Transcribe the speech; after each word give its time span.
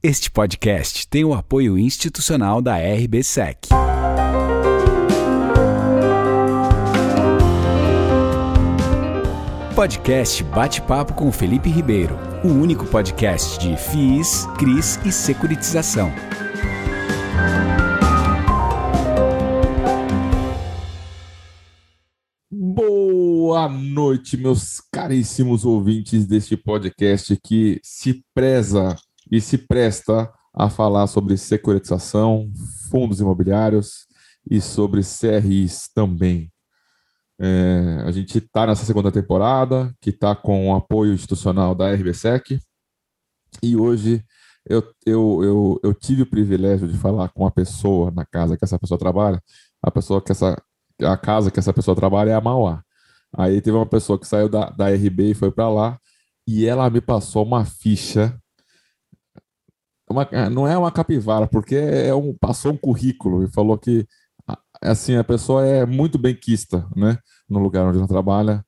Este 0.00 0.30
podcast 0.30 1.08
tem 1.08 1.24
o 1.24 1.34
apoio 1.34 1.76
institucional 1.76 2.62
da 2.62 2.76
RBSEC. 2.76 3.66
Podcast 9.74 10.44
Bate-Papo 10.44 11.14
com 11.14 11.32
Felipe 11.32 11.68
Ribeiro, 11.68 12.16
o 12.44 12.46
único 12.46 12.86
podcast 12.86 13.58
de 13.58 13.76
FIIs, 13.76 14.46
CRIs 14.56 15.04
e 15.04 15.10
securitização. 15.10 16.12
Boa 22.48 23.68
noite, 23.68 24.36
meus 24.36 24.80
caríssimos 24.92 25.64
ouvintes 25.64 26.24
deste 26.24 26.56
podcast 26.56 27.36
que 27.42 27.80
se 27.82 28.22
preza 28.32 28.96
e 29.30 29.40
se 29.40 29.58
presta 29.58 30.32
a 30.54 30.68
falar 30.68 31.06
sobre 31.06 31.36
securitização, 31.36 32.50
fundos 32.90 33.20
imobiliários 33.20 34.06
e 34.50 34.60
sobre 34.60 35.02
CRIs 35.02 35.88
também. 35.94 36.50
É, 37.40 38.02
a 38.04 38.10
gente 38.10 38.38
está 38.38 38.66
nessa 38.66 38.84
segunda 38.84 39.12
temporada, 39.12 39.94
que 40.00 40.10
está 40.10 40.34
com 40.34 40.70
o 40.70 40.74
apoio 40.74 41.12
institucional 41.12 41.74
da 41.74 41.92
RBSEC, 41.92 42.60
e 43.62 43.76
hoje 43.76 44.24
eu, 44.68 44.82
eu, 45.06 45.44
eu, 45.44 45.80
eu 45.82 45.94
tive 45.94 46.22
o 46.22 46.26
privilégio 46.26 46.88
de 46.88 46.98
falar 46.98 47.28
com 47.28 47.46
a 47.46 47.50
pessoa 47.50 48.10
na 48.10 48.26
casa 48.26 48.56
que 48.56 48.64
essa 48.64 48.78
pessoa 48.78 48.98
trabalha, 48.98 49.40
a 49.82 49.90
pessoa 49.90 50.20
que 50.20 50.32
essa 50.32 50.60
a 51.00 51.16
casa 51.16 51.50
que 51.50 51.60
essa 51.60 51.72
pessoa 51.72 51.94
trabalha 51.94 52.30
é 52.30 52.34
a 52.34 52.40
Mauá. 52.40 52.82
Aí 53.32 53.60
teve 53.60 53.76
uma 53.76 53.86
pessoa 53.86 54.18
que 54.18 54.26
saiu 54.26 54.48
da, 54.48 54.70
da 54.70 54.88
RB 54.88 55.30
e 55.30 55.34
foi 55.34 55.50
para 55.50 55.68
lá, 55.68 55.98
e 56.46 56.66
ela 56.66 56.90
me 56.90 57.00
passou 57.00 57.44
uma 57.44 57.64
ficha 57.64 58.36
uma, 60.08 60.28
não 60.50 60.66
é 60.66 60.76
uma 60.76 60.90
capivara, 60.90 61.46
porque 61.46 61.76
é 61.76 62.14
um, 62.14 62.34
passou 62.34 62.72
um 62.72 62.76
currículo 62.76 63.44
e 63.44 63.48
falou 63.48 63.76
que 63.78 64.06
assim 64.82 65.16
a 65.16 65.24
pessoa 65.24 65.66
é 65.66 65.84
muito 65.84 66.18
bem 66.18 66.34
quista, 66.34 66.88
né, 66.96 67.18
no 67.48 67.58
lugar 67.58 67.84
onde 67.84 67.98
ela 67.98 68.08
trabalha. 68.08 68.64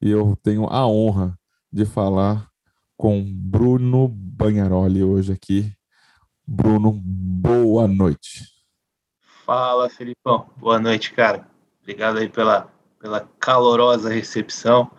E 0.00 0.10
eu 0.10 0.36
tenho 0.42 0.66
a 0.66 0.86
honra 0.86 1.38
de 1.72 1.84
falar 1.84 2.48
com 2.96 3.22
Bruno 3.24 4.08
Banharoli 4.08 5.04
hoje 5.04 5.32
aqui. 5.32 5.72
Bruno, 6.46 6.92
boa 6.92 7.86
noite. 7.86 8.44
Fala, 9.44 9.88
Felipão. 9.88 10.50
Boa 10.56 10.78
noite, 10.78 11.12
cara. 11.12 11.46
Obrigado 11.80 12.18
aí 12.18 12.28
pela, 12.28 12.72
pela 12.98 13.20
calorosa 13.38 14.08
recepção. 14.08 14.90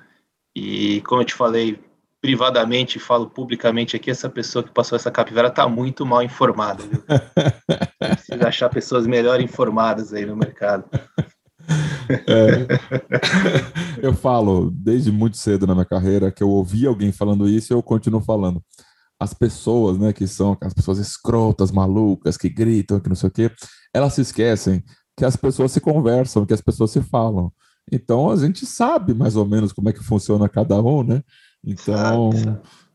E 0.56 1.02
como 1.02 1.22
eu 1.22 1.26
te 1.26 1.34
falei 1.34 1.80
privadamente, 2.22 3.00
falo 3.00 3.30
publicamente 3.30 3.96
aqui, 3.96 4.12
essa 4.12 4.30
pessoa 4.30 4.64
que 4.64 4.72
passou 4.72 4.96
essa 4.96 5.10
capivara 5.10 5.48
está 5.48 5.68
muito 5.68 6.06
mal 6.06 6.22
informada. 6.22 6.84
Viu? 6.84 7.04
Precisa 8.00 8.48
achar 8.48 8.70
pessoas 8.70 9.08
melhor 9.08 9.42
informadas 9.42 10.14
aí 10.14 10.26
no 10.26 10.36
mercado. 10.36 10.86
É, 12.28 14.06
eu 14.06 14.14
falo 14.14 14.70
desde 14.72 15.12
muito 15.12 15.38
cedo 15.38 15.66
na 15.66 15.74
minha 15.74 15.86
carreira 15.86 16.32
que 16.32 16.44
eu 16.44 16.50
ouvi 16.50 16.86
alguém 16.86 17.12
falando 17.12 17.50
isso 17.50 17.74
e 17.74 17.76
eu 17.76 17.82
continuo 17.82 18.22
falando. 18.22 18.62
As 19.20 19.34
pessoas, 19.34 19.98
né, 19.98 20.14
que 20.14 20.28
são 20.28 20.58
as 20.62 20.74
pessoas 20.74 21.00
escrotas, 21.00 21.72
malucas, 21.72 22.38
que 22.38 22.50
gritam, 22.50 23.00
que 23.00 23.10
não 23.10 23.16
sei 23.16 23.30
o 23.30 23.32
quê, 23.32 23.52
elas 23.94 24.14
se 24.14 24.22
esquecem 24.22 24.84
que 25.18 25.26
as 25.26 25.36
pessoas 25.36 25.72
se 25.72 25.80
conversam, 25.80 26.46
que 26.46 26.54
as 26.54 26.62
pessoas 26.62 26.92
se 26.92 27.02
falam. 27.02 27.52
Então 27.92 28.30
a 28.30 28.36
gente 28.36 28.66
sabe 28.66 29.14
mais 29.14 29.36
ou 29.36 29.46
menos 29.46 29.72
como 29.72 29.90
é 29.90 29.94
que 29.94 30.04
funciona 30.04 30.50
cada 30.50 30.82
um, 30.82 31.04
né? 31.04 31.22
Então, 31.64 32.32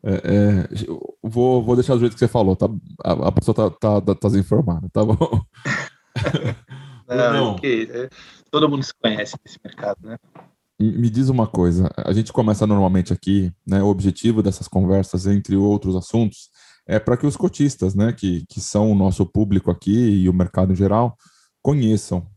é, 0.02 0.14
é, 0.14 0.68
vou, 1.22 1.62
vou 1.62 1.76
deixar 1.76 1.94
do 1.94 2.00
jeito 2.00 2.14
que 2.14 2.18
você 2.18 2.28
falou, 2.28 2.56
tá? 2.56 2.66
A, 3.04 3.28
a 3.28 3.32
pessoa 3.32 3.54
tá, 3.54 3.70
tá, 3.70 4.00
tá, 4.00 4.14
tá 4.14 4.28
desinformada, 4.28 4.88
tá 4.92 5.04
bom? 5.04 5.42
Não. 7.08 7.52
Porque, 7.52 7.88
é, 7.90 8.08
todo 8.50 8.68
mundo 8.68 8.82
se 8.82 8.92
conhece 9.00 9.36
nesse 9.44 9.58
mercado, 9.64 9.98
né? 10.02 10.18
Me 10.78 11.08
diz 11.08 11.30
uma 11.30 11.46
coisa, 11.46 11.90
a 11.96 12.12
gente 12.12 12.32
começa 12.32 12.66
normalmente 12.66 13.12
aqui, 13.12 13.50
né? 13.66 13.82
O 13.82 13.86
objetivo 13.86 14.42
dessas 14.42 14.68
conversas, 14.68 15.26
entre 15.26 15.56
outros 15.56 15.96
assuntos, 15.96 16.50
é 16.86 16.98
para 16.98 17.16
que 17.16 17.26
os 17.26 17.36
cotistas, 17.36 17.94
né, 17.94 18.12
que, 18.12 18.44
que 18.46 18.60
são 18.60 18.92
o 18.92 18.94
nosso 18.94 19.26
público 19.26 19.70
aqui 19.70 20.22
e 20.22 20.28
o 20.28 20.34
mercado 20.34 20.72
em 20.72 20.76
geral, 20.76 21.16
conheçam 21.60 22.28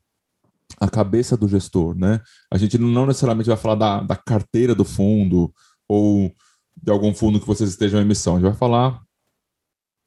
a 0.80 0.90
cabeça 0.90 1.36
do 1.36 1.48
gestor, 1.48 1.96
né? 1.96 2.22
A 2.52 2.58
gente 2.58 2.78
não 2.78 3.06
necessariamente 3.06 3.50
vai 3.50 3.58
falar 3.58 3.76
da, 3.76 4.02
da 4.02 4.16
carteira 4.16 4.74
do 4.74 4.86
fundo, 4.86 5.54
ou 5.90 6.32
de 6.82 6.92
algum 6.92 7.14
fundo 7.14 7.40
que 7.40 7.48
vocês 7.48 7.70
estejam 7.70 8.00
em 8.00 8.04
emissão. 8.04 8.36
A 8.36 8.40
gente 8.40 8.50
vai 8.50 8.58
falar 8.58 9.02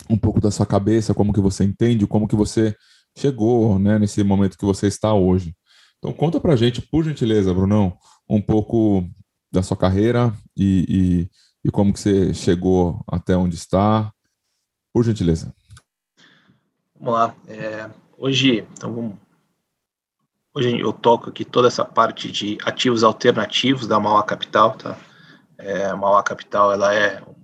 um 0.09 0.17
pouco 0.17 0.41
da 0.41 0.51
sua 0.51 0.65
cabeça, 0.65 1.13
como 1.13 1.33
que 1.33 1.41
você 1.41 1.65
entende, 1.65 2.07
como 2.07 2.29
que 2.29 2.37
você 2.37 2.75
chegou 3.17 3.79
né, 3.79 3.99
nesse 3.99 4.23
momento 4.23 4.57
que 4.57 4.65
você 4.65 4.87
está 4.87 5.13
hoje. 5.13 5.55
Então 5.99 6.13
conta 6.13 6.41
pra 6.41 6.57
gente, 6.57 6.81
por 6.81 7.05
gentileza, 7.05 7.53
Brunão, 7.53 7.97
um 8.29 8.41
pouco 8.41 9.09
da 9.53 9.63
sua 9.63 9.77
carreira 9.77 10.33
e, 10.57 11.29
e, 11.65 11.69
e 11.69 11.71
como 11.71 11.93
que 11.93 12.01
você 12.01 12.33
chegou 12.33 13.05
até 13.07 13.37
onde 13.37 13.55
está, 13.55 14.13
por 14.93 15.05
gentileza. 15.05 15.55
Vamos 16.99 17.15
lá. 17.15 17.35
É, 17.47 17.91
hoje, 18.17 18.67
então 18.73 18.95
vamos, 18.95 19.17
hoje 20.55 20.79
eu 20.81 20.93
toco 20.93 21.31
aqui 21.31 21.45
toda 21.45 21.69
essa 21.69 21.85
parte 21.85 22.33
de 22.33 22.59
ativos 22.65 23.05
alternativos 23.05 23.87
da 23.87 24.01
Mauá 24.01 24.23
Capital, 24.23 24.77
tá? 24.77 24.99
É, 25.63 25.95
Mauá 25.95 26.23
Capital 26.23 26.73
ela 26.73 26.93
é 26.93 27.21
uma 27.21 27.37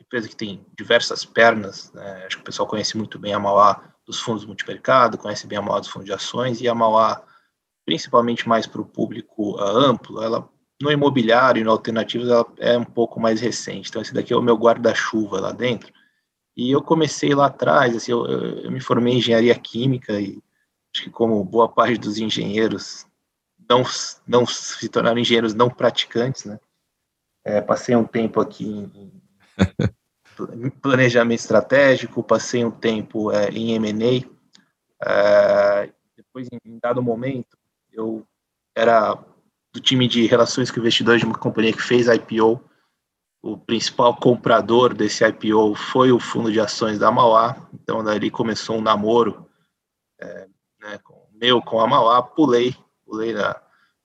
empresa 0.00 0.28
que 0.28 0.36
tem 0.36 0.64
diversas 0.76 1.24
pernas. 1.24 1.92
Né? 1.92 2.24
Acho 2.26 2.36
que 2.36 2.42
o 2.42 2.44
pessoal 2.44 2.68
conhece 2.68 2.96
muito 2.96 3.18
bem 3.18 3.34
a 3.34 3.38
Mauá 3.38 3.82
dos 4.06 4.18
fundos 4.18 4.44
multimercado, 4.44 5.18
conhece 5.18 5.46
bem 5.46 5.58
a 5.58 5.62
Mauá 5.62 5.78
dos 5.78 5.88
fundos 5.88 6.06
de 6.06 6.12
ações 6.12 6.60
e 6.60 6.68
a 6.68 6.74
Mauá, 6.74 7.22
principalmente 7.84 8.48
mais 8.48 8.66
para 8.66 8.80
o 8.80 8.86
público 8.86 9.56
uh, 9.56 9.62
amplo, 9.62 10.22
ela 10.22 10.48
no 10.80 10.90
imobiliário 10.90 11.60
e 11.60 11.64
no 11.64 11.70
alternativos 11.70 12.28
ela 12.28 12.46
é 12.56 12.76
um 12.78 12.84
pouco 12.84 13.20
mais 13.20 13.40
recente. 13.40 13.90
Então 13.90 14.00
esse 14.00 14.14
daqui 14.14 14.32
é 14.32 14.36
o 14.36 14.42
meu 14.42 14.56
guarda-chuva 14.56 15.38
lá 15.40 15.52
dentro. 15.52 15.92
E 16.56 16.70
eu 16.70 16.82
comecei 16.82 17.34
lá 17.34 17.46
atrás, 17.46 17.94
assim, 17.94 18.12
eu, 18.12 18.26
eu, 18.26 18.70
me 18.70 18.80
formei 18.80 19.14
em 19.14 19.18
engenharia 19.18 19.54
química 19.54 20.18
e 20.18 20.42
acho 20.94 21.04
que 21.04 21.10
como 21.10 21.44
boa 21.44 21.68
parte 21.68 21.98
dos 21.98 22.18
engenheiros 22.18 23.06
não, 23.68 23.84
não 24.26 24.46
se 24.46 24.88
tornaram 24.88 25.18
engenheiros 25.18 25.54
não 25.54 25.70
praticantes, 25.70 26.44
né? 26.44 26.58
É, 27.44 27.60
passei 27.60 27.96
um 27.96 28.04
tempo 28.04 28.40
aqui 28.40 28.66
em, 28.66 29.22
planejamento 30.82 31.40
estratégico, 31.40 32.22
passei 32.22 32.64
um 32.64 32.70
tempo 32.70 33.30
é, 33.30 33.48
em 33.50 33.72
M&A. 33.74 34.28
É, 35.02 35.92
depois, 36.16 36.48
em 36.64 36.78
dado 36.78 37.02
momento, 37.02 37.56
eu 37.92 38.26
era 38.74 39.14
do 39.72 39.80
time 39.80 40.06
de 40.08 40.26
relações 40.26 40.70
com 40.70 40.80
investidores 40.80 41.20
de 41.20 41.26
uma 41.26 41.38
companhia 41.38 41.72
que 41.72 41.82
fez 41.82 42.08
IPO. 42.08 42.62
O 43.42 43.56
principal 43.56 44.14
comprador 44.16 44.92
desse 44.92 45.26
IPO 45.26 45.74
foi 45.74 46.12
o 46.12 46.20
fundo 46.20 46.52
de 46.52 46.60
ações 46.60 46.98
da 46.98 47.10
Mauá. 47.10 47.68
Então, 47.72 48.04
dali 48.04 48.30
começou 48.30 48.76
um 48.76 48.82
namoro 48.82 49.48
é, 50.20 50.48
né, 50.80 50.98
com, 50.98 51.26
meu 51.32 51.62
com 51.62 51.80
a 51.80 51.86
Mauá. 51.86 52.22
Pulei, 52.22 52.76
pulei 53.04 53.32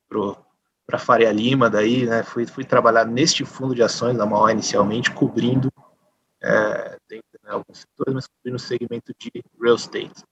para 0.07 0.38
para 0.85 1.00
Faria 1.00 1.31
Lima, 1.31 1.69
daí, 1.69 2.06
né, 2.06 2.23
fui, 2.23 2.46
fui 2.46 2.63
trabalhar 2.63 3.06
neste 3.06 3.44
fundo 3.44 3.73
de 3.73 3.81
ações 3.81 4.18
da 4.18 4.25
Mauá 4.25 4.51
inicialmente, 4.51 5.12
cobrindo 5.12 5.72
é, 6.41 6.97
dentro, 7.09 7.40
né, 7.44 7.51
alguns 7.51 7.79
setores, 7.79 8.13
mas 8.13 8.28
cobrindo 8.28 8.57
o 8.57 8.59
segmento 8.59 9.13
de 9.18 9.31
real 9.59 9.75
estate. 9.75 10.23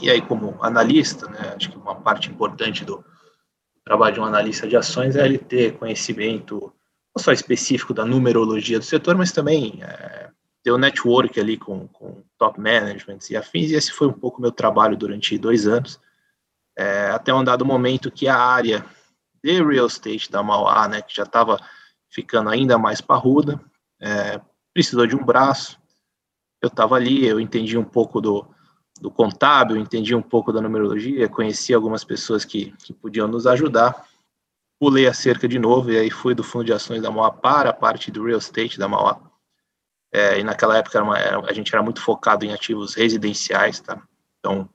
E 0.00 0.10
aí, 0.10 0.20
como 0.20 0.56
analista, 0.60 1.28
né, 1.28 1.54
acho 1.56 1.70
que 1.70 1.78
uma 1.78 1.94
parte 1.94 2.30
importante 2.30 2.84
do 2.84 3.04
trabalho 3.84 4.14
de 4.14 4.20
um 4.20 4.24
analista 4.24 4.66
de 4.66 4.76
ações 4.76 5.14
é 5.14 5.24
ele 5.24 5.38
ter 5.38 5.78
conhecimento 5.78 6.72
não 7.16 7.22
só 7.22 7.32
específico 7.32 7.94
da 7.94 8.04
numerologia 8.04 8.78
do 8.78 8.84
setor, 8.84 9.16
mas 9.16 9.32
também 9.32 9.78
é, 9.82 10.28
ter 10.62 10.72
o 10.72 10.78
network 10.78 11.38
ali 11.38 11.56
com, 11.56 11.86
com 11.88 12.22
top 12.36 12.60
management 12.60 13.18
e 13.30 13.36
afins, 13.36 13.70
e 13.70 13.74
esse 13.74 13.92
foi 13.92 14.08
um 14.08 14.12
pouco 14.12 14.42
meu 14.42 14.50
trabalho 14.50 14.96
durante 14.96 15.38
dois 15.38 15.66
anos, 15.66 16.00
é, 16.76 17.06
até 17.10 17.32
um 17.32 17.44
dado 17.44 17.64
momento 17.64 18.10
que 18.10 18.28
a 18.28 18.36
área 18.36 18.84
de 19.46 19.62
real 19.62 19.86
estate 19.86 20.30
da 20.30 20.42
Mauá, 20.42 20.88
né, 20.88 21.00
que 21.00 21.14
já 21.14 21.22
estava 21.22 21.58
ficando 22.10 22.50
ainda 22.50 22.76
mais 22.76 23.00
parruda, 23.00 23.60
é, 24.00 24.40
precisou 24.74 25.06
de 25.06 25.14
um 25.14 25.24
braço. 25.24 25.78
Eu 26.60 26.68
estava 26.68 26.96
ali, 26.96 27.24
eu 27.26 27.38
entendi 27.38 27.78
um 27.78 27.84
pouco 27.84 28.20
do, 28.20 28.46
do 29.00 29.10
contábil, 29.10 29.76
entendi 29.76 30.14
um 30.14 30.22
pouco 30.22 30.52
da 30.52 30.60
numerologia, 30.60 31.28
conheci 31.28 31.72
algumas 31.72 32.02
pessoas 32.02 32.44
que, 32.44 32.72
que 32.78 32.92
podiam 32.92 33.28
nos 33.28 33.46
ajudar. 33.46 34.06
Pulei 34.78 35.06
a 35.06 35.14
cerca 35.14 35.48
de 35.48 35.58
novo 35.58 35.90
e 35.90 35.98
aí 35.98 36.10
fui 36.10 36.34
do 36.34 36.44
fundo 36.44 36.64
de 36.64 36.72
ações 36.72 37.00
da 37.00 37.10
Mauá 37.10 37.30
para 37.30 37.70
a 37.70 37.72
parte 37.72 38.10
do 38.10 38.24
real 38.24 38.38
estate 38.38 38.78
da 38.78 38.88
Mauá. 38.88 39.20
É, 40.12 40.38
e 40.38 40.44
naquela 40.44 40.76
época 40.76 41.02
uma, 41.02 41.16
a 41.16 41.52
gente 41.52 41.74
era 41.74 41.82
muito 41.82 42.00
focado 42.00 42.44
em 42.44 42.52
ativos 42.52 42.94
residenciais, 42.94 43.80
tá? 43.80 44.02
Então, 44.38 44.68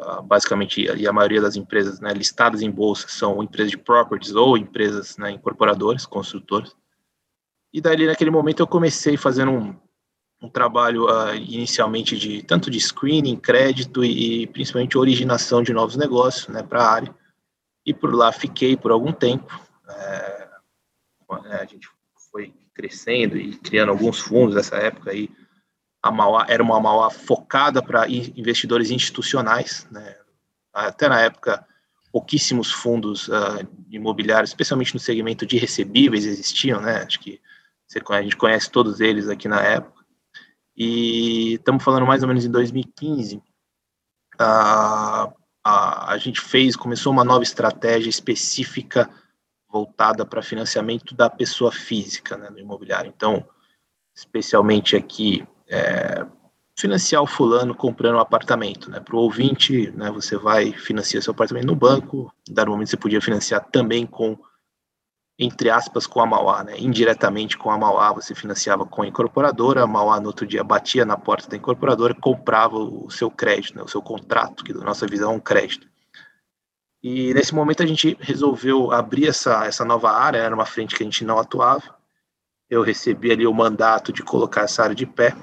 ah, 0.00 0.22
basicamente, 0.22 0.82
e 0.82 1.06
a 1.06 1.12
maioria 1.12 1.40
das 1.40 1.56
empresas 1.56 2.00
né, 2.00 2.12
listadas 2.12 2.62
em 2.62 2.70
bolsa 2.70 3.06
são 3.08 3.42
empresas 3.42 3.70
de 3.70 3.78
properties 3.78 4.34
ou 4.34 4.56
empresas 4.56 5.16
né, 5.16 5.30
incorporadoras, 5.30 6.06
construtores. 6.06 6.74
E 7.72 7.80
daí, 7.80 8.06
naquele 8.06 8.30
momento, 8.30 8.60
eu 8.60 8.66
comecei 8.66 9.16
fazendo 9.16 9.50
um, 9.50 9.76
um 10.40 10.48
trabalho 10.48 11.06
uh, 11.06 11.34
inicialmente 11.34 12.16
de 12.16 12.42
tanto 12.42 12.70
de 12.70 12.78
screening, 12.80 13.36
crédito 13.36 14.04
e, 14.04 14.42
e 14.42 14.46
principalmente 14.46 14.98
originação 14.98 15.62
de 15.62 15.72
novos 15.72 15.96
negócios 15.96 16.48
né, 16.48 16.62
para 16.62 16.82
a 16.82 16.90
área. 16.90 17.14
E 17.86 17.92
por 17.92 18.14
lá 18.14 18.32
fiquei 18.32 18.76
por 18.76 18.90
algum 18.90 19.12
tempo. 19.12 19.60
É, 19.88 20.48
a 21.28 21.64
gente 21.64 21.88
foi 22.30 22.54
crescendo 22.72 23.36
e 23.36 23.56
criando 23.56 23.90
alguns 23.90 24.18
fundos 24.18 24.54
nessa 24.54 24.76
época 24.76 25.10
aí. 25.10 25.30
A 26.04 26.10
Mauá 26.10 26.44
era 26.50 26.62
uma 26.62 26.78
Mauá 26.78 27.08
focada 27.08 27.82
para 27.82 28.06
investidores 28.06 28.90
institucionais, 28.90 29.88
né? 29.90 30.14
Até 30.70 31.08
na 31.08 31.18
época, 31.18 31.66
pouquíssimos 32.12 32.70
fundos 32.70 33.26
uh, 33.28 33.66
imobiliários, 33.90 34.50
especialmente 34.50 34.92
no 34.92 35.00
segmento 35.00 35.46
de 35.46 35.56
recebíveis, 35.56 36.26
existiam, 36.26 36.78
né? 36.78 36.98
Acho 36.98 37.18
que 37.20 37.40
a 38.10 38.20
gente 38.20 38.36
conhece 38.36 38.70
todos 38.70 39.00
eles 39.00 39.30
aqui 39.30 39.48
na 39.48 39.62
época. 39.62 40.04
E 40.76 41.54
estamos 41.54 41.82
falando 41.82 42.04
mais 42.04 42.22
ou 42.22 42.28
menos 42.28 42.44
em 42.44 42.50
2015. 42.50 43.42
A, 44.38 45.32
a, 45.64 46.12
a 46.12 46.18
gente 46.18 46.38
fez, 46.38 46.76
começou 46.76 47.14
uma 47.14 47.24
nova 47.24 47.44
estratégia 47.44 48.10
específica 48.10 49.08
voltada 49.70 50.26
para 50.26 50.42
financiamento 50.42 51.14
da 51.14 51.30
pessoa 51.30 51.72
física 51.72 52.36
né, 52.36 52.50
no 52.50 52.58
imobiliário. 52.58 53.10
Então, 53.16 53.48
especialmente 54.14 54.96
aqui, 54.96 55.46
é, 55.68 56.24
financiar 56.76 57.22
o 57.22 57.26
fulano 57.26 57.74
comprando 57.74 58.16
um 58.16 58.20
apartamento. 58.20 58.90
Né? 58.90 59.00
Para 59.00 59.16
o 59.16 59.20
ouvinte, 59.20 59.90
né, 59.92 60.10
você 60.10 60.36
vai 60.36 60.72
financiar 60.72 61.22
seu 61.22 61.32
apartamento 61.32 61.66
no 61.66 61.76
banco, 61.76 62.32
dado 62.48 62.70
momento 62.70 62.90
você 62.90 62.96
podia 62.96 63.20
financiar 63.20 63.64
também 63.70 64.06
com 64.06 64.38
entre 65.38 65.68
aspas, 65.68 66.06
com 66.06 66.20
a 66.20 66.26
Mauá, 66.26 66.62
né? 66.62 66.74
indiretamente 66.78 67.58
com 67.58 67.70
a 67.70 67.76
Mauá, 67.76 68.12
você 68.12 68.34
financiava 68.34 68.86
com 68.86 69.02
a 69.02 69.06
incorporadora, 69.06 69.82
a 69.82 69.86
Mauá 69.86 70.20
no 70.20 70.28
outro 70.28 70.46
dia 70.46 70.62
batia 70.62 71.04
na 71.04 71.16
porta 71.16 71.48
da 71.48 71.56
incorporadora, 71.56 72.14
comprava 72.14 72.76
o 72.76 73.10
seu 73.10 73.30
crédito, 73.30 73.76
né? 73.76 73.82
o 73.82 73.88
seu 73.88 74.00
contrato, 74.00 74.62
que 74.62 74.72
da 74.72 74.80
nossa 74.80 75.06
visão 75.06 75.32
é 75.32 75.34
um 75.34 75.40
crédito. 75.40 75.88
E 77.02 77.34
nesse 77.34 77.54
momento 77.54 77.82
a 77.82 77.86
gente 77.86 78.16
resolveu 78.20 78.92
abrir 78.92 79.26
essa, 79.26 79.66
essa 79.66 79.84
nova 79.84 80.12
área, 80.12 80.38
era 80.38 80.54
uma 80.54 80.64
frente 80.64 80.94
que 80.94 81.02
a 81.02 81.06
gente 81.06 81.24
não 81.24 81.38
atuava, 81.38 81.96
eu 82.70 82.82
recebi 82.82 83.30
ali 83.30 83.46
o 83.46 83.52
mandato 83.52 84.12
de 84.12 84.22
colocar 84.22 84.62
essa 84.62 84.84
área 84.84 84.94
de 84.94 85.04
pé, 85.04 85.34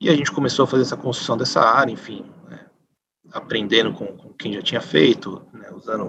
e 0.00 0.10
a 0.10 0.14
gente 0.14 0.30
começou 0.30 0.64
a 0.64 0.68
fazer 0.68 0.82
essa 0.82 0.96
construção 0.96 1.36
dessa 1.36 1.60
área, 1.60 1.92
enfim, 1.92 2.24
né? 2.48 2.66
aprendendo 3.32 3.92
com, 3.92 4.06
com, 4.06 4.32
quem 4.34 4.52
já 4.52 4.62
tinha 4.62 4.80
feito, 4.80 5.44
né, 5.52 5.70
usando, 5.72 6.06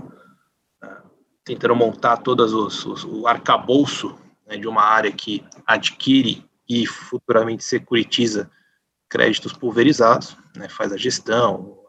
uh, 0.83 1.09
tentando 1.43 1.75
montar 1.75 2.17
todos 2.17 2.53
os, 2.53 2.85
os 2.85 3.03
o 3.05 3.27
arcabouço 3.27 4.17
né, 4.45 4.57
de 4.57 4.67
uma 4.67 4.83
área 4.83 5.11
que 5.11 5.43
adquire 5.65 6.45
e 6.67 6.85
futuramente 6.85 7.63
securitiza 7.63 8.51
créditos 9.09 9.53
pulverizados, 9.53 10.35
né, 10.55 10.67
faz 10.67 10.91
a 10.91 10.97
gestão, 10.97 11.79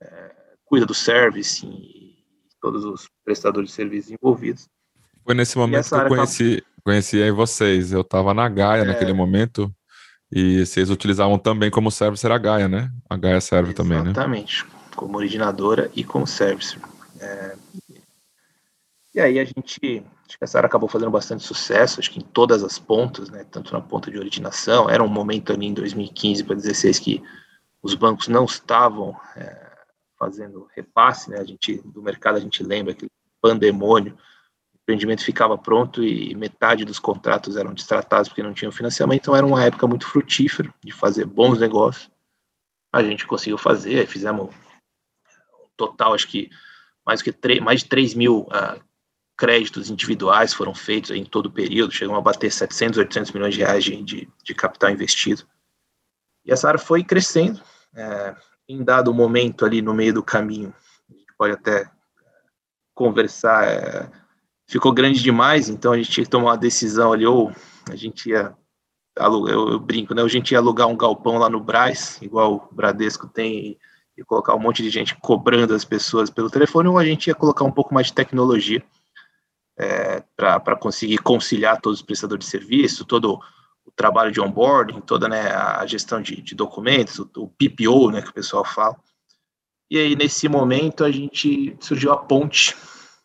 é, 0.00 0.34
cuida 0.64 0.86
do 0.86 0.94
service 0.94 1.66
e 1.66 2.24
todos 2.60 2.84
os 2.84 3.08
prestadores 3.24 3.70
de 3.70 3.74
serviços 3.74 4.12
envolvidos. 4.12 4.68
Foi 5.24 5.34
nesse 5.34 5.58
momento 5.58 5.88
que 5.88 5.94
eu 5.94 6.08
conheci, 6.08 6.64
conheci 6.84 7.20
aí 7.20 7.30
vocês. 7.30 7.92
Eu 7.92 8.02
estava 8.02 8.32
na 8.32 8.48
Gaia 8.48 8.82
é, 8.82 8.84
naquele 8.84 9.12
momento 9.12 9.72
e 10.30 10.64
vocês 10.64 10.90
utilizavam 10.90 11.38
também 11.38 11.70
como 11.70 11.90
servicer 11.90 12.30
a 12.30 12.38
Gaia, 12.38 12.68
né? 12.68 12.92
A 13.08 13.16
Gaia 13.16 13.40
serve 13.40 13.72
também, 13.72 14.02
né? 14.02 14.10
Exatamente, 14.10 14.66
como 14.94 15.16
originadora 15.16 15.90
e 15.94 16.04
como 16.04 16.26
servicer. 16.26 16.80
É... 17.20 17.56
E 19.14 19.20
aí 19.20 19.38
a 19.38 19.44
gente, 19.44 20.02
acho 20.28 20.38
que 20.38 20.44
essa 20.44 20.58
área 20.58 20.68
acabou 20.68 20.88
fazendo 20.88 21.10
bastante 21.10 21.42
sucesso, 21.42 21.98
acho 21.98 22.10
que 22.10 22.20
em 22.20 22.24
todas 22.24 22.62
as 22.62 22.78
pontas, 22.78 23.30
né? 23.30 23.44
Tanto 23.50 23.72
na 23.72 23.80
ponta 23.80 24.10
de 24.10 24.18
originação, 24.18 24.88
era 24.88 25.02
um 25.02 25.08
momento 25.08 25.52
ali 25.52 25.66
em 25.66 25.74
2015 25.74 26.44
para 26.44 26.54
2016 26.54 26.98
que 26.98 27.22
os 27.82 27.94
bancos 27.94 28.28
não 28.28 28.44
estavam 28.44 29.16
é, 29.34 29.68
fazendo 30.18 30.68
repasse, 30.76 31.30
né? 31.30 31.38
A 31.38 31.44
gente, 31.44 31.80
do 31.84 32.02
mercado 32.02 32.36
a 32.36 32.40
gente 32.40 32.62
lembra 32.62 32.92
aquele 32.92 33.10
pandemônio 33.40 34.16
empreendimento 34.88 35.22
ficava 35.22 35.58
pronto 35.58 36.02
e 36.02 36.34
metade 36.34 36.82
dos 36.82 36.98
contratos 36.98 37.56
eram 37.56 37.74
destratados 37.74 38.28
porque 38.28 38.42
não 38.42 38.54
tinham 38.54 38.72
financiamento, 38.72 39.20
então 39.20 39.36
era 39.36 39.44
uma 39.44 39.62
época 39.62 39.86
muito 39.86 40.06
frutífera 40.06 40.72
de 40.82 40.90
fazer 40.90 41.26
bons 41.26 41.60
negócios. 41.60 42.10
A 42.90 43.02
gente 43.02 43.26
conseguiu 43.26 43.58
fazer, 43.58 44.06
fizemos 44.06 44.54
total, 45.76 46.14
acho 46.14 46.26
que 46.26 46.48
mais, 47.04 47.20
que 47.20 47.30
3, 47.30 47.60
mais 47.60 47.80
de 47.80 47.88
3 47.88 48.14
mil 48.14 48.40
uh, 48.40 48.82
créditos 49.36 49.90
individuais 49.90 50.54
foram 50.54 50.74
feitos 50.74 51.10
em 51.10 51.24
todo 51.24 51.46
o 51.46 51.52
período, 51.52 51.92
chegamos 51.92 52.18
a 52.18 52.22
bater 52.22 52.50
700, 52.50 52.98
800 52.98 53.32
milhões 53.32 53.54
de 53.54 53.60
reais 53.60 53.84
de, 53.84 54.02
de, 54.02 54.28
de 54.42 54.54
capital 54.54 54.90
investido. 54.90 55.46
E 56.44 56.50
essa 56.50 56.66
área 56.66 56.80
foi 56.80 57.04
crescendo, 57.04 57.62
é, 57.94 58.34
em 58.66 58.82
dado 58.82 59.12
momento 59.12 59.66
ali 59.66 59.82
no 59.82 59.92
meio 59.92 60.14
do 60.14 60.22
caminho, 60.22 60.74
a 61.10 61.12
gente 61.12 61.32
pode 61.36 61.52
até 61.52 61.90
conversar, 62.94 63.68
é, 63.68 64.10
ficou 64.68 64.92
grande 64.92 65.22
demais, 65.22 65.68
então 65.68 65.92
a 65.92 65.96
gente 65.96 66.10
tinha 66.10 66.24
que 66.24 66.30
tomar 66.30 66.50
uma 66.50 66.56
decisão 66.56 67.12
ali, 67.12 67.26
ou 67.26 67.50
a 67.90 67.96
gente 67.96 68.28
ia 68.28 68.54
alugar, 69.18 69.54
eu, 69.54 69.70
eu, 69.70 69.78
brinco, 69.80 70.14
né? 70.14 70.22
A 70.22 70.28
gente 70.28 70.52
ia 70.52 70.58
alugar 70.58 70.86
um 70.86 70.96
galpão 70.96 71.38
lá 71.38 71.48
no 71.48 71.58
Braz, 71.58 72.18
igual 72.20 72.68
o 72.70 72.74
Bradesco 72.74 73.26
tem, 73.26 73.78
e, 74.16 74.24
colocar 74.24 74.54
um 74.54 74.58
monte 74.58 74.82
de 74.82 74.90
gente 74.90 75.16
cobrando 75.16 75.74
as 75.74 75.84
pessoas 75.84 76.28
pelo 76.28 76.50
telefone, 76.50 76.88
ou 76.88 76.98
a 76.98 77.04
gente 77.04 77.28
ia 77.28 77.34
colocar 77.34 77.64
um 77.64 77.72
pouco 77.72 77.94
mais 77.94 78.08
de 78.08 78.12
tecnologia 78.12 78.82
é, 79.78 80.22
para 80.36 80.76
conseguir 80.76 81.18
conciliar 81.18 81.80
todos 81.80 82.00
os 82.00 82.04
prestadores 82.04 82.44
de 82.44 82.50
serviço, 82.50 83.04
todo 83.04 83.40
o 83.86 83.90
trabalho 83.92 84.30
de 84.30 84.40
onboarding, 84.40 85.00
toda 85.00 85.28
né, 85.28 85.50
a 85.50 85.86
gestão 85.86 86.20
de, 86.20 86.42
de 86.42 86.54
documentos, 86.54 87.18
o, 87.18 87.30
o 87.36 87.48
PPO, 87.48 88.10
né, 88.10 88.20
que 88.20 88.30
o 88.30 88.34
pessoal 88.34 88.64
fala. 88.64 88.96
E 89.90 89.96
aí, 89.98 90.14
nesse 90.14 90.48
momento, 90.48 91.04
a 91.04 91.10
gente 91.10 91.74
surgiu 91.80 92.12
a 92.12 92.16
ponte 92.16 92.76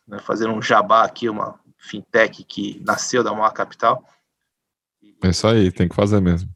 né, 0.06 0.18
fazendo 0.18 0.52
um 0.52 0.62
jabá 0.62 1.04
aqui, 1.04 1.28
uma 1.28 1.58
fintech 1.78 2.44
que 2.44 2.82
nasceu 2.84 3.22
da 3.22 3.32
Maior 3.32 3.52
Capital. 3.52 4.04
É 5.22 5.28
isso 5.28 5.46
aí, 5.46 5.70
tem 5.70 5.88
que 5.88 5.94
fazer 5.94 6.20
mesmo. 6.20 6.50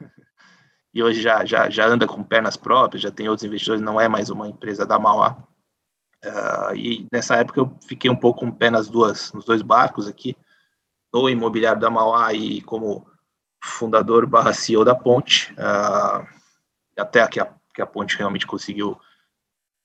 e 0.92 1.02
hoje 1.02 1.20
já, 1.20 1.44
já, 1.44 1.68
já 1.68 1.86
anda 1.86 2.06
com 2.06 2.22
pernas 2.22 2.56
próprias, 2.56 3.02
já 3.02 3.10
tem 3.10 3.28
outros 3.28 3.46
investidores, 3.46 3.82
não 3.82 4.00
é 4.00 4.08
mais 4.08 4.30
uma 4.30 4.48
empresa 4.48 4.86
da 4.86 4.98
Mauá. 4.98 5.36
Uh, 6.24 6.74
e 6.74 7.08
nessa 7.12 7.36
época 7.36 7.60
eu 7.60 7.78
fiquei 7.86 8.10
um 8.10 8.16
pouco 8.16 8.40
com 8.40 8.48
o 8.48 8.54
pé 8.54 8.70
nas 8.70 8.88
duas, 8.88 9.32
nos 9.32 9.44
dois 9.44 9.62
barcos 9.62 10.08
aqui, 10.08 10.36
no 11.12 11.28
imobiliário 11.28 11.80
da 11.80 11.88
Mauá 11.88 12.32
e 12.32 12.60
como 12.62 13.06
fundador 13.62 14.26
barra 14.26 14.52
CEO 14.52 14.84
da 14.84 14.94
Ponte, 14.94 15.52
uh, 15.52 16.26
até 16.96 17.26
que 17.28 17.40
a, 17.40 17.52
que 17.72 17.80
a 17.80 17.86
Ponte 17.86 18.16
realmente 18.16 18.46
conseguiu 18.46 18.98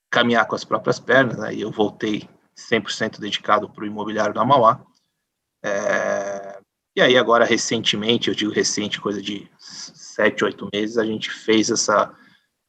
caminhar 0.10 0.46
com 0.46 0.56
as 0.56 0.64
próprias 0.64 1.00
pernas, 1.00 1.38
né, 1.38 1.54
e 1.54 1.62
eu 1.62 1.72
voltei 1.72 2.30
100% 2.58 3.20
dedicado 3.20 3.70
para 3.70 3.84
o 3.84 3.88
imobiliário 3.88 4.34
da 4.34 4.46
Mauá. 4.46 4.82
É, 5.64 6.60
e 6.96 7.02
aí 7.02 7.18
agora, 7.18 7.46
recentemente, 7.46 8.28
eu 8.28 8.36
digo 8.36 8.52
recente, 8.52 9.02
coisa 9.02 9.22
de 9.22 9.50
sete, 9.58 10.44
oito 10.44 10.70
meses, 10.72 10.98
a 10.98 11.06
gente 11.06 11.32
fez 11.32 11.72
essa, 11.72 12.14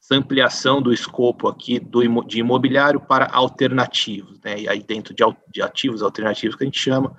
essa 0.03 0.15
ampliação 0.15 0.81
do 0.81 0.93
escopo 0.93 1.47
aqui 1.47 1.79
do, 1.79 2.23
de 2.25 2.39
imobiliário 2.39 3.01
para 3.01 3.27
alternativos, 3.27 4.41
né? 4.41 4.61
E 4.61 4.69
aí 4.69 4.83
dentro 4.83 5.13
de, 5.13 5.23
de 5.53 5.61
ativos 5.61 6.03
alternativos 6.03 6.57
que 6.57 6.65
a 6.65 6.67
gente 6.67 6.81
chama, 6.81 7.15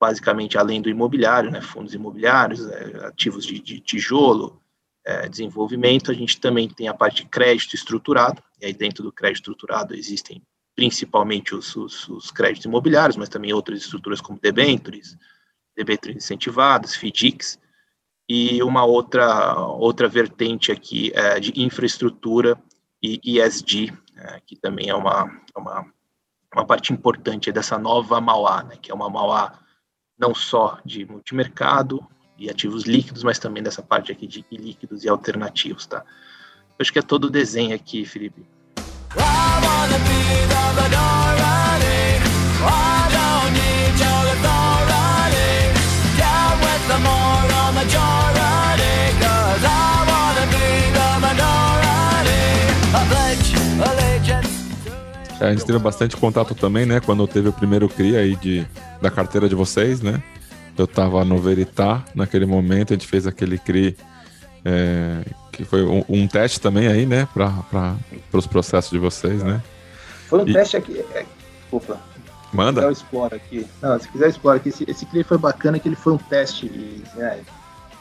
basicamente 0.00 0.56
além 0.56 0.80
do 0.80 0.88
imobiliário, 0.88 1.50
né? 1.50 1.60
Fundos 1.60 1.94
imobiliários, 1.94 2.64
é, 2.68 3.06
ativos 3.06 3.44
de, 3.44 3.58
de 3.58 3.80
tijolo, 3.80 4.62
é, 5.04 5.28
desenvolvimento, 5.28 6.10
a 6.10 6.14
gente 6.14 6.40
também 6.40 6.68
tem 6.68 6.88
a 6.88 6.94
parte 6.94 7.22
de 7.22 7.28
crédito 7.28 7.74
estruturado, 7.74 8.42
e 8.60 8.66
aí 8.66 8.72
dentro 8.72 9.02
do 9.02 9.12
crédito 9.12 9.50
estruturado 9.50 9.94
existem 9.94 10.42
principalmente 10.76 11.54
os, 11.54 11.74
os, 11.74 12.06
os, 12.08 12.30
créditos 12.30 12.66
imobiliários, 12.66 13.16
mas 13.16 13.30
também 13.30 13.52
outras 13.52 13.80
estruturas 13.80 14.20
como 14.20 14.38
debentures, 14.38 15.16
debentures 15.74 16.16
incentivadas, 16.16 16.94
FDICs, 16.94 17.58
e 18.28 18.62
uma 18.62 18.84
outra, 18.84 19.58
outra 19.58 20.06
vertente 20.06 20.70
aqui 20.70 21.10
é 21.14 21.40
de 21.40 21.52
infraestrutura 21.60 22.58
e 23.02 23.40
ESG, 23.40 23.92
é, 24.16 24.40
que 24.44 24.56
também 24.56 24.90
é 24.90 24.94
uma, 24.94 25.30
uma, 25.56 25.86
uma 26.54 26.66
parte 26.66 26.92
importante 26.92 27.50
dessa 27.50 27.78
nova 27.78 28.20
Mauá, 28.20 28.62
né, 28.62 28.76
que 28.80 28.90
é 28.90 28.94
uma 28.94 29.08
Mauá 29.08 29.58
não 30.18 30.34
só 30.34 30.78
de 30.84 31.06
multimercado 31.06 32.06
e 32.38 32.50
ativos 32.50 32.84
líquidos, 32.84 33.22
mas 33.22 33.38
também 33.38 33.62
dessa 33.62 33.82
parte 33.82 34.12
aqui 34.12 34.26
de 34.26 34.44
líquidos 34.50 35.04
e 35.04 35.08
alternativos, 35.08 35.86
tá? 35.86 36.04
Acho 36.78 36.92
que 36.92 36.98
é 36.98 37.02
todo 37.02 37.26
o 37.26 37.30
desenho 37.30 37.74
aqui, 37.74 38.04
Felipe. 38.04 38.46
A 55.46 55.50
gente 55.50 55.64
teve 55.64 55.78
bastante 55.78 56.16
contato 56.16 56.54
também, 56.54 56.84
né? 56.84 56.98
Quando 56.98 57.26
teve 57.28 57.48
o 57.48 57.52
primeiro 57.52 57.88
CRI 57.88 58.16
aí 58.16 58.36
de, 58.36 58.66
da 59.00 59.10
carteira 59.10 59.48
de 59.48 59.54
vocês, 59.54 60.00
né? 60.00 60.20
Eu 60.76 60.86
estava 60.86 61.24
no 61.24 61.38
Veritá 61.38 62.04
naquele 62.14 62.44
momento, 62.46 62.92
a 62.92 62.96
gente 62.96 63.06
fez 63.06 63.26
aquele 63.26 63.56
CRI, 63.56 63.96
é, 64.68 65.22
que 65.52 65.64
foi 65.64 65.84
um, 65.84 66.04
um, 66.08 66.26
teste 66.26 66.60
também 66.60 66.88
aí, 66.88 67.06
né, 67.06 67.28
para 67.32 67.96
os 68.32 68.48
processos 68.48 68.90
de 68.90 68.98
vocês, 68.98 69.40
né? 69.44 69.62
Foi 70.28 70.40
um 70.40 70.48
e... 70.48 70.52
teste 70.52 70.76
aqui. 70.76 70.98
É, 71.14 71.24
desculpa. 71.60 72.00
Manda. 72.52 72.80
Se 72.80 72.86
quiser, 72.88 72.92
explora 72.92 73.36
aqui. 73.36 73.66
Não, 73.80 74.00
se 74.00 74.08
quiser, 74.08 74.28
explora 74.28 74.56
aqui. 74.56 74.70
Esse, 74.70 74.84
esse 74.90 75.06
CRI 75.06 75.22
foi 75.22 75.38
bacana, 75.38 75.78
que 75.78 75.88
ele 75.88 75.94
foi 75.94 76.14
um 76.14 76.18
teste, 76.18 76.66
né, 77.14 77.40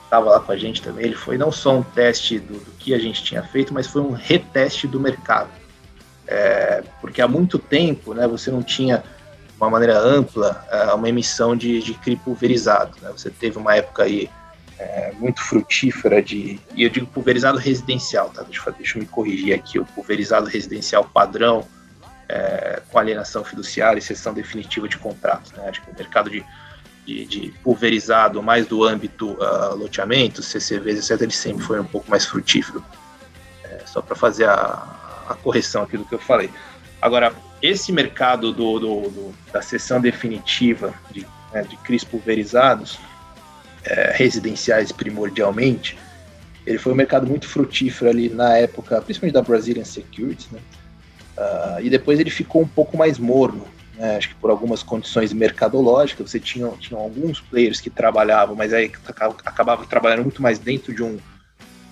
estava 0.04 0.32
lá 0.32 0.40
com 0.40 0.52
a 0.52 0.58
gente 0.58 0.82
também. 0.82 1.06
Ele 1.06 1.16
foi 1.16 1.38
não 1.38 1.52
só 1.52 1.78
um 1.78 1.84
teste 1.84 2.40
do, 2.40 2.54
do 2.54 2.72
que 2.80 2.96
a 2.96 3.00
gente 3.00 3.24
tinha 3.24 3.44
feito, 3.44 3.72
mas 3.72 3.86
foi 3.86 4.02
um 4.02 4.12
reteste 4.14 4.88
do 4.88 5.00
mercado. 5.00 5.50
É, 6.28 6.84
porque 7.00 7.22
há 7.22 7.28
muito 7.28 7.60
tempo 7.60 8.16
né, 8.16 8.28
você 8.28 8.50
não 8.50 8.64
tinha 8.64 9.04
uma 9.56 9.70
maneira 9.70 10.00
ampla 10.00 10.66
é, 10.72 10.94
uma 10.94 11.08
emissão 11.08 11.56
de, 11.56 11.80
de 11.84 11.94
CRI 11.94 12.16
pulverizado. 12.16 12.98
Né? 13.04 13.12
Você 13.16 13.30
teve 13.30 13.60
uma 13.60 13.76
época 13.76 14.04
aí 14.04 14.28
é, 14.78 15.12
muito 15.18 15.42
frutífera 15.42 16.22
de. 16.22 16.60
E 16.76 16.84
eu 16.84 16.90
digo 16.90 17.08
pulverizado 17.08 17.58
residencial, 17.58 18.30
tá? 18.30 18.44
Deixa, 18.44 18.72
deixa 18.72 18.98
eu 18.98 19.02
me 19.02 19.08
corrigir 19.08 19.54
aqui. 19.54 19.80
O 19.80 19.86
pulverizado 19.86 20.48
residencial 20.48 21.06
padrão, 21.06 21.66
é, 22.28 22.82
com 22.90 23.00
alienação 23.00 23.44
fiduciária 23.44 24.00
e 24.00 24.02
cessão 24.02 24.34
definitiva 24.34 24.88
de 24.88 24.98
contratos. 24.98 25.52
Né? 25.54 25.70
Acho 25.70 25.82
que 25.82 25.92
o 25.92 25.96
mercado 25.96 26.30
de, 26.30 26.44
de, 27.06 27.26
de 27.26 27.54
pulverizado, 27.64 28.44
mais 28.44 28.68
do 28.68 28.84
âmbito 28.84 29.32
uh, 29.34 29.76
loteamento, 29.76 30.42
CCVs, 30.44 31.10
etc., 31.10 31.22
ele 31.22 31.32
sempre 31.32 31.64
foi 31.64 31.80
um 31.80 31.86
pouco 31.86 32.10
mais 32.10 32.26
frutífero. 32.26 32.84
É, 33.64 33.84
só 33.86 34.02
para 34.02 34.16
fazer 34.16 34.46
a, 34.46 35.24
a 35.30 35.36
correção 35.36 35.84
aqui 35.84 35.98
do 35.98 36.06
que 36.06 36.16
eu 36.16 36.20
falei. 36.20 36.50
Agora, 37.02 37.34
esse 37.62 37.92
mercado 37.92 38.52
do, 38.52 38.80
do, 38.80 39.02
do 39.10 39.36
da 39.54 39.62
sessão 39.62 40.02
definitiva 40.02 40.94
de, 41.12 41.26
né, 41.54 41.64
de 41.64 41.78
CRIs 41.78 42.04
pulverizados, 42.04 43.00
é, 43.86 44.14
residenciais 44.16 44.92
primordialmente, 44.92 45.98
ele 46.66 46.78
foi 46.78 46.92
um 46.92 46.96
mercado 46.96 47.28
muito 47.28 47.48
frutífero 47.48 48.10
ali 48.10 48.30
na 48.30 48.58
época, 48.58 49.00
principalmente 49.02 49.34
da 49.34 49.42
Brazilian 49.42 49.86
Securities, 49.86 50.50
né? 50.52 50.60
Uh, 51.38 51.82
e 51.82 51.90
depois 51.90 52.20
ele 52.20 52.30
ficou 52.30 52.62
um 52.62 52.68
pouco 52.68 52.98
mais 52.98 53.20
morno, 53.20 53.68
né? 53.96 54.16
acho 54.16 54.30
que 54.30 54.36
por 54.36 54.50
algumas 54.50 54.82
condições 54.82 55.34
mercadológicas, 55.34 56.32
você 56.32 56.40
tinha, 56.40 56.68
tinha 56.80 56.98
alguns 56.98 57.42
players 57.42 57.82
que 57.82 57.90
trabalhavam, 57.90 58.56
mas 58.56 58.74
aí 58.74 58.90
acabavam 59.46 59.86
trabalhando 59.86 60.24
muito 60.24 60.42
mais 60.42 60.58
dentro 60.58 60.94
de 60.96 61.04
um, 61.04 61.20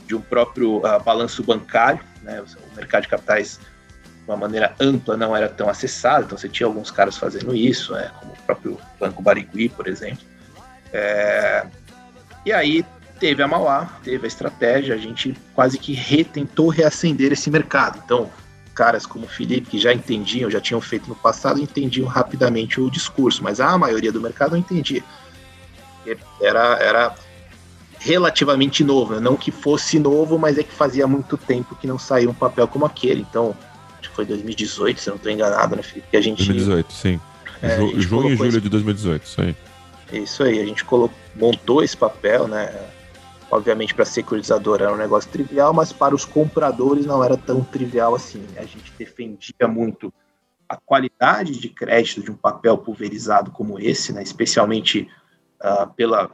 de 0.07 0.15
um 0.15 0.21
próprio 0.21 0.77
uh, 0.77 1.03
balanço 1.03 1.43
bancário, 1.43 1.99
né? 2.21 2.41
o 2.41 2.75
mercado 2.75 3.03
de 3.03 3.09
capitais 3.09 3.59
de 4.23 4.31
uma 4.31 4.37
maneira 4.37 4.73
ampla 4.79 5.17
não 5.17 5.35
era 5.35 5.49
tão 5.49 5.67
acessado, 5.67 6.25
então 6.25 6.37
você 6.37 6.47
tinha 6.47 6.65
alguns 6.65 6.89
caras 6.89 7.17
fazendo 7.17 7.53
isso, 7.53 7.91
né, 7.91 8.09
como 8.19 8.31
o 8.31 8.37
próprio 8.45 8.79
Banco 8.97 9.21
Barigui, 9.21 9.67
por 9.67 9.87
exemplo. 9.87 10.23
É, 10.93 11.65
e 12.45 12.51
aí 12.51 12.85
teve 13.19 13.41
a 13.41 13.47
Mauá, 13.47 13.99
teve 14.03 14.25
a 14.25 14.27
estratégia, 14.27 14.95
a 14.95 14.97
gente 14.97 15.35
quase 15.53 15.77
que 15.77 15.93
retentou 15.93 16.67
reacender 16.67 17.31
esse 17.31 17.49
mercado. 17.49 18.01
Então, 18.03 18.29
caras 18.73 19.05
como 19.05 19.25
o 19.25 19.29
Felipe, 19.29 19.69
que 19.69 19.79
já 19.79 19.93
entendiam, 19.93 20.49
já 20.49 20.59
tinham 20.59 20.81
feito 20.81 21.07
no 21.07 21.15
passado, 21.15 21.61
entendiam 21.61 22.07
rapidamente 22.07 22.81
o 22.81 22.89
discurso, 22.89 23.43
mas 23.43 23.59
a 23.59 23.77
maioria 23.77 24.11
do 24.11 24.19
mercado 24.19 24.51
não 24.51 24.57
entendia. 24.57 25.03
Era, 26.41 26.77
era 26.79 27.15
relativamente 27.99 28.83
novo, 28.83 29.19
não 29.21 29.37
que 29.37 29.51
fosse 29.51 29.97
novo, 29.97 30.37
mas 30.37 30.57
é 30.57 30.63
que 30.63 30.73
fazia 30.73 31.07
muito 31.07 31.37
tempo 31.37 31.75
que 31.75 31.87
não 31.87 31.97
saía 31.97 32.29
um 32.29 32.33
papel 32.33 32.67
como 32.67 32.85
aquele. 32.85 33.21
Então, 33.21 33.55
acho 33.99 34.09
que 34.09 34.15
foi 34.15 34.25
2018, 34.25 34.99
se 34.99 35.09
eu 35.09 35.11
não 35.11 35.17
estou 35.17 35.31
enganado, 35.31 35.75
né, 35.75 35.81
Felipe? 35.81 36.07
Que 36.11 36.17
a 36.17 36.21
gente, 36.21 36.45
2018, 36.45 36.91
sim. 36.91 37.19
É, 37.61 37.77
Ju, 37.77 38.01
junho 38.01 38.33
e 38.33 38.35
julho 38.35 38.59
de 38.59 38.67
2018, 38.67 39.23
isso 39.23 39.41
aí. 39.41 39.55
Isso 40.17 40.43
aí, 40.43 40.59
a 40.59 40.65
gente 40.65 40.85
colocou, 40.85 41.17
montou 41.35 41.83
esse 41.83 41.97
papel, 41.97 42.47
né? 42.47 42.71
Obviamente, 43.49 43.93
para 43.93 44.05
securitizadora 44.05 44.85
era 44.85 44.93
um 44.93 44.97
negócio 44.97 45.29
trivial, 45.29 45.73
mas 45.73 45.91
para 45.91 46.15
os 46.15 46.25
compradores 46.25 47.05
não 47.05 47.23
era 47.23 47.37
tão 47.37 47.63
trivial 47.63 48.15
assim. 48.15 48.45
A 48.57 48.65
gente 48.65 48.91
defendia 48.97 49.67
muito 49.67 50.11
a 50.67 50.77
qualidade 50.77 51.59
de 51.59 51.69
crédito 51.69 52.23
de 52.23 52.31
um 52.31 52.35
papel 52.35 52.77
pulverizado 52.77 53.51
como 53.51 53.79
esse, 53.79 54.11
né? 54.11 54.23
especialmente 54.23 55.07
uh, 55.61 55.91
pela, 55.93 56.31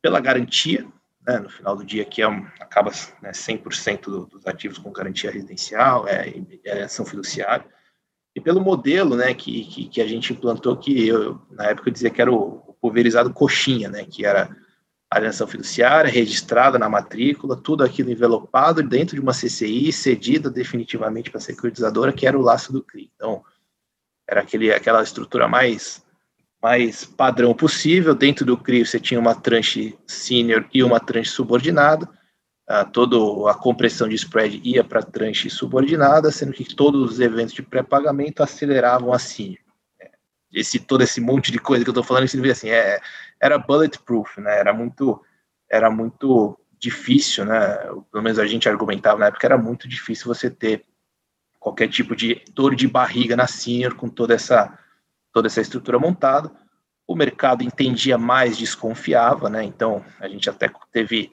pela 0.00 0.20
garantia 0.20 0.86
né, 1.26 1.38
no 1.38 1.48
final 1.48 1.76
do 1.76 1.84
dia, 1.84 2.04
que 2.04 2.22
é 2.22 2.28
um, 2.28 2.46
acaba 2.60 2.90
né, 3.20 3.32
100% 3.32 4.04
do, 4.04 4.26
dos 4.26 4.46
ativos 4.46 4.78
com 4.78 4.90
garantia 4.90 5.30
residencial, 5.30 6.08
é, 6.08 6.32
é 6.64 6.82
ação 6.82 7.04
fiduciária, 7.04 7.64
e 8.34 8.40
pelo 8.40 8.60
modelo 8.60 9.16
né, 9.16 9.34
que, 9.34 9.64
que, 9.64 9.88
que, 9.88 10.00
a 10.00 10.06
gente 10.06 10.32
implantou, 10.32 10.76
que 10.76 11.06
eu, 11.06 11.40
na 11.50 11.66
época 11.66 11.88
eu 11.88 11.92
dizia 11.92 12.10
que 12.10 12.20
era 12.20 12.32
o, 12.32 12.62
o 12.66 12.74
pulverizado 12.80 13.32
coxinha, 13.32 13.88
né, 13.88 14.04
que 14.04 14.24
era 14.24 14.54
alienação 15.10 15.46
fiduciária, 15.46 16.10
registrada 16.10 16.78
na 16.78 16.88
matrícula, 16.88 17.56
tudo 17.56 17.84
aquilo 17.84 18.10
envelopado 18.10 18.82
dentro 18.82 19.14
de 19.14 19.20
uma 19.20 19.32
CCI, 19.32 19.92
cedida 19.92 20.50
definitivamente 20.50 21.30
para 21.30 21.38
a 21.38 21.42
securitizadora, 21.42 22.12
que 22.12 22.26
era 22.26 22.38
o 22.38 22.42
laço 22.42 22.72
do 22.72 22.82
CRI. 22.82 23.10
Então, 23.14 23.44
era 24.26 24.40
aquele, 24.40 24.72
aquela 24.72 25.02
estrutura 25.02 25.46
mais 25.46 26.02
mais 26.62 27.04
padrão 27.04 27.52
possível. 27.52 28.14
Dentro 28.14 28.46
do 28.46 28.56
CRI 28.56 28.86
você 28.86 29.00
tinha 29.00 29.18
uma 29.18 29.34
tranche 29.34 29.98
senior 30.06 30.64
e 30.72 30.82
uma 30.82 31.00
tranche 31.00 31.30
subordinada. 31.30 32.08
Uh, 32.72 32.90
toda 32.90 33.50
a 33.50 33.54
compressão 33.54 34.08
de 34.08 34.14
spread 34.14 34.62
ia 34.64 34.82
para 34.82 35.00
a 35.00 35.02
tranche 35.02 35.50
subordinada, 35.50 36.30
sendo 36.30 36.54
que 36.54 36.74
todos 36.74 37.12
os 37.12 37.20
eventos 37.20 37.52
de 37.52 37.62
pré-pagamento 37.62 38.42
aceleravam 38.42 39.12
a 39.12 39.18
senior. 39.18 39.58
É, 40.00 40.10
esse, 40.50 40.78
todo 40.78 41.02
esse 41.02 41.20
monte 41.20 41.52
de 41.52 41.58
coisa 41.58 41.84
que 41.84 41.90
eu 41.90 41.92
estou 41.92 42.02
falando, 42.02 42.26
significa 42.28 42.52
assim, 42.52 42.70
é, 42.70 42.98
era 43.38 43.58
bulletproof, 43.58 44.40
né? 44.40 44.58
era 44.58 44.72
muito 44.72 45.22
era 45.70 45.90
muito 45.90 46.58
difícil, 46.78 47.44
né? 47.44 47.76
pelo 48.10 48.22
menos 48.22 48.38
a 48.38 48.46
gente 48.46 48.66
argumentava 48.66 49.18
na 49.18 49.26
época, 49.26 49.46
era 49.46 49.58
muito 49.58 49.86
difícil 49.86 50.26
você 50.26 50.48
ter 50.48 50.86
qualquer 51.60 51.88
tipo 51.88 52.16
de 52.16 52.42
dor 52.54 52.74
de 52.74 52.88
barriga 52.88 53.36
na 53.36 53.46
senior 53.46 53.94
com 53.94 54.08
toda 54.08 54.32
essa 54.32 54.78
toda 55.30 55.46
essa 55.46 55.60
estrutura 55.60 55.98
montada. 55.98 56.50
O 57.06 57.14
mercado 57.14 57.62
entendia 57.62 58.16
mais, 58.16 58.56
desconfiava, 58.56 59.50
né? 59.50 59.62
Então 59.62 60.02
a 60.18 60.26
gente 60.26 60.48
até 60.48 60.70
teve, 60.90 61.32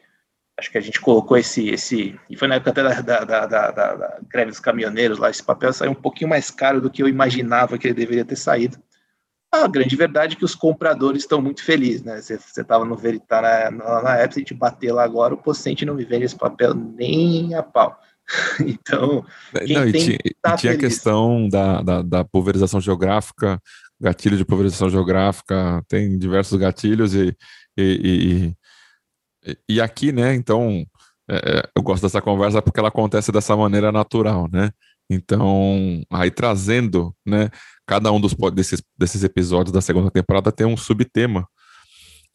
acho 0.60 0.72
que 0.72 0.78
a 0.78 0.82
gente 0.82 1.00
colocou 1.00 1.38
esse, 1.38 1.70
esse 1.70 2.20
e 2.30 2.36
foi 2.36 2.48
na 2.48 2.56
época 2.56 2.72
até 2.72 2.84
da, 2.84 3.02
da, 3.02 3.46
da, 3.46 3.72
da, 3.72 4.20
greve 4.30 4.52
dos 4.52 4.60
caminhoneiros 4.60 5.18
lá, 5.18 5.30
esse 5.30 5.44
papel 5.44 5.74
saiu 5.74 5.92
um 5.92 5.96
pouquinho 5.96 6.30
mais 6.30 6.52
caro 6.52 6.82
do 6.82 6.90
que 6.90 7.02
eu 7.02 7.08
imaginava 7.08 7.78
que 7.78 7.88
ele 7.88 7.94
deveria 7.94 8.26
ter 8.26 8.36
saído. 8.36 8.78
A 9.52 9.68
grande 9.68 9.96
verdade 9.96 10.36
é 10.36 10.38
que 10.38 10.46
os 10.46 10.54
compradores 10.54 11.24
estão 11.24 11.42
muito 11.42 11.64
felizes, 11.64 12.04
né? 12.04 12.22
Você 12.22 12.38
estava 12.62 12.86
no 12.86 12.96
Veritar 12.96 13.42
na, 13.42 13.72
na, 13.72 14.02
na 14.04 14.16
época, 14.18 14.36
a 14.36 14.40
gente 14.40 14.54
bater 14.54 14.92
lá 14.92 15.04
agora, 15.04 15.34
o 15.34 15.42
Pocente 15.42 15.86
não 15.86 15.96
me 15.96 16.06
vende 16.06 16.26
esse 16.26 16.36
papel 16.36 16.76
nem 16.76 17.56
a 17.56 17.64
pau. 17.64 18.00
então, 18.62 19.26
quem 19.66 19.76
não, 19.76 19.92
tem, 19.92 20.20
e 20.24 20.36
tá 20.40 20.56
tinha, 20.56 20.74
a 20.74 20.78
questão 20.78 21.50
da, 21.50 21.82
da, 21.82 22.02
da, 22.04 22.24
pulverização 22.24 22.80
geográfica 22.80 23.60
gatilho 24.00 24.38
de 24.38 24.46
pulverização 24.46 24.90
geográfica, 24.90 25.84
tem 25.88 26.18
diversos 26.18 26.58
gatilhos 26.58 27.14
e, 27.14 27.36
e, 27.78 27.84
e, 27.84 28.56
e 29.68 29.80
aqui, 29.80 30.12
né, 30.12 30.34
então, 30.36 30.86
é, 31.30 31.60
é, 31.60 31.70
eu 31.76 31.82
gosto 31.82 32.04
dessa 32.04 32.22
conversa 32.22 32.62
porque 32.62 32.80
ela 32.80 32.90
acontece 32.90 33.32
dessa 33.32 33.56
maneira 33.56 33.92
natural, 33.92 34.48
né, 34.52 34.72
então, 35.10 36.04
aí 36.12 36.30
trazendo, 36.30 37.16
né, 37.26 37.50
cada 37.88 38.12
um 38.12 38.22
dos, 38.22 38.36
desses, 38.54 38.82
desses 38.98 39.24
episódios 39.24 39.72
da 39.72 39.82
segunda 39.82 40.12
temporada 40.12 40.52
tem 40.52 40.68
um 40.68 40.78
subtema, 40.78 41.48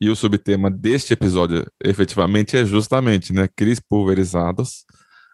e 0.01 0.11
o 0.11 0.17
subtema 0.17 0.71
deste 0.71 1.13
episódio, 1.13 1.65
efetivamente, 1.83 2.57
é 2.57 2.65
justamente, 2.65 3.33
né, 3.33 3.49
cris 3.55 3.79
pulverizados, 3.79 4.85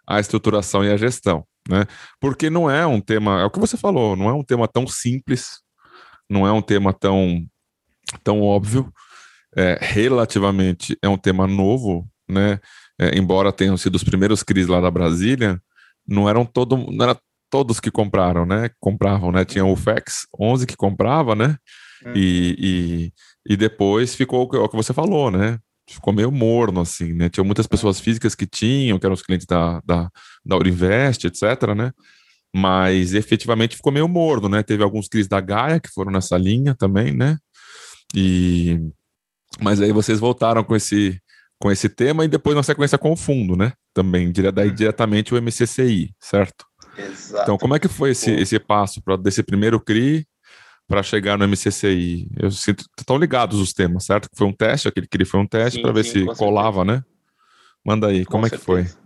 a 0.07 0.21
estruturação 0.21 0.85
e 0.85 0.91
a 0.91 0.97
gestão, 0.97 1.45
né, 1.69 1.87
porque 2.21 2.51
não 2.51 2.71
é 2.71 2.87
um 2.87 3.01
tema, 3.01 3.41
é 3.41 3.45
o 3.45 3.51
que 3.51 3.61
você 3.61 3.77
falou, 3.77 4.17
não 4.17 4.29
é 4.29 4.33
um 4.33 4.45
tema 4.45 4.69
tão 4.69 4.87
simples, 4.87 5.61
não 6.29 6.47
é 6.47 6.53
um 6.53 6.61
tema 6.61 6.93
tão, 6.93 7.47
tão 8.23 8.43
óbvio, 8.43 8.93
é, 9.57 9.79
relativamente 9.81 10.97
é 11.03 11.09
um 11.09 11.17
tema 11.17 11.47
novo, 11.47 12.09
né? 12.29 12.61
É, 12.99 13.17
embora 13.17 13.53
tenham 13.53 13.77
sido 13.77 13.95
os 13.95 14.05
primeiros 14.05 14.43
CRIs 14.43 14.67
lá 14.67 14.81
da 14.81 14.91
Brasília, 14.91 15.61
não 16.07 16.29
eram 16.29 16.45
todo, 16.45 16.77
não 16.77 17.05
era 17.05 17.19
todos 17.51 17.81
que 17.81 17.91
compraram, 17.91 18.47
né? 18.47 18.71
Compravam, 18.79 19.33
né? 19.33 19.45
Tinha 19.45 19.65
o 19.65 19.75
FEX 19.75 20.27
11 20.39 20.67
que 20.67 20.77
comprava, 20.77 21.35
né? 21.35 21.57
Hum. 22.07 22.13
E, 22.15 22.57
e, 23.47 23.53
e, 23.53 23.57
depois 23.57 24.15
ficou 24.15 24.43
o 24.43 24.69
que 24.69 24.77
você 24.77 24.93
falou, 24.93 25.31
né? 25.31 25.59
Ficou 25.89 26.13
meio 26.13 26.31
morno, 26.31 26.81
assim, 26.81 27.13
né? 27.13 27.29
Tinha 27.29 27.43
muitas 27.43 27.67
pessoas 27.67 27.99
físicas 27.99 28.35
que 28.35 28.47
tinham, 28.47 28.99
que 28.99 29.07
eram 29.07 29.15
os 29.15 29.23
clientes 29.23 29.47
da, 29.47 29.81
da, 29.85 30.09
da 30.45 30.57
Urinvest, 30.57 31.27
etc., 31.27 31.75
né? 31.75 31.93
mas 32.55 33.15
efetivamente 33.15 33.77
ficou 33.77 33.93
meio 33.93 34.09
morno, 34.09 34.49
né? 34.49 34.63
Teve 34.63 34.83
alguns 34.83 35.09
cris 35.09 35.29
da 35.29 35.41
Gaia 35.41 35.81
que 35.81 35.89
foram 35.89 36.11
nessa 36.11 36.37
linha 36.37 36.75
também, 36.75 37.15
né? 37.15 37.39
E 38.15 38.81
mas 39.63 39.81
aí 39.81 39.93
vocês 39.93 40.19
voltaram 40.21 40.65
com 40.65 40.75
esse 40.75 41.21
com 41.59 41.71
esse 41.71 41.91
tema 41.91 42.25
e 42.25 42.29
depois 42.29 42.57
na 42.57 42.63
sequência 42.63 42.97
com 42.97 43.13
o 43.13 43.17
fundo, 43.17 43.55
né? 43.55 43.73
Também 43.93 44.33
daí 44.33 44.69
uhum. 44.69 44.75
diretamente 44.75 45.35
o 45.35 45.43
MCCI, 45.43 46.15
certo? 46.19 46.65
Exato. 46.97 47.43
Então 47.43 47.59
como 47.59 47.77
é 47.77 47.79
que 47.79 47.89
foi 47.89 48.11
esse, 48.11 48.31
esse 48.31 48.59
passo 48.59 49.03
para 49.03 49.17
desse 49.17 49.43
primeiro 49.43 49.79
CRI 49.79 50.27
para 50.89 51.03
chegar 51.03 51.37
no 51.37 51.47
MCCI? 51.47 52.29
Eu 52.39 52.51
sinto 52.51 52.85
estão 52.99 53.19
ligados 53.19 53.61
os 53.61 53.75
temas, 53.75 54.05
certo? 54.07 54.29
Foi 54.35 54.47
um 54.47 54.53
teste, 54.53 54.89
aquele 54.89 55.07
que 55.07 55.25
foi 55.27 55.41
um 55.41 55.47
teste 55.47 55.83
para 55.83 55.93
ver 55.93 56.05
sim, 56.05 56.21
se 56.21 56.37
colava, 56.37 56.79
certeza. 56.79 56.99
né? 56.99 57.05
Manda 57.85 58.07
aí, 58.09 58.25
com 58.25 58.33
como 58.33 58.49
certeza. 58.49 58.63
é 58.63 58.83
que 58.83 58.91
foi? 58.91 59.01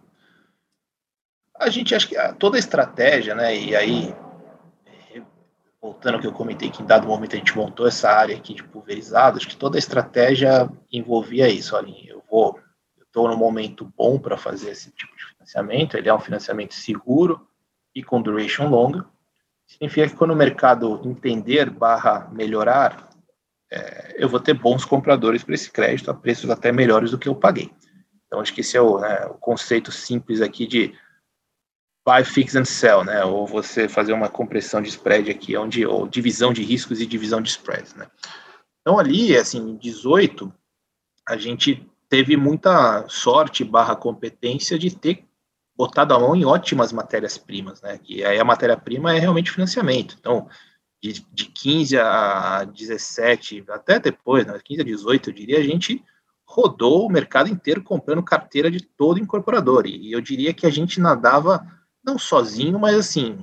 A 1.58 1.70
gente 1.70 1.94
acha 1.94 2.06
que 2.06 2.16
toda 2.38 2.56
a 2.56 2.58
estratégia, 2.58 3.34
né? 3.34 3.56
E 3.56 3.74
aí, 3.74 4.14
voltando 5.84 6.14
ao 6.14 6.20
que 6.22 6.26
eu 6.26 6.32
comentei, 6.32 6.70
que 6.70 6.82
em 6.82 6.86
dado 6.86 7.06
momento 7.06 7.34
a 7.34 7.38
gente 7.38 7.54
montou 7.54 7.86
essa 7.86 8.08
área 8.08 8.34
aqui 8.34 8.54
de 8.54 8.64
pulverizado, 8.64 9.36
acho 9.36 9.46
que 9.46 9.54
toda 9.54 9.76
a 9.76 9.78
estratégia 9.78 10.66
envolvia 10.90 11.46
isso. 11.46 11.76
Olha, 11.76 11.94
eu 12.06 12.22
vou, 12.30 12.58
estou 13.02 13.28
no 13.28 13.36
momento 13.36 13.92
bom 13.94 14.18
para 14.18 14.38
fazer 14.38 14.70
esse 14.70 14.90
tipo 14.92 15.14
de 15.14 15.26
financiamento. 15.26 15.94
Ele 15.94 16.08
é 16.08 16.14
um 16.14 16.18
financiamento 16.18 16.72
seguro 16.72 17.46
e 17.94 18.02
com 18.02 18.22
duration 18.22 18.66
longa 18.66 19.04
significa 19.66 20.08
que 20.08 20.16
quando 20.16 20.30
o 20.30 20.36
mercado 20.36 21.02
entender 21.04 21.68
barra 21.68 22.30
melhorar, 22.32 23.10
é, 23.70 24.14
eu 24.16 24.28
vou 24.28 24.40
ter 24.40 24.54
bons 24.54 24.86
compradores 24.86 25.44
para 25.44 25.54
esse 25.54 25.70
crédito 25.70 26.10
a 26.10 26.14
preços 26.14 26.48
até 26.48 26.72
melhores 26.72 27.10
do 27.10 27.18
que 27.18 27.28
eu 27.28 27.34
paguei. 27.34 27.70
Então, 28.26 28.40
acho 28.40 28.54
que 28.54 28.62
esse 28.62 28.74
é 28.74 28.80
o, 28.80 28.98
né, 28.98 29.26
o 29.26 29.34
conceito 29.34 29.92
simples 29.92 30.40
aqui 30.40 30.66
de 30.66 30.94
buy, 32.04 32.22
fix 32.24 32.54
and 32.54 32.64
sell, 32.64 33.02
né? 33.04 33.24
Ou 33.24 33.46
você 33.46 33.88
fazer 33.88 34.12
uma 34.12 34.28
compressão 34.28 34.82
de 34.82 34.88
spread 34.88 35.30
aqui, 35.30 35.56
onde, 35.56 35.86
ou 35.86 36.06
divisão 36.06 36.52
de 36.52 36.62
riscos 36.62 37.00
e 37.00 37.06
divisão 37.06 37.40
de 37.40 37.48
spreads, 37.48 37.94
né? 37.94 38.06
Então, 38.80 38.98
ali, 38.98 39.36
assim, 39.36 39.58
em 39.58 39.76
18, 39.76 40.52
a 41.26 41.36
gente 41.36 41.90
teve 42.08 42.36
muita 42.36 43.08
sorte 43.08 43.64
barra 43.64 43.96
competência 43.96 44.78
de 44.78 44.94
ter 44.94 45.24
botado 45.76 46.14
a 46.14 46.20
mão 46.20 46.36
em 46.36 46.44
ótimas 46.44 46.92
matérias-primas, 46.92 47.80
né? 47.80 47.98
Que 47.98 48.24
aí 48.24 48.38
a 48.38 48.44
matéria-prima 48.44 49.16
é 49.16 49.18
realmente 49.18 49.50
financiamento. 49.50 50.16
Então, 50.20 50.46
de, 51.02 51.24
de 51.32 51.46
15 51.46 51.98
a 51.98 52.64
17, 52.64 53.64
até 53.68 53.98
depois, 53.98 54.46
né, 54.46 54.58
15 54.62 54.80
a 54.80 54.84
18, 54.84 55.30
eu 55.30 55.34
diria, 55.34 55.58
a 55.58 55.62
gente 55.62 56.02
rodou 56.46 57.06
o 57.06 57.10
mercado 57.10 57.48
inteiro 57.48 57.82
comprando 57.82 58.22
carteira 58.22 58.70
de 58.70 58.80
todo 58.80 59.18
incorporador. 59.18 59.86
E 59.86 60.12
eu 60.12 60.20
diria 60.20 60.54
que 60.54 60.66
a 60.66 60.70
gente 60.70 61.00
nadava 61.00 61.66
não 62.04 62.18
sozinho, 62.18 62.78
mas 62.78 62.96
assim, 62.96 63.38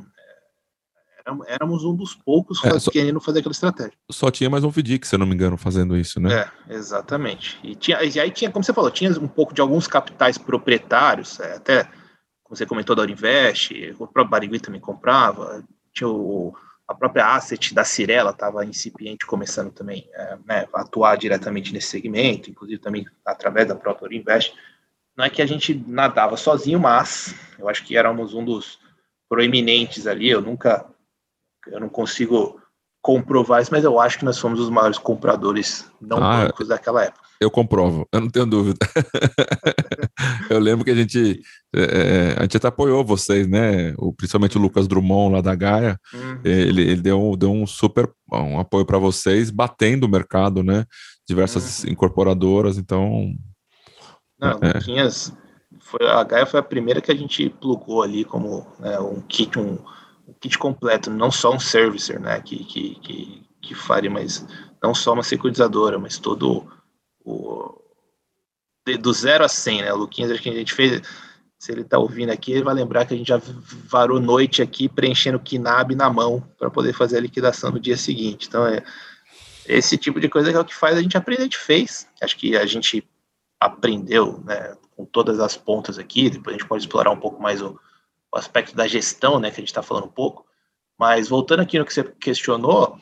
éramos 1.47 1.83
um 1.83 1.95
dos 1.95 2.15
poucos 2.15 2.63
é, 2.63 2.79
só, 2.79 2.91
querendo 2.91 3.19
fazer 3.19 3.39
aquela 3.39 3.51
estratégia. 3.51 3.93
Só 4.11 4.29
tinha 4.31 4.49
mais 4.49 4.63
um 4.63 4.71
FDIC, 4.71 5.07
se 5.07 5.15
eu 5.15 5.19
não 5.19 5.25
me 5.25 5.33
engano, 5.33 5.57
fazendo 5.57 5.97
isso, 5.97 6.19
né? 6.19 6.49
É, 6.67 6.73
exatamente. 6.73 7.59
E, 7.63 7.75
tinha, 7.75 8.03
e 8.03 8.19
aí 8.19 8.31
tinha, 8.31 8.51
como 8.51 8.63
você 8.63 8.73
falou, 8.73 8.91
tinha 8.91 9.11
um 9.19 9.27
pouco 9.27 9.53
de 9.53 9.61
alguns 9.61 9.87
capitais 9.87 10.37
proprietários, 10.37 11.39
é, 11.39 11.55
até 11.55 11.83
como 12.43 12.55
você 12.57 12.65
comentou 12.65 12.95
da 12.95 13.03
Uninvest, 13.03 13.73
o 13.93 14.07
próprio 14.07 14.27
Barigui 14.27 14.59
também 14.59 14.81
comprava, 14.81 15.63
tinha 15.93 16.09
o, 16.09 16.53
a 16.87 16.93
própria 16.93 17.33
asset 17.33 17.73
da 17.73 17.85
Cirela 17.85 18.31
estava 18.31 18.65
incipiente, 18.65 19.25
começando 19.25 19.71
também 19.71 20.09
é, 20.13 20.37
né, 20.45 20.67
a 20.73 20.81
atuar 20.81 21.17
diretamente 21.17 21.73
nesse 21.73 21.87
segmento, 21.87 22.49
inclusive 22.49 22.81
também 22.81 23.05
através 23.25 23.67
da 23.67 23.75
própria 23.75 24.07
Uninvest. 24.07 24.53
Não 25.17 25.25
é 25.25 25.29
que 25.29 25.41
a 25.41 25.45
gente 25.45 25.73
nadava 25.87 26.37
sozinho, 26.37 26.79
mas 26.79 27.35
eu 27.59 27.67
acho 27.67 27.83
que 27.85 27.97
éramos 27.97 28.33
um 28.33 28.43
dos 28.43 28.79
proeminentes 29.29 30.07
ali. 30.07 30.29
Eu 30.29 30.41
nunca, 30.41 30.85
eu 31.67 31.79
não 31.79 31.89
consigo 31.89 32.61
comprovar 33.01 33.61
isso, 33.61 33.71
mas 33.71 33.83
eu 33.83 33.99
acho 33.99 34.19
que 34.19 34.25
nós 34.25 34.37
fomos 34.37 34.59
os 34.59 34.69
maiores 34.69 34.99
compradores 34.99 35.89
não 35.99 36.23
ah, 36.23 36.45
bancos 36.45 36.67
daquela 36.67 37.03
época. 37.03 37.21
Eu 37.39 37.49
comprovo, 37.49 38.07
eu 38.13 38.21
não 38.21 38.29
tenho 38.29 38.45
dúvida. 38.45 38.77
eu 40.47 40.59
lembro 40.59 40.85
que 40.85 40.91
a 40.91 40.95
gente, 40.95 41.41
é, 41.75 41.81
é, 41.81 42.35
a 42.37 42.43
gente 42.43 42.57
até 42.57 42.67
apoiou 42.67 43.03
vocês, 43.03 43.47
né? 43.47 43.95
O, 43.97 44.13
principalmente 44.13 44.57
o 44.57 44.61
Lucas 44.61 44.87
Drummond 44.87 45.33
lá 45.33 45.41
da 45.41 45.55
Gaia, 45.55 45.99
uhum. 46.13 46.39
ele, 46.43 46.83
ele 46.83 47.01
deu, 47.01 47.35
deu 47.35 47.51
um 47.51 47.65
super 47.65 48.07
um 48.31 48.59
apoio 48.59 48.85
para 48.85 48.99
vocês, 48.99 49.49
batendo 49.49 50.03
o 50.03 50.09
mercado, 50.09 50.61
né? 50.61 50.85
Diversas 51.27 51.83
uhum. 51.83 51.89
incorporadoras, 51.89 52.77
então. 52.77 53.33
Não, 54.41 54.59
é. 54.61 54.73
Luquinhas, 54.73 55.31
foi, 55.79 56.07
a 56.07 56.23
Gaia 56.23 56.45
foi 56.45 56.59
a 56.59 56.63
primeira 56.63 56.99
que 56.99 57.11
a 57.11 57.15
gente 57.15 57.49
plugou 57.49 58.01
ali 58.01 58.25
como 58.25 58.65
né, 58.79 58.99
um 58.99 59.21
kit, 59.21 59.59
um, 59.59 59.77
um, 60.27 60.33
kit 60.39 60.57
completo, 60.57 61.11
não 61.11 61.31
só 61.31 61.53
um 61.53 61.59
servicer, 61.59 62.19
né? 62.19 62.41
Que, 62.41 62.63
que, 62.63 62.95
que, 62.95 63.43
que 63.61 64.09
mas 64.09 64.45
não 64.81 64.95
só 64.95 65.13
uma 65.13 65.23
securitizadora, 65.23 65.99
mas 65.99 66.17
todo 66.17 66.67
o, 67.23 67.79
de, 68.85 68.97
do 68.97 69.13
zero 69.13 69.45
a 69.45 69.47
100, 69.47 69.83
né? 69.83 69.93
O 69.93 69.97
Luquinhas, 69.97 70.31
acho 70.31 70.41
que 70.41 70.49
a 70.49 70.53
gente 70.53 70.73
fez. 70.73 71.01
Se 71.59 71.71
ele 71.71 71.81
está 71.81 71.99
ouvindo 71.99 72.31
aqui, 72.31 72.51
ele 72.51 72.63
vai 72.63 72.73
lembrar 72.73 73.05
que 73.05 73.13
a 73.13 73.17
gente 73.17 73.27
já 73.27 73.39
varou 73.87 74.19
noite 74.19 74.63
aqui 74.63 74.89
preenchendo 74.89 75.37
o 75.37 75.39
KNAB 75.39 75.93
na 75.93 76.09
mão 76.09 76.43
para 76.57 76.71
poder 76.71 76.91
fazer 76.91 77.17
a 77.17 77.21
liquidação 77.21 77.69
no 77.69 77.79
dia 77.79 77.95
seguinte. 77.95 78.47
Então, 78.47 78.65
é 78.65 78.83
esse 79.67 79.95
tipo 79.95 80.19
de 80.19 80.27
coisa 80.27 80.49
que 80.49 80.57
é 80.57 80.59
o 80.59 80.65
que 80.65 80.73
faz 80.73 80.97
a 80.97 81.01
gente 81.03 81.15
aprender, 81.15 81.41
a 81.41 81.43
gente 81.43 81.59
fez. 81.59 82.07
Acho 82.19 82.35
que 82.35 82.57
a 82.57 82.65
gente 82.65 83.07
aprendeu, 83.61 84.41
né, 84.43 84.75
com 84.95 85.05
todas 85.05 85.39
as 85.39 85.55
pontas 85.55 85.99
aqui. 85.99 86.31
Depois 86.31 86.55
a 86.55 86.57
gente 86.57 86.67
pode 86.67 86.83
explorar 86.83 87.11
um 87.11 87.19
pouco 87.19 87.39
mais 87.39 87.61
o, 87.61 87.79
o 88.33 88.37
aspecto 88.37 88.75
da 88.75 88.87
gestão, 88.87 89.39
né, 89.39 89.51
que 89.51 89.57
a 89.57 89.61
gente 89.61 89.67
está 89.67 89.83
falando 89.83 90.05
um 90.05 90.11
pouco. 90.11 90.45
Mas 90.97 91.29
voltando 91.29 91.59
aqui 91.61 91.77
no 91.77 91.85
que 91.85 91.93
você 91.93 92.03
questionou, 92.03 92.99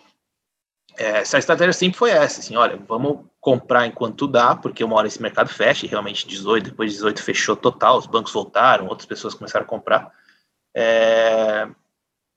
é, 0.98 1.20
essa 1.20 1.38
estratégia 1.38 1.72
sempre 1.72 1.98
foi 1.98 2.12
essa, 2.12 2.42
assim, 2.42 2.58
olha, 2.58 2.78
vamos 2.88 3.26
comprar 3.40 3.88
enquanto 3.88 4.28
dá, 4.28 4.54
porque 4.54 4.84
uma 4.84 4.98
hora 4.98 5.08
esse 5.08 5.22
mercado 5.22 5.48
fecha, 5.48 5.88
realmente 5.88 6.28
18, 6.28 6.72
depois 6.72 6.92
de 6.92 6.98
18 6.98 7.24
fechou 7.24 7.56
total, 7.56 7.98
os 7.98 8.06
bancos 8.06 8.34
voltaram, 8.34 8.88
outras 8.88 9.06
pessoas 9.06 9.34
começaram 9.34 9.66
a 9.66 9.70
comprar. 9.70 10.12
É, 10.76 11.70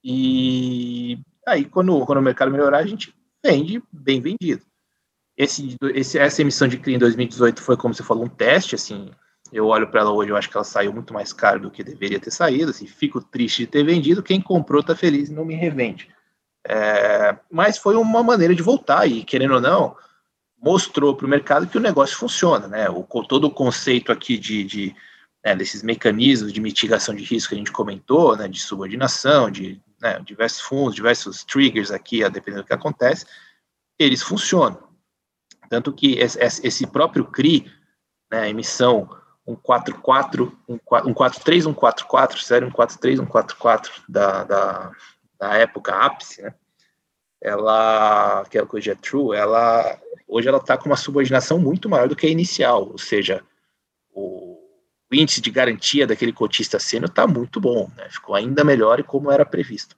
e 0.05 1.19
aí, 1.47 1.65
quando, 1.65 2.07
quando 2.07 2.19
o 2.19 2.23
mercado 2.23 2.53
melhorar, 2.53 2.79
a 2.79 2.87
gente 2.87 3.15
vende 3.45 3.83
bem 3.93 4.21
vendido. 4.21 4.65
Esse, 5.37 5.77
esse, 5.95 6.19
essa 6.19 6.43
emissão 6.43 6.69
de 6.69 6.79
CRI 6.79 6.95
em 6.95 6.99
2018 6.99 7.63
foi, 7.63 7.77
como 7.77 7.95
você 7.95 8.03
falou, 8.03 8.25
um 8.25 8.29
teste, 8.29 8.75
assim, 8.75 9.11
eu 9.53 9.67
olho 9.67 9.89
para 9.89 10.01
ela 10.01 10.13
hoje, 10.13 10.31
eu 10.31 10.37
acho 10.37 10.49
que 10.49 10.57
ela 10.57 10.65
saiu 10.65 10.93
muito 10.93 11.13
mais 11.13 11.33
caro 11.33 11.61
do 11.61 11.71
que 11.71 11.83
deveria 11.83 12.21
ter 12.21 12.31
saído, 12.31 12.71
assim, 12.71 12.87
fico 12.87 13.21
triste 13.21 13.61
de 13.61 13.67
ter 13.67 13.85
vendido, 13.85 14.23
quem 14.23 14.41
comprou 14.41 14.81
está 14.81 14.95
feliz 14.95 15.29
e 15.29 15.33
não 15.33 15.45
me 15.45 15.55
revende. 15.55 16.09
É, 16.67 17.37
mas 17.51 17.77
foi 17.77 17.97
uma 17.97 18.23
maneira 18.23 18.55
de 18.55 18.63
voltar 18.63 19.07
e, 19.07 19.25
querendo 19.25 19.55
ou 19.55 19.61
não, 19.61 19.97
mostrou 20.61 21.17
para 21.17 21.27
o 21.27 21.29
mercado 21.29 21.67
que 21.67 21.77
o 21.77 21.81
negócio 21.81 22.17
funciona, 22.17 22.69
né? 22.69 22.89
O, 22.89 23.03
todo 23.25 23.47
o 23.47 23.51
conceito 23.51 24.13
aqui 24.13 24.39
de, 24.39 24.63
de 24.63 24.97
né, 25.45 25.57
desses 25.57 25.83
mecanismos 25.83 26.53
de 26.53 26.61
mitigação 26.61 27.15
de 27.15 27.25
risco 27.25 27.49
que 27.49 27.57
a 27.57 27.59
gente 27.59 27.73
comentou, 27.73 28.37
né, 28.37 28.47
de 28.47 28.61
subordinação, 28.61 29.51
de 29.51 29.81
né, 30.01 30.21
diversos 30.25 30.61
fundos, 30.61 30.95
diversos 30.95 31.43
triggers 31.43 31.91
aqui, 31.91 32.23
a 32.23 32.29
depender 32.29 32.59
do 32.59 32.65
que 32.65 32.73
acontece, 32.73 33.27
eles 33.99 34.23
funcionam. 34.23 34.92
Tanto 35.73 35.91
que 35.91 36.19
esse 36.19 36.87
próprio 36.87 37.25
CRI, 37.25 37.65
né, 38.31 38.51
emissão 38.51 39.09
144, 39.49 40.55
143, 40.67 41.65
144, 41.65 42.39
sério, 42.43 42.69
143, 42.69 43.21
144 43.21 43.91
da, 44.07 44.45
da, 44.45 44.93
da 45.41 45.55
época 45.57 45.95
ápice, 45.95 46.43
né? 46.43 46.55
Ela, 47.41 48.45
que 48.51 48.59
é 48.59 48.63
o 48.63 48.69
é 48.79 48.95
true, 48.97 49.35
ela 49.35 49.99
hoje 50.29 50.47
ela 50.47 50.59
está 50.59 50.77
com 50.77 50.91
uma 50.91 50.97
subordinação 50.97 51.59
muito 51.59 51.89
maior 51.89 52.07
do 52.07 52.15
que 52.15 52.27
a 52.27 52.31
inicial, 52.31 52.91
ou 52.91 52.99
seja, 52.99 53.43
o, 54.13 54.59
o 55.11 55.15
índice 55.15 55.41
de 55.41 55.51
garantia 55.51 56.07
daquele 56.07 56.35
cotista 56.35 56.79
sênior 56.79 57.09
está 57.09 57.27
muito 57.27 57.59
bom, 57.59 57.91
né? 57.97 58.11
ficou 58.11 58.35
ainda 58.35 58.63
melhor 58.63 59.01
e 59.01 59.03
como 59.03 59.33
era 59.33 59.47
previsto. 59.47 59.97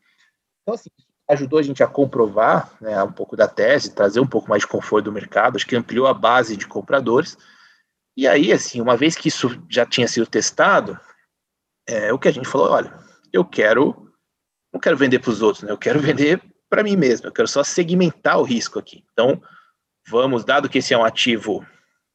Então, 0.63 0.75
assim, 0.75 0.89
ajudou 1.29 1.59
a 1.59 1.63
gente 1.63 1.83
a 1.83 1.87
comprovar 1.87 2.71
né, 2.81 3.03
um 3.03 3.13
pouco 3.13 3.37
da 3.37 3.49
tese, 3.49 3.95
trazer 3.95 4.21
um 4.21 4.27
pouco 4.27 4.49
mais 4.49 4.63
de 4.63 4.69
conforto 4.69 5.07
do 5.07 5.13
mercado, 5.13 5.57
acho 5.57 5.67
que 5.67 5.77
ampliou 5.77 6.07
a 6.07 6.15
base 6.15 6.57
de 6.57 6.67
compradores. 6.67 7.37
E 8.17 8.29
aí, 8.29 8.53
assim, 8.53 8.81
uma 8.81 8.97
vez 8.97 9.17
que 9.17 9.29
isso 9.29 9.51
já 9.69 9.87
tinha 9.87 10.07
sido 10.07 10.27
testado, 10.27 10.99
é 11.87 12.13
o 12.13 12.19
que 12.19 12.29
a 12.29 12.33
gente 12.33 12.49
falou, 12.49 12.71
olha, 12.71 12.93
eu 13.33 13.45
quero 13.45 14.05
não 14.75 14.81
quero 14.81 14.97
vender 14.97 15.21
para 15.21 15.31
os 15.31 15.41
outros, 15.41 15.63
né? 15.63 15.71
Eu 15.71 15.79
quero 15.79 16.01
vender 16.01 16.43
para 16.69 16.83
mim 16.83 16.97
mesmo. 16.97 17.29
Eu 17.29 17.33
quero 17.33 17.47
só 17.47 17.63
segmentar 17.63 18.41
o 18.41 18.43
risco 18.43 18.81
aqui. 18.81 19.05
Então, 19.13 19.41
vamos, 20.09 20.45
dado 20.45 20.69
que 20.69 20.79
esse 20.79 20.93
é 20.93 20.99
um 20.99 21.05
ativo 21.05 21.65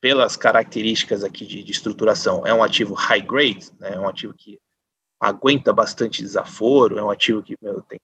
pelas 0.01 0.35
características 0.35 1.23
aqui 1.23 1.45
de, 1.45 1.63
de 1.63 1.71
estruturação, 1.71 2.45
é 2.45 2.53
um 2.53 2.63
ativo 2.63 2.93
high 2.93 3.21
grade, 3.21 3.69
né? 3.79 3.93
É 3.93 3.99
um 3.99 4.07
ativo 4.07 4.33
que 4.33 4.59
aguenta 5.19 5.73
bastante 5.73 6.21
desaforo, 6.21 6.97
é 6.97 7.03
um 7.03 7.09
ativo 7.09 7.41
que 7.41 7.55
meu, 7.61 7.81
tem 7.81 7.99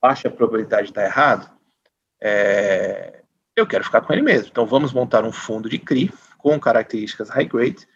baixa 0.00 0.30
probabilidade 0.30 0.84
de 0.84 0.90
estar 0.90 1.04
errado. 1.04 1.50
É, 2.20 3.22
eu 3.56 3.66
quero 3.66 3.84
ficar 3.84 4.00
com 4.00 4.12
ele 4.12 4.22
mesmo. 4.22 4.48
Então, 4.50 4.66
vamos 4.66 4.92
montar 4.92 5.24
um 5.24 5.32
fundo 5.32 5.68
de 5.68 5.78
CRI 5.78 6.12
com 6.38 6.58
características 6.58 7.28
high 7.28 7.46
grade 7.46 7.86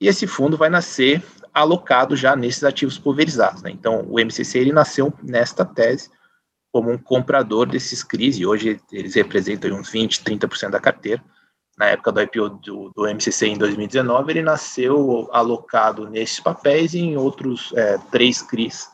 e 0.00 0.08
esse 0.08 0.26
fundo 0.26 0.56
vai 0.56 0.70
nascer 0.70 1.22
alocado 1.52 2.16
já 2.16 2.34
nesses 2.34 2.64
ativos 2.64 2.98
pulverizados. 2.98 3.62
Né? 3.62 3.70
Então, 3.70 4.06
o 4.08 4.18
MCC 4.18 4.58
ele 4.58 4.72
nasceu 4.72 5.12
nesta 5.22 5.64
tese 5.64 6.10
como 6.72 6.90
um 6.90 6.96
comprador 6.96 7.66
desses 7.66 8.02
CRIs, 8.04 8.38
e 8.38 8.46
hoje 8.46 8.80
eles 8.92 9.14
representam 9.14 9.72
uns 9.72 9.90
20%, 9.90 10.22
30% 10.22 10.70
da 10.70 10.80
carteira. 10.80 11.22
Na 11.76 11.86
época 11.86 12.12
do 12.12 12.20
IPO 12.20 12.48
do, 12.50 12.92
do, 12.94 13.08
MCC 13.08 13.48
em 13.48 13.58
2019, 13.58 14.32
ele 14.32 14.42
nasceu 14.42 15.28
alocado 15.32 16.08
nesses 16.08 16.38
papéis 16.38 16.94
e 16.94 17.00
em 17.00 17.16
outros 17.16 17.72
é, 17.74 17.98
três 18.10 18.40
CRIs 18.40 18.88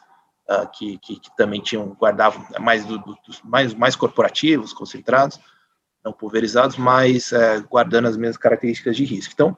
uh, 0.49 0.69
que, 0.73 0.99
que, 0.99 1.21
que, 1.21 1.37
também 1.37 1.61
tinham 1.61 1.89
guardavam 2.01 2.45
mais 2.61 2.85
do, 2.85 2.99
do, 2.99 3.17
dos 3.27 3.41
mais, 3.43 3.75
mais 3.75 3.97
corporativos, 3.97 4.73
concentrados, 4.73 5.41
não 6.05 6.13
pulverizados, 6.13 6.77
mas 6.77 7.33
uh, 7.33 7.67
guardando 7.69 8.07
as 8.07 8.17
mesmas 8.17 8.37
características 8.37 8.97
de 8.97 9.05
risco. 9.05 9.33
Então, 9.35 9.57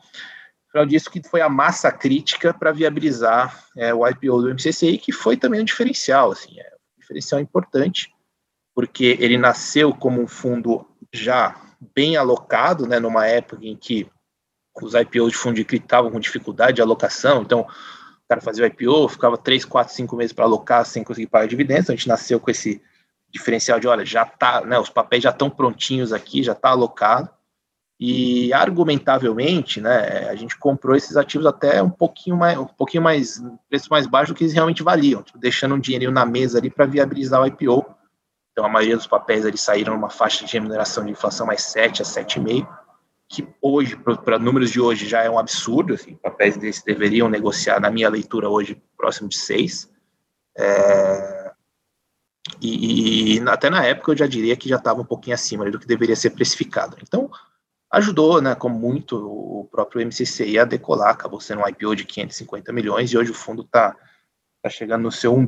afinal 0.68 0.86
disso 0.86 1.10
que 1.10 1.22
foi 1.22 1.40
a 1.40 1.48
massa 1.48 1.90
crítica 1.90 2.52
para 2.52 2.72
viabilizar 2.72 3.64
é, 3.76 3.92
o 3.92 4.06
IPO 4.06 4.42
do 4.42 4.54
MCCI, 4.54 4.98
que 4.98 5.12
foi 5.12 5.36
também 5.36 5.60
um 5.60 5.64
diferencial, 5.64 6.32
assim, 6.32 6.58
é 6.58 6.70
um 6.96 7.00
diferencial 7.00 7.40
importante, 7.40 8.12
porque 8.74 9.16
ele 9.20 9.36
nasceu 9.36 9.94
como 9.94 10.22
um 10.22 10.26
fundo 10.26 10.86
já 11.12 11.56
bem 11.94 12.16
alocado, 12.16 12.86
né, 12.86 12.98
numa 12.98 13.26
época 13.26 13.64
em 13.64 13.76
que 13.76 14.08
os 14.80 14.94
IPOs 14.94 15.32
de 15.32 15.36
fundo 15.36 15.56
de 15.56 15.64
CRI 15.64 15.78
estavam 15.78 16.10
com 16.10 16.20
dificuldade 16.20 16.76
de 16.76 16.82
alocação, 16.82 17.42
então 17.42 17.66
cara 18.28 18.40
fazia 18.40 18.64
o 18.64 18.66
IPO, 18.66 19.08
ficava 19.08 19.38
3, 19.38 19.64
4, 19.64 19.94
5 19.94 20.16
meses 20.16 20.32
para 20.32 20.44
alocar 20.44 20.84
sem 20.84 21.02
conseguir 21.02 21.28
pagar 21.28 21.46
dividendos, 21.46 21.88
a 21.88 21.94
gente 21.94 22.06
nasceu 22.06 22.38
com 22.38 22.50
esse 22.50 22.82
diferencial 23.30 23.80
de, 23.80 23.88
olha, 23.88 24.04
já 24.04 24.24
tá, 24.24 24.60
né, 24.60 24.78
os 24.78 24.90
papéis 24.90 25.22
já 25.22 25.30
estão 25.30 25.48
prontinhos 25.48 26.12
aqui, 26.12 26.42
já 26.42 26.52
está 26.52 26.70
alocado, 26.70 27.30
e 28.00 28.52
argumentavelmente, 28.52 29.80
né, 29.80 30.28
a 30.28 30.34
gente 30.36 30.56
comprou 30.56 30.94
esses 30.94 31.16
ativos 31.16 31.46
até 31.46 31.82
um 31.82 31.90
pouquinho 31.90 32.36
mais, 32.36 32.56
um 32.56 32.66
pouquinho 32.66 33.02
mais, 33.02 33.42
preço 33.68 33.88
mais 33.90 34.06
baixo 34.06 34.32
do 34.32 34.36
que 34.36 34.44
eles 34.44 34.54
realmente 34.54 34.82
valiam, 34.82 35.22
tipo, 35.22 35.38
deixando 35.38 35.74
um 35.74 35.80
dinheirinho 35.80 36.12
na 36.12 36.24
mesa 36.24 36.58
ali 36.58 36.70
para 36.70 36.86
viabilizar 36.86 37.42
o 37.42 37.46
IPO. 37.46 37.84
Então 38.52 38.64
a 38.64 38.68
maioria 38.68 38.96
dos 38.96 39.06
papéis 39.06 39.44
ali 39.44 39.58
saíram 39.58 39.94
numa 39.94 40.10
faixa 40.10 40.44
de 40.44 40.52
remuneração 40.52 41.04
de 41.04 41.10
inflação 41.10 41.46
mais 41.46 41.62
7 41.62 42.02
a 42.02 42.04
7,5 42.04 42.77
que 43.28 43.46
hoje, 43.60 43.96
para 43.96 44.38
números 44.38 44.70
de 44.70 44.80
hoje, 44.80 45.06
já 45.06 45.22
é 45.22 45.30
um 45.30 45.38
absurdo. 45.38 45.94
Assim, 45.94 46.14
papéis 46.16 46.56
desses 46.56 46.82
deveriam 46.82 47.28
negociar, 47.28 47.78
na 47.78 47.90
minha 47.90 48.08
leitura 48.08 48.48
hoje, 48.48 48.80
próximo 48.96 49.28
de 49.28 49.36
seis. 49.36 49.90
É, 50.56 51.52
e, 52.60 53.36
e, 53.36 53.48
até 53.48 53.68
na 53.68 53.84
época 53.84 54.12
eu 54.12 54.16
já 54.16 54.26
diria 54.26 54.56
que 54.56 54.68
já 54.68 54.76
estava 54.76 55.00
um 55.00 55.04
pouquinho 55.04 55.34
acima 55.34 55.70
do 55.70 55.78
que 55.78 55.86
deveria 55.86 56.16
ser 56.16 56.30
precificado. 56.30 56.96
Então, 57.02 57.30
ajudou, 57.92 58.40
né, 58.40 58.54
como 58.54 58.78
muito, 58.78 59.16
o 59.16 59.68
próprio 59.70 60.04
MCCI 60.06 60.58
a 60.58 60.64
decolar, 60.64 61.10
acabou 61.10 61.40
sendo 61.40 61.62
um 61.62 61.68
IPO 61.68 61.94
de 61.94 62.04
550 62.04 62.72
milhões 62.72 63.12
e 63.12 63.18
hoje 63.18 63.30
o 63.30 63.34
fundo 63.34 63.62
está 63.62 63.94
tá 64.62 64.70
chegando 64.70 65.02
no 65.02 65.12
seu 65.12 65.34
1 65.34 65.44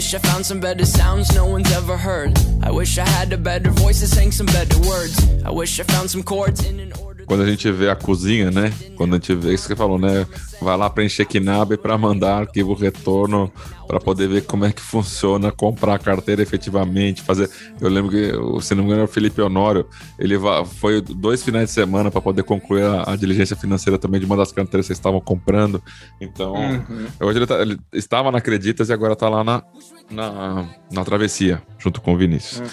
wish 0.00 0.14
I 0.14 0.18
found 0.18 0.46
some 0.46 0.60
better 0.60 0.86
sounds 0.86 1.30
no 1.34 1.44
one's 1.44 1.70
ever 1.72 1.94
heard. 1.94 2.32
I 2.62 2.70
wish 2.70 2.96
I 2.96 3.06
had 3.06 3.34
a 3.34 3.36
better 3.36 3.70
voice 3.70 4.00
that 4.00 4.06
sang 4.06 4.32
some 4.32 4.46
better 4.46 4.80
words. 4.88 5.14
I 5.44 5.50
wish 5.50 5.78
I 5.78 5.82
found 5.82 6.10
some 6.10 6.22
chords 6.22 6.64
in 6.64 6.80
an 6.80 6.94
order. 6.94 7.09
Quando 7.30 7.42
a 7.44 7.46
gente 7.46 7.70
vê 7.70 7.88
a 7.88 7.94
cozinha, 7.94 8.50
né? 8.50 8.72
Quando 8.96 9.12
a 9.12 9.16
gente 9.16 9.32
vê 9.36 9.54
isso 9.54 9.62
que 9.62 9.68
você 9.68 9.76
falou, 9.76 10.00
né? 10.00 10.26
Vai 10.60 10.76
lá 10.76 10.90
preencher 10.90 11.24
KNAB 11.24 11.76
para 11.76 11.96
mandar 11.96 12.38
arquivo 12.38 12.74
retorno 12.74 13.52
para 13.86 14.00
poder 14.00 14.26
ver 14.26 14.46
como 14.46 14.64
é 14.64 14.72
que 14.72 14.80
funciona, 14.80 15.52
comprar 15.52 15.94
a 15.94 15.98
carteira 16.00 16.42
efetivamente, 16.42 17.22
fazer. 17.22 17.48
Eu 17.80 17.88
lembro 17.88 18.10
que, 18.10 18.32
se 18.64 18.74
não 18.74 18.82
me 18.82 18.90
engano, 18.90 19.04
o 19.04 19.06
Felipe 19.06 19.40
Honório, 19.40 19.86
ele 20.18 20.34
foi 20.74 21.00
dois 21.00 21.40
finais 21.40 21.68
de 21.68 21.70
semana 21.72 22.10
para 22.10 22.20
poder 22.20 22.42
concluir 22.42 22.82
a, 22.82 23.12
a, 23.12 23.14
diligência 23.14 23.54
financeira 23.54 23.96
também 23.96 24.18
de 24.18 24.26
uma 24.26 24.36
das 24.36 24.50
carteiras 24.50 24.86
que 24.86 24.88
vocês 24.88 24.98
estavam 24.98 25.20
comprando. 25.20 25.80
Então, 26.20 26.54
uhum. 26.54 27.06
hoje 27.20 27.38
ele, 27.38 27.46
tá, 27.46 27.62
ele, 27.62 27.78
estava 27.92 28.32
na 28.32 28.38
Acreditas 28.38 28.88
e 28.88 28.92
agora 28.92 29.12
está 29.12 29.28
lá 29.28 29.44
na, 29.44 29.62
na, 30.10 30.68
na 30.90 31.04
travessia, 31.04 31.62
junto 31.78 32.00
com 32.00 32.12
o 32.12 32.16
Vinícius. 32.16 32.58
Uhum. 32.58 32.66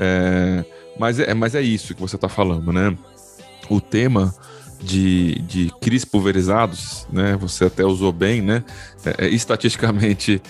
É, 0.00 0.64
mas, 0.98 1.20
é, 1.20 1.32
mas 1.32 1.54
é 1.54 1.62
isso 1.62 1.94
que 1.94 2.00
você 2.00 2.16
está 2.16 2.28
falando, 2.28 2.72
né? 2.72 2.96
O 3.70 3.80
tema 3.80 4.34
de, 4.82 5.40
de 5.42 5.72
CRIs 5.80 6.04
pulverizados, 6.04 7.06
né? 7.10 7.36
Você 7.36 7.66
até 7.66 7.84
usou 7.84 8.12
bem, 8.12 8.42
né? 8.42 8.64
É, 9.04 9.26
é, 9.26 9.28
estatisticamente 9.28 10.42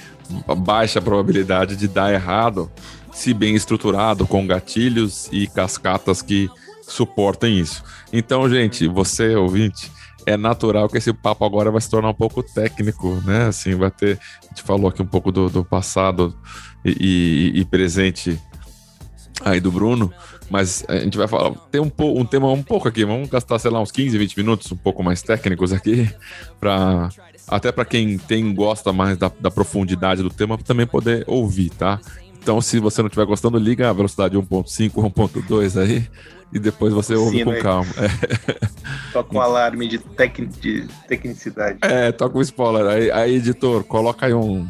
baixa 0.58 1.00
probabilidade 1.00 1.76
de 1.76 1.86
dar 1.86 2.12
errado, 2.12 2.70
se 3.12 3.34
bem 3.34 3.54
estruturado, 3.54 4.26
com 4.26 4.46
gatilhos 4.46 5.28
e 5.30 5.46
cascatas 5.46 6.22
que 6.22 6.48
suportem 6.82 7.58
isso. 7.58 7.82
Então, 8.12 8.48
gente, 8.48 8.86
você 8.86 9.34
ouvinte, 9.34 9.90
é 10.26 10.36
natural 10.36 10.88
que 10.88 10.98
esse 10.98 11.12
papo 11.12 11.44
agora 11.44 11.70
vai 11.70 11.80
se 11.80 11.90
tornar 11.90 12.10
um 12.10 12.14
pouco 12.14 12.42
técnico, 12.42 13.20
né? 13.24 13.46
Assim, 13.46 13.74
vai 13.74 13.90
ter. 13.90 14.18
A 14.44 14.46
gente 14.48 14.62
falou 14.62 14.88
aqui 14.88 15.02
um 15.02 15.06
pouco 15.06 15.32
do, 15.32 15.48
do 15.48 15.64
passado 15.64 16.36
e, 16.84 17.52
e, 17.54 17.60
e 17.60 17.64
presente 17.64 18.40
aí 19.44 19.60
do 19.60 19.72
Bruno, 19.72 20.12
mas 20.50 20.84
a 20.88 20.96
gente 20.96 21.16
vai 21.16 21.28
falar, 21.28 21.52
tem 21.70 21.80
um, 21.80 21.90
um 21.98 22.24
tema 22.24 22.50
um 22.50 22.62
pouco 22.62 22.88
aqui, 22.88 23.04
vamos 23.04 23.28
gastar, 23.28 23.58
sei 23.58 23.70
lá, 23.70 23.80
uns 23.80 23.92
15, 23.92 24.18
20 24.18 24.36
minutos 24.36 24.72
um 24.72 24.76
pouco 24.76 25.02
mais 25.02 25.22
técnicos 25.22 25.72
aqui, 25.72 26.12
para 26.58 27.08
até 27.46 27.70
para 27.70 27.84
quem 27.84 28.18
tem 28.18 28.52
gosta 28.52 28.92
mais 28.92 29.16
da, 29.16 29.30
da, 29.40 29.50
profundidade 29.50 30.22
do 30.22 30.30
tema 30.30 30.58
também 30.58 30.86
poder 30.86 31.24
ouvir, 31.26 31.70
tá? 31.70 32.00
Então, 32.42 32.60
se 32.60 32.78
você 32.80 33.02
não 33.02 33.06
estiver 33.08 33.26
gostando, 33.26 33.58
liga 33.58 33.88
a 33.88 33.92
velocidade 33.92 34.36
1.5 34.36 34.92
ou 34.96 35.10
1.2 35.10 35.80
aí 35.80 36.08
e 36.52 36.58
depois 36.58 36.92
você 36.92 37.14
ouve 37.14 37.38
Sim, 37.38 37.44
com 37.44 37.50
né? 37.52 37.60
calma. 37.60 37.90
É. 37.96 38.66
Toca 39.12 39.36
um 39.36 39.40
alarme 39.40 39.86
de, 39.86 39.98
tec, 39.98 40.40
de 40.60 40.86
tecnicidade. 41.08 41.78
É, 41.82 42.12
toca 42.12 42.38
um 42.38 42.40
spoiler. 42.40 42.86
Aí, 42.86 43.10
aí, 43.10 43.34
editor, 43.36 43.84
coloca 43.84 44.26
aí 44.26 44.32
um 44.32 44.68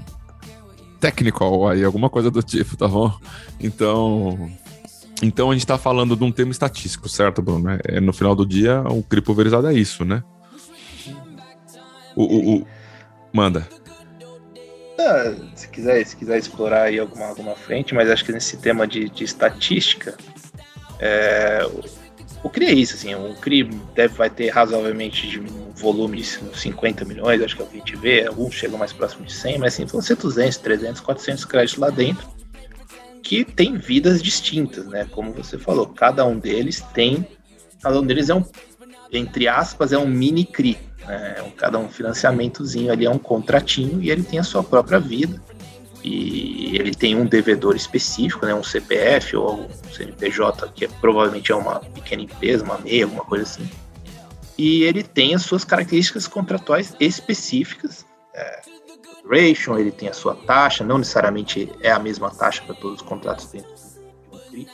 technical 0.99 1.69
aí, 1.69 1.85
alguma 1.85 2.11
coisa 2.11 2.31
do 2.31 2.43
tipo, 2.43 2.77
tá 2.77 2.89
bom? 2.89 3.13
Então, 3.59 4.51
então 5.23 5.51
a 5.51 5.53
gente 5.53 5.63
está 5.63 5.77
falando 5.77 6.17
de 6.17 6.25
um 6.25 6.33
tema 6.33 6.51
estatístico, 6.51 7.09
certo, 7.09 7.43
Bruno? 7.43 7.71
É, 7.71 7.81
é, 7.85 8.01
no 8.01 8.13
final 8.13 8.35
do 8.35 8.47
dia, 8.47 8.83
o 8.83 9.03
CRI 9.03 9.21
pulverizado 9.21 9.67
é 9.67 9.75
isso, 9.75 10.05
né? 10.05 10.23
O, 12.17 12.25
o, 12.25 12.57
o... 12.57 12.67
Manda. 13.33 13.67
Ah, 14.99 15.35
se, 15.55 15.69
quiser, 15.69 16.05
se 16.05 16.17
quiser 16.17 16.39
explorar 16.39 16.83
aí 16.83 16.99
alguma, 16.99 17.27
alguma 17.27 17.55
frente, 17.55 17.95
mas 17.95 18.11
acho 18.11 18.25
que 18.25 18.33
nesse 18.33 18.57
tema 18.57 18.87
de, 18.87 19.09
de 19.09 19.25
estatística, 19.25 20.17
é, 20.99 21.67
o, 21.67 22.47
o 22.47 22.51
CRI 22.51 22.67
é 22.67 22.73
isso, 22.73 22.95
assim, 22.95 23.15
o 23.15 23.35
CRI 23.35 23.65
deve, 23.95 24.15
vai 24.15 24.29
ter 24.29 24.49
razoavelmente 24.51 25.29
de 25.29 25.41
um 25.41 25.71
volume 25.75 26.19
de 26.19 26.25
50 26.25 27.05
milhões, 27.05 27.41
acho 27.43 27.57
que 27.57 27.63
é 27.63 27.65
o 27.65 27.69
que 27.69 27.77
a 27.77 27.79
gente 27.79 27.97
vê, 27.97 28.27
alguns 28.27 28.55
chegam 28.55 28.79
mais 28.79 28.93
próximo 28.93 29.25
de 29.25 29.33
100, 29.33 29.59
mas 29.59 29.75
assim, 29.75 29.85
vão 29.87 30.03
ser 30.03 30.17
200, 30.17 30.59
300, 30.59 31.01
400 31.01 31.45
créditos 31.45 31.79
lá 31.79 31.91
dentro, 31.91 32.29
que 33.31 33.45
tem 33.45 33.77
vidas 33.77 34.21
distintas, 34.21 34.87
né? 34.87 35.07
Como 35.09 35.33
você 35.33 35.57
falou, 35.57 35.87
cada 35.87 36.27
um 36.27 36.37
deles 36.37 36.81
tem, 36.93 37.25
cada 37.81 38.01
um 38.01 38.05
deles 38.05 38.29
é 38.29 38.35
um, 38.35 38.45
entre 39.13 39.47
aspas, 39.47 39.93
é 39.93 39.99
um 39.99 40.09
mini 40.09 40.45
CRI, 40.45 40.77
né? 41.07 41.37
É 41.39 41.53
cada 41.57 41.79
um 41.79 41.89
financiamentozinho 41.89 42.91
ali 42.91 43.07
é 43.07 43.11
um 43.11 43.21
contratinho 43.21 44.03
e 44.03 44.11
ele 44.11 44.25
tem 44.25 44.41
a 44.41 44.43
sua 44.43 44.65
própria 44.65 44.99
vida 44.99 45.41
e 46.03 46.77
ele 46.77 46.93
tem 46.93 47.15
um 47.15 47.25
devedor 47.25 47.77
específico, 47.77 48.45
né? 48.45 48.53
Um 48.53 48.65
CPF 48.65 49.37
ou 49.37 49.61
um 49.61 49.69
CNPJ 49.93 50.69
que 50.75 50.87
é, 50.87 50.89
provavelmente 51.01 51.53
é 51.53 51.55
uma 51.55 51.79
pequena 51.79 52.23
empresa, 52.23 52.65
uma 52.65 52.79
MEI, 52.79 53.05
alguma 53.05 53.25
coisa 53.25 53.45
assim. 53.45 53.71
E 54.59 54.83
ele 54.83 55.05
tem 55.05 55.37
as 55.37 55.43
suas 55.43 55.63
características 55.63 56.27
contratuais 56.27 56.97
específicas. 56.99 58.05
Duration, 59.23 59.79
ele 59.79 59.91
tem 59.91 60.09
a 60.09 60.13
sua 60.13 60.35
taxa, 60.35 60.85
não 60.85 60.99
necessariamente 60.99 61.71
é 61.81 61.91
a 61.91 61.99
mesma 61.99 62.31
taxa 62.31 62.63
para 62.65 62.75
todos 62.75 63.01
os 63.01 63.07
contratos 63.07 63.47
dentro 63.47 63.71
do 64.31 64.39
CRI. 64.39 64.67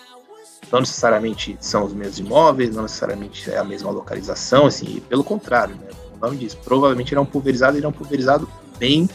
Não 0.71 0.81
necessariamente 0.81 1.57
são 1.61 1.85
os 1.85 1.93
mesmos 1.93 2.19
imóveis, 2.19 2.75
não 2.75 2.83
necessariamente 2.83 3.51
é 3.51 3.59
a 3.59 3.65
mesma 3.65 3.91
localização, 3.91 4.67
assim, 4.67 5.01
pelo 5.09 5.23
contrário, 5.23 5.75
né? 5.77 5.89
o 6.17 6.19
nome 6.19 6.39
diz, 6.39 6.55
provavelmente 6.55 7.13
ele 7.13 7.19
é 7.19 7.23
um 7.23 7.27
pulverizado, 7.27 7.77
ele 7.77 7.87
é 7.87 7.89
um 7.89 7.93
pulverizado 7.93 8.49
bem 8.79 9.09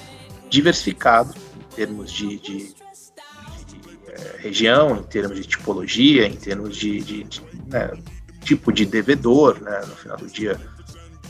diversificado 0.50 1.34
em 1.56 1.76
termos 1.76 2.12
de, 2.12 2.38
de, 2.38 2.58
de, 2.58 3.65
de 3.65 4.00
é, 4.08 4.38
região, 4.39 4.98
em 4.98 5.04
termos 5.04 5.38
de 5.38 5.48
tipologia, 5.48 6.28
em 6.28 6.36
termos 6.36 6.76
de, 6.76 7.02
de 7.02 7.41
né, 7.67 7.91
tipo 8.44 8.72
de 8.72 8.86
devedor, 8.86 9.60
né? 9.62 9.82
no 9.88 9.96
final 9.96 10.17
do 10.17 10.28
dia, 10.28 10.60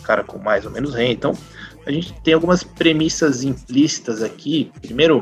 cara 0.03 0.23
com 0.23 0.37
mais 0.37 0.65
ou 0.65 0.71
menos 0.71 0.93
renda. 0.93 1.11
Então, 1.11 1.37
a 1.85 1.91
gente 1.91 2.13
tem 2.21 2.33
algumas 2.33 2.63
premissas 2.63 3.43
implícitas 3.43 4.21
aqui. 4.21 4.71
Primeiro, 4.81 5.21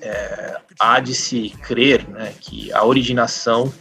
é, 0.00 0.60
há 0.78 1.00
de 1.00 1.14
se 1.14 1.50
crer 1.62 2.08
né, 2.08 2.34
que 2.40 2.72
a 2.72 2.84
originação 2.84 3.72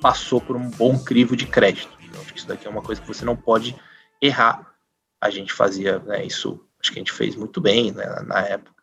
passou 0.00 0.40
por 0.40 0.56
um 0.56 0.68
bom 0.70 0.98
crivo 0.98 1.36
de 1.36 1.46
crédito. 1.46 1.96
Acho 2.20 2.32
que 2.32 2.38
isso 2.38 2.48
daqui 2.48 2.66
é 2.66 2.70
uma 2.70 2.82
coisa 2.82 3.00
que 3.00 3.06
você 3.06 3.24
não 3.24 3.36
pode 3.36 3.76
errar. 4.20 4.74
A 5.20 5.30
gente 5.30 5.52
fazia 5.52 5.98
né, 6.00 6.24
isso, 6.24 6.60
acho 6.80 6.92
que 6.92 6.98
a 6.98 7.00
gente 7.00 7.12
fez 7.12 7.36
muito 7.36 7.60
bem 7.60 7.92
né, 7.92 8.06
na 8.26 8.40
época, 8.40 8.82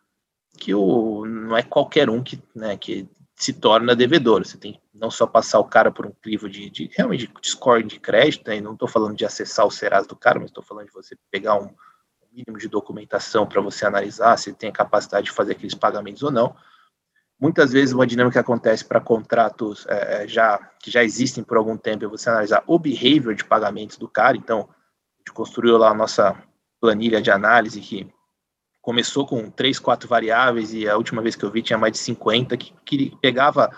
que 0.58 0.74
o, 0.74 1.26
não 1.26 1.58
é 1.58 1.64
qualquer 1.64 2.10
um 2.10 2.24
que, 2.24 2.42
né, 2.56 2.78
que 2.78 3.08
se 3.36 3.54
torna 3.54 3.96
devedor. 3.96 4.46
Você 4.46 4.58
tem 4.58 4.80
não 4.94 5.12
só 5.12 5.28
passar 5.28 5.60
o 5.60 5.66
cara 5.66 5.92
por 5.92 6.06
um 6.06 6.12
crivo 6.12 6.50
de, 6.50 6.70
de 6.70 6.90
realmente 6.96 7.28
de 7.28 7.50
score 7.50 7.84
de 7.84 8.00
crédito, 8.00 8.48
né, 8.50 8.62
não 8.62 8.74
estou 8.74 8.88
falando 8.88 9.16
de 9.16 9.26
acessar 9.26 9.66
o 9.66 9.72
Serasa 9.72 10.08
do 10.08 10.16
cara, 10.16 10.40
mas 10.40 10.50
estou 10.50 10.64
falando 10.64 10.88
de 10.88 10.94
você 10.94 11.16
pegar 11.30 11.56
um, 11.56 11.70
mínimo 12.38 12.60
de 12.60 12.68
documentação 12.68 13.48
para 13.48 13.62
você 13.62 13.86
analisar 13.86 14.38
se 14.38 14.54
tem 14.54 14.70
a 14.70 14.74
capacidade 14.74 15.26
de 15.26 15.32
fazer 15.32 15.54
aqueles 15.54 15.74
pagamentos 15.74 16.22
ou 16.22 16.32
não. 16.32 16.56
Muitas 17.40 17.72
vezes 17.72 17.94
uma 17.94 18.06
dinâmica 18.06 18.40
acontece 18.40 18.86
para 18.86 19.00
contratos 19.00 19.86
é, 19.88 20.24
é, 20.24 20.28
já 20.28 20.58
que 20.80 20.92
já 20.92 21.04
existem 21.04 21.44
por 21.44 21.58
algum 21.58 21.78
tempo 21.78 22.06
é 22.06 22.08
você 22.08 22.30
analisar 22.30 22.64
o 22.68 22.78
behavior 22.78 23.34
de 23.34 23.44
pagamentos 23.44 23.98
do 23.98 24.08
cara. 24.08 24.38
Então, 24.38 24.62
a 24.70 25.18
gente 25.20 25.34
construiu 25.34 25.78
lá 25.78 25.90
a 25.90 25.96
nossa 25.96 26.36
planilha 26.80 27.22
de 27.22 27.32
análise 27.32 27.82
que 27.82 28.08
começou 28.82 29.26
com 29.26 29.50
três, 29.50 29.80
quatro 29.80 30.08
variáveis 30.08 30.74
e 30.74 30.88
a 30.88 30.96
última 30.96 31.22
vez 31.22 31.36
que 31.36 31.44
eu 31.44 31.52
vi 31.52 31.62
tinha 31.62 31.78
mais 31.78 31.94
de 31.94 32.00
50 32.00 32.56
que, 32.58 32.74
que 32.86 33.16
pegava 33.18 33.72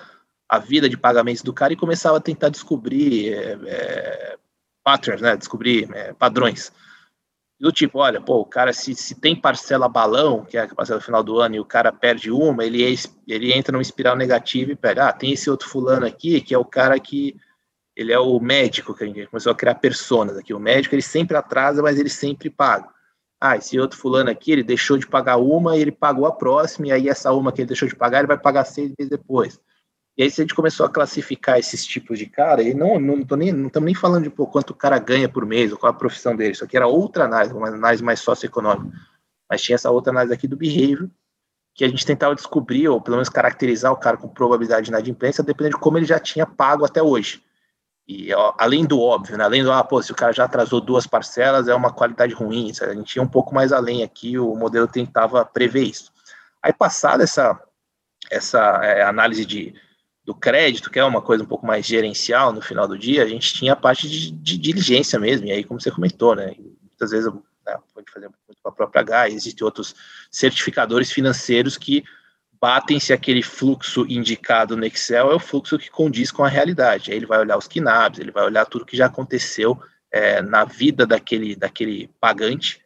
a 0.47 0.59
vida 0.59 0.89
de 0.89 0.97
pagamentos 0.97 1.41
do 1.41 1.53
cara 1.53 1.73
e 1.73 1.77
começava 1.77 2.17
a 2.17 2.21
tentar 2.21 2.49
descobrir 2.49 3.33
é, 3.33 3.59
é, 3.65 4.37
patterns, 4.83 5.21
né? 5.21 5.35
Descobrir 5.35 5.89
é, 5.93 6.13
padrões 6.13 6.71
do 7.59 7.71
tipo, 7.71 7.99
olha, 7.99 8.21
pô, 8.21 8.39
o 8.39 8.45
cara, 8.45 8.71
se, 8.71 8.95
se 8.95 9.13
tem 9.15 9.35
parcela 9.35 9.89
balão, 9.89 10.45
que 10.45 10.57
é 10.57 10.61
a 10.61 10.67
parcela 10.75 11.01
final 11.01 11.21
do 11.21 11.39
ano, 11.39 11.55
e 11.55 11.59
o 11.59 11.65
cara 11.65 11.91
perde 11.91 12.31
uma, 12.31 12.63
ele, 12.63 12.83
é, 12.83 12.95
ele 13.27 13.51
entra 13.51 13.73
numa 13.73 13.81
espiral 13.81 14.15
negativa 14.15 14.71
e 14.71 14.75
pega, 14.75 15.09
ah, 15.09 15.13
tem 15.13 15.33
esse 15.33 15.49
outro 15.49 15.67
fulano 15.67 16.05
aqui, 16.05 16.39
que 16.39 16.53
é 16.53 16.57
o 16.57 16.63
cara 16.63 16.97
que, 16.99 17.35
ele 17.95 18.13
é 18.13 18.19
o 18.19 18.39
médico, 18.39 18.93
que 18.93 19.03
a 19.03 19.07
gente 19.07 19.27
começou 19.27 19.51
a 19.51 19.55
criar 19.55 19.75
personas 19.75 20.37
aqui, 20.37 20.53
o 20.53 20.59
médico, 20.59 20.95
ele 20.95 21.01
sempre 21.01 21.35
atrasa, 21.35 21.81
mas 21.81 21.99
ele 21.99 22.09
sempre 22.09 22.49
paga. 22.49 22.87
Ah, 23.41 23.57
esse 23.57 23.77
outro 23.77 23.97
fulano 23.97 24.29
aqui, 24.29 24.53
ele 24.53 24.63
deixou 24.63 24.97
de 24.97 25.05
pagar 25.05 25.37
uma 25.37 25.75
ele 25.77 25.91
pagou 25.91 26.25
a 26.25 26.31
próxima, 26.31 26.87
e 26.87 26.91
aí 26.93 27.09
essa 27.09 27.33
uma 27.33 27.51
que 27.51 27.61
ele 27.61 27.67
deixou 27.67 27.89
de 27.89 27.95
pagar, 27.95 28.19
ele 28.19 28.27
vai 28.27 28.37
pagar 28.37 28.63
seis 28.63 28.93
meses 28.97 29.09
depois. 29.09 29.59
E 30.19 30.23
aí, 30.23 30.29
se 30.29 30.41
a 30.41 30.43
gente 30.43 30.53
começou 30.53 30.85
a 30.85 30.89
classificar 30.89 31.57
esses 31.57 31.85
tipos 31.85 32.19
de 32.19 32.25
cara, 32.25 32.61
e 32.61 32.73
não 32.73 32.99
não 32.99 33.23
tô 33.23 33.37
nem 33.37 33.53
não 33.53 33.67
estamos 33.67 33.85
nem 33.85 33.95
falando 33.95 34.23
de 34.23 34.29
pô, 34.29 34.45
quanto 34.45 34.71
o 34.71 34.75
cara 34.75 34.99
ganha 34.99 35.29
por 35.29 35.45
mês, 35.45 35.71
ou 35.71 35.77
qual 35.77 35.89
a 35.89 35.95
profissão 35.95 36.35
dele, 36.35 36.51
isso 36.51 36.65
aqui 36.65 36.75
era 36.75 36.87
outra 36.87 37.23
análise, 37.23 37.53
uma 37.53 37.69
análise 37.69 38.03
mais 38.03 38.19
socioeconômica. 38.19 38.99
Mas 39.49 39.61
tinha 39.61 39.75
essa 39.75 39.89
outra 39.89 40.11
análise 40.11 40.33
aqui 40.33 40.45
do 40.45 40.57
behavior, 40.57 41.09
que 41.73 41.85
a 41.85 41.87
gente 41.87 42.05
tentava 42.05 42.35
descobrir, 42.35 42.89
ou 42.89 42.99
pelo 42.99 43.15
menos 43.15 43.29
caracterizar 43.29 43.93
o 43.93 43.95
cara 43.95 44.17
com 44.17 44.27
probabilidade 44.27 44.87
de 44.87 44.91
inadimplência, 44.91 45.41
dependendo 45.41 45.77
de 45.77 45.81
como 45.81 45.97
ele 45.97 46.05
já 46.05 46.19
tinha 46.19 46.45
pago 46.45 46.83
até 46.83 47.01
hoje. 47.01 47.41
E 48.05 48.33
ó, 48.33 48.53
além 48.57 48.85
do 48.85 48.99
óbvio, 48.99 49.37
né? 49.37 49.45
além 49.45 49.63
do, 49.63 49.71
ah, 49.71 49.85
pô, 49.85 50.03
se 50.03 50.11
o 50.11 50.15
cara 50.15 50.33
já 50.33 50.43
atrasou 50.43 50.81
duas 50.81 51.07
parcelas, 51.07 51.69
é 51.69 51.73
uma 51.73 51.93
qualidade 51.93 52.33
ruim. 52.33 52.73
A 52.81 52.93
gente 52.93 53.15
ia 53.15 53.23
um 53.23 53.27
pouco 53.27 53.55
mais 53.55 53.71
além 53.71 54.03
aqui, 54.03 54.37
o 54.37 54.53
modelo 54.53 54.85
tentava 54.85 55.45
prever 55.45 55.83
isso. 55.83 56.11
Aí, 56.61 56.73
passada 56.73 57.23
essa, 57.23 57.57
essa 58.29 58.59
é, 58.83 59.01
análise 59.03 59.45
de 59.45 59.73
do 60.29 60.35
crédito, 60.35 60.91
que 60.91 60.99
é 60.99 61.03
uma 61.03 61.23
coisa 61.23 61.43
um 61.43 61.47
pouco 61.47 61.65
mais 61.65 61.83
gerencial 61.87 62.53
no 62.53 62.61
final 62.61 62.87
do 62.87 62.95
dia, 62.95 63.23
a 63.23 63.27
gente 63.27 63.51
tinha 63.51 63.73
a 63.73 63.75
parte 63.75 64.07
de, 64.07 64.29
de 64.29 64.59
diligência 64.59 65.17
mesmo, 65.17 65.47
e 65.47 65.51
aí, 65.51 65.63
como 65.63 65.81
você 65.81 65.89
comentou, 65.89 66.35
né, 66.35 66.53
muitas 66.83 67.09
vezes 67.09 67.33
né, 67.65 67.75
pode 67.91 68.11
fazer 68.11 68.27
muito 68.27 68.61
com 68.61 68.69
a 68.69 68.71
própria 68.71 69.01
H, 69.01 69.29
existem 69.29 69.65
outros 69.65 69.95
certificadores 70.29 71.11
financeiros 71.11 71.79
que 71.79 72.03
batem 72.61 72.99
se 72.99 73.11
aquele 73.11 73.41
fluxo 73.41 74.05
indicado 74.07 74.77
no 74.77 74.85
Excel 74.85 75.31
é 75.31 75.33
o 75.33 75.39
fluxo 75.39 75.79
que 75.79 75.89
condiz 75.89 76.31
com 76.31 76.43
a 76.43 76.47
realidade. 76.47 77.09
Aí 77.09 77.17
ele 77.17 77.25
vai 77.25 77.39
olhar 77.39 77.57
os 77.57 77.67
KNABs, 77.67 78.19
ele 78.19 78.31
vai 78.31 78.43
olhar 78.43 78.67
tudo 78.67 78.85
que 78.85 78.97
já 78.97 79.07
aconteceu 79.07 79.81
é, 80.11 80.43
na 80.43 80.63
vida 80.63 81.07
daquele, 81.07 81.55
daquele 81.55 82.07
pagante, 82.19 82.81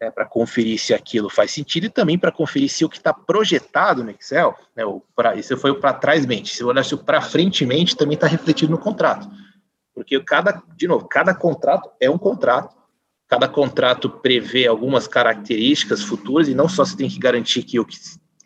né, 0.00 0.10
para 0.10 0.26
conferir 0.26 0.78
se 0.78 0.92
aquilo 0.92 1.28
faz 1.28 1.50
sentido 1.50 1.84
e 1.84 1.90
também 1.90 2.18
para 2.18 2.30
conferir 2.30 2.68
se 2.68 2.84
o 2.84 2.88
que 2.88 2.98
está 2.98 3.12
projetado 3.12 4.04
no 4.04 4.10
Excel, 4.10 4.54
né, 4.74 4.84
o 4.84 5.02
pra, 5.14 5.34
isso 5.34 5.56
foi 5.56 5.74
para 5.78 5.94
trás 5.94 6.26
mente, 6.26 6.54
se 6.54 6.62
eu 6.62 6.68
olhar 6.68 6.84
se 6.84 6.94
o 6.94 6.98
para 6.98 7.20
frente 7.20 7.64
mente 7.64 7.96
também 7.96 8.14
está 8.14 8.26
refletido 8.26 8.70
no 8.70 8.78
contrato. 8.78 9.28
Porque 9.94 10.22
cada, 10.22 10.62
de 10.76 10.86
novo, 10.86 11.08
cada 11.08 11.34
contrato 11.34 11.90
é 11.98 12.10
um 12.10 12.18
contrato, 12.18 12.76
cada 13.26 13.48
contrato 13.48 14.10
prevê 14.10 14.66
algumas 14.66 15.08
características 15.08 16.02
futuras 16.02 16.48
e 16.48 16.54
não 16.54 16.68
só 16.68 16.84
você 16.84 16.96
tem 16.96 17.08
que 17.08 17.18
garantir 17.18 17.62
que 17.62 17.80
o, 17.80 17.84
que, 17.84 17.96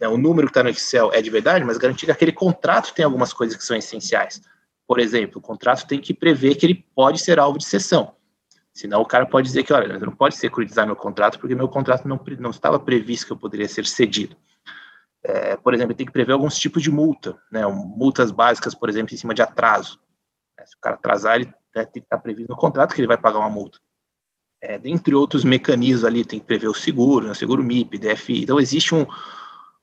né, 0.00 0.06
o 0.06 0.16
número 0.16 0.46
que 0.46 0.52
está 0.52 0.62
no 0.62 0.70
Excel 0.70 1.12
é 1.12 1.20
de 1.20 1.28
verdade, 1.28 1.64
mas 1.64 1.76
garantir 1.76 2.06
que 2.06 2.12
aquele 2.12 2.32
contrato 2.32 2.94
tem 2.94 3.04
algumas 3.04 3.32
coisas 3.32 3.56
que 3.56 3.64
são 3.64 3.76
essenciais. 3.76 4.40
Por 4.86 5.00
exemplo, 5.00 5.38
o 5.38 5.42
contrato 5.42 5.86
tem 5.86 6.00
que 6.00 6.14
prever 6.14 6.54
que 6.54 6.66
ele 6.66 6.84
pode 6.94 7.20
ser 7.20 7.38
alvo 7.38 7.58
de 7.58 7.64
sessão. 7.64 8.14
Senão 8.72 9.00
o 9.00 9.06
cara 9.06 9.26
pode 9.26 9.48
dizer 9.48 9.64
que, 9.64 9.72
olha, 9.72 9.98
não 9.98 10.14
pode 10.14 10.36
securitizar 10.36 10.86
meu 10.86 10.96
contrato 10.96 11.38
porque 11.38 11.54
meu 11.54 11.68
contrato 11.68 12.06
não, 12.06 12.20
não 12.38 12.50
estava 12.50 12.78
previsto 12.78 13.26
que 13.26 13.32
eu 13.32 13.36
poderia 13.36 13.68
ser 13.68 13.84
cedido. 13.86 14.36
É, 15.22 15.56
por 15.56 15.74
exemplo, 15.74 15.94
tem 15.94 16.06
que 16.06 16.12
prever 16.12 16.32
alguns 16.32 16.58
tipos 16.58 16.82
de 16.82 16.90
multa, 16.90 17.36
né, 17.52 17.66
multas 17.66 18.30
básicas, 18.30 18.74
por 18.74 18.88
exemplo, 18.88 19.14
em 19.14 19.18
cima 19.18 19.34
de 19.34 19.42
atraso. 19.42 20.00
É, 20.58 20.64
se 20.64 20.74
o 20.76 20.80
cara 20.80 20.96
atrasar, 20.96 21.36
ele 21.36 21.46
né, 21.74 21.84
tem 21.84 22.00
que 22.00 22.06
estar 22.06 22.18
previsto 22.18 22.48
no 22.48 22.56
contrato 22.56 22.94
que 22.94 23.00
ele 23.00 23.08
vai 23.08 23.18
pagar 23.18 23.38
uma 23.38 23.50
multa. 23.50 23.78
É, 24.62 24.78
dentre 24.78 25.14
outros 25.14 25.44
mecanismos 25.44 26.04
ali, 26.04 26.24
tem 26.24 26.38
que 26.38 26.46
prever 26.46 26.68
o 26.68 26.74
seguro, 26.74 27.26
né, 27.26 27.34
seguro 27.34 27.62
MIP, 27.62 27.98
DFI. 27.98 28.42
Então, 28.42 28.58
existe 28.58 28.94
um, 28.94 29.06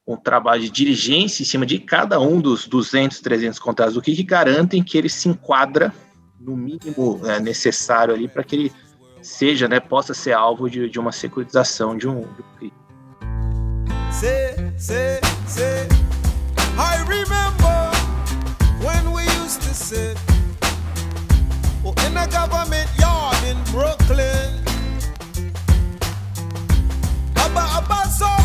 um 0.08 0.16
trabalho 0.16 0.62
de 0.62 0.72
diligência 0.72 1.44
em 1.44 1.46
cima 1.46 1.66
de 1.66 1.80
cada 1.80 2.20
um 2.20 2.42
dos 2.42 2.68
200, 2.68 3.20
300 3.20 3.60
contratos 3.60 3.94
do 3.94 4.02
que, 4.02 4.16
que 4.16 4.24
garantem 4.24 4.84
que 4.84 4.98
ele 4.98 5.10
se 5.10 5.30
enquadra 5.30 5.94
no 6.40 6.56
mínimo 6.56 7.22
é, 7.26 7.40
necessário 7.40 8.14
ali 8.14 8.28
para 8.28 8.44
que 8.44 8.56
ele 8.56 8.74
seja, 9.22 9.68
né, 9.68 9.80
possa 9.80 10.14
ser 10.14 10.34
alvo 10.34 10.70
de, 10.70 10.90
de 10.90 11.00
uma 11.00 11.12
securitização 11.12 11.98
de 11.98 12.08
um, 12.08 12.22
de 12.22 12.42
um 12.42 12.58
crime. 12.58 12.74
Say, 14.12 14.74
say, 14.78 15.20
say. 15.48 15.88
I 16.78 17.04
remember 17.08 17.92
when 18.82 19.12
we 19.14 19.24
used 19.44 19.62
to 19.62 19.74
sit 19.74 20.18
in 22.06 22.18
a 22.18 22.28
government 22.28 22.90
yard 23.00 23.38
in 23.46 23.58
Brooklyn. 23.72 24.68
Solving 28.18 28.37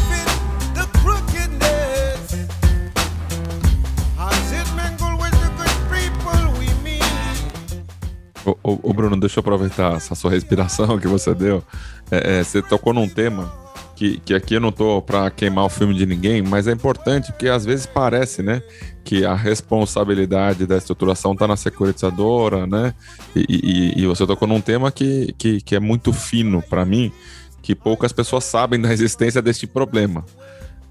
Ô, 8.44 8.56
ô, 8.62 8.92
Bruno, 8.92 9.18
deixa 9.18 9.38
eu 9.38 9.40
aproveitar 9.40 9.94
essa 9.94 10.14
sua 10.14 10.30
respiração 10.30 10.98
que 10.98 11.06
você 11.06 11.34
deu. 11.34 11.62
É, 12.10 12.40
é, 12.40 12.44
você 12.44 12.60
tocou 12.60 12.92
num 12.92 13.08
tema 13.08 13.52
que, 13.94 14.18
que 14.20 14.34
aqui 14.34 14.54
eu 14.54 14.60
não 14.60 14.72
tô 14.72 15.00
para 15.00 15.30
queimar 15.30 15.64
o 15.64 15.68
filme 15.68 15.94
de 15.94 16.04
ninguém, 16.04 16.42
mas 16.42 16.66
é 16.66 16.72
importante 16.72 17.30
porque 17.30 17.48
às 17.48 17.64
vezes 17.64 17.86
parece, 17.86 18.42
né, 18.42 18.60
que 19.04 19.24
a 19.24 19.34
responsabilidade 19.34 20.66
da 20.66 20.76
estruturação 20.76 21.32
está 21.32 21.46
na 21.46 21.56
securitizadora, 21.56 22.66
né? 22.66 22.94
E, 23.34 23.46
e, 23.48 24.02
e, 24.02 24.06
você 24.06 24.26
tocou 24.26 24.48
num 24.48 24.60
tema 24.60 24.90
que, 24.90 25.34
que, 25.38 25.60
que 25.60 25.76
é 25.76 25.80
muito 25.80 26.12
fino 26.12 26.62
para 26.62 26.84
mim, 26.84 27.12
que 27.62 27.74
poucas 27.74 28.12
pessoas 28.12 28.44
sabem 28.44 28.80
da 28.80 28.92
existência 28.92 29.40
deste 29.40 29.66
problema. 29.66 30.24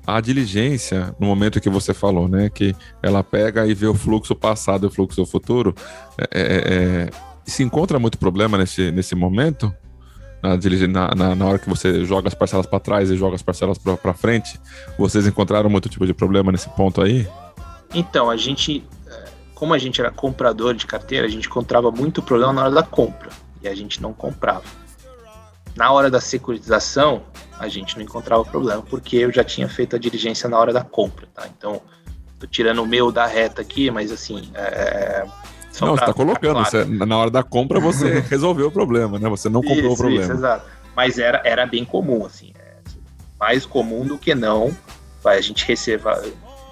A 0.07 0.19
diligência, 0.19 1.15
no 1.19 1.27
momento 1.27 1.61
que 1.61 1.69
você 1.69 1.93
falou, 1.93 2.27
né, 2.27 2.49
que 2.49 2.75
ela 3.03 3.23
pega 3.23 3.67
e 3.67 3.73
vê 3.73 3.87
o 3.87 3.93
fluxo 3.93 4.35
passado 4.35 4.85
e 4.85 4.87
o 4.87 4.91
fluxo 4.91 5.25
futuro, 5.25 5.75
é, 6.17 6.25
é, 6.33 6.73
é 6.73 7.30
se 7.45 7.63
encontra 7.63 7.99
muito 7.99 8.17
problema 8.17 8.58
nesse, 8.58 8.91
nesse 8.91 9.15
momento? 9.15 9.73
Na, 10.41 11.13
na, 11.13 11.36
na 11.36 11.45
hora 11.45 11.60
que 11.60 11.69
você 11.69 12.04
joga 12.04 12.27
as 12.27 12.34
parcelas 12.34 12.65
para 12.65 12.80
trás 12.80 13.12
e 13.12 13.15
joga 13.15 13.36
as 13.36 13.43
parcelas 13.43 13.77
para 13.77 14.13
frente, 14.13 14.60
vocês 14.97 15.27
encontraram 15.27 15.69
muito 15.69 15.88
tipo 15.88 16.06
de 16.06 16.15
problema 16.15 16.51
nesse 16.51 16.67
ponto 16.69 16.99
aí? 17.01 17.27
Então, 17.93 18.30
a 18.30 18.36
gente, 18.36 18.84
é, 19.08 19.23
como 19.54 19.73
a 19.73 19.77
gente 19.77 20.01
era 20.01 20.10
comprador 20.10 20.73
de 20.73 20.88
carteira, 20.88 21.27
a 21.27 21.30
gente 21.30 21.47
encontrava 21.47 21.91
muito 21.91 22.23
problema 22.23 22.54
na 22.54 22.62
hora 22.63 22.71
da 22.71 22.84
compra 22.84 23.30
e 23.62 23.67
a 23.67 23.75
gente 23.75 24.01
não 24.01 24.13
comprava. 24.13 24.63
Na 25.75 25.91
hora 25.91 26.10
da 26.10 26.19
securitização, 26.19 27.21
a 27.60 27.67
gente 27.67 27.95
não 27.95 28.04
encontrava 28.04 28.43
problema 28.43 28.82
porque 28.82 29.17
eu 29.17 29.32
já 29.32 29.43
tinha 29.43 29.69
feito 29.69 29.95
a 29.95 29.99
diligência 29.99 30.49
na 30.49 30.58
hora 30.58 30.73
da 30.73 30.84
compra, 30.84 31.27
tá? 31.34 31.47
Então, 31.47 31.82
tô 32.39 32.47
tirando 32.47 32.82
o 32.82 32.88
meu 32.88 33.12
da 33.12 33.27
reta 33.27 33.62
aqui, 33.62 33.91
mas 33.91 34.12
assim, 34.12 34.49
é, 34.56 35.25
só 35.71 35.86
não, 35.86 35.95
você 35.95 36.03
está 36.03 36.13
colocando. 36.13 36.53
Claro. 36.53 36.69
Você, 36.69 36.86
na 36.86 37.17
hora 37.17 37.29
da 37.29 37.43
compra 37.43 37.79
você 37.79 38.19
resolveu 38.29 38.67
o 38.67 38.71
problema, 38.71 39.17
né? 39.17 39.29
Você 39.29 39.49
não 39.49 39.62
comprou 39.62 39.77
isso, 39.77 39.93
o 39.93 39.97
problema. 39.97 40.23
Isso, 40.23 40.34
exato. 40.34 40.65
Mas 40.95 41.17
era, 41.17 41.41
era 41.45 41.65
bem 41.65 41.86
comum, 41.86 42.25
assim. 42.25 42.53
É, 42.60 42.75
mais 43.39 43.65
comum 43.65 44.05
do 44.05 44.17
que 44.17 44.36
não. 44.36 44.75
A 45.23 45.39
gente 45.39 45.65
receba. 45.65 46.21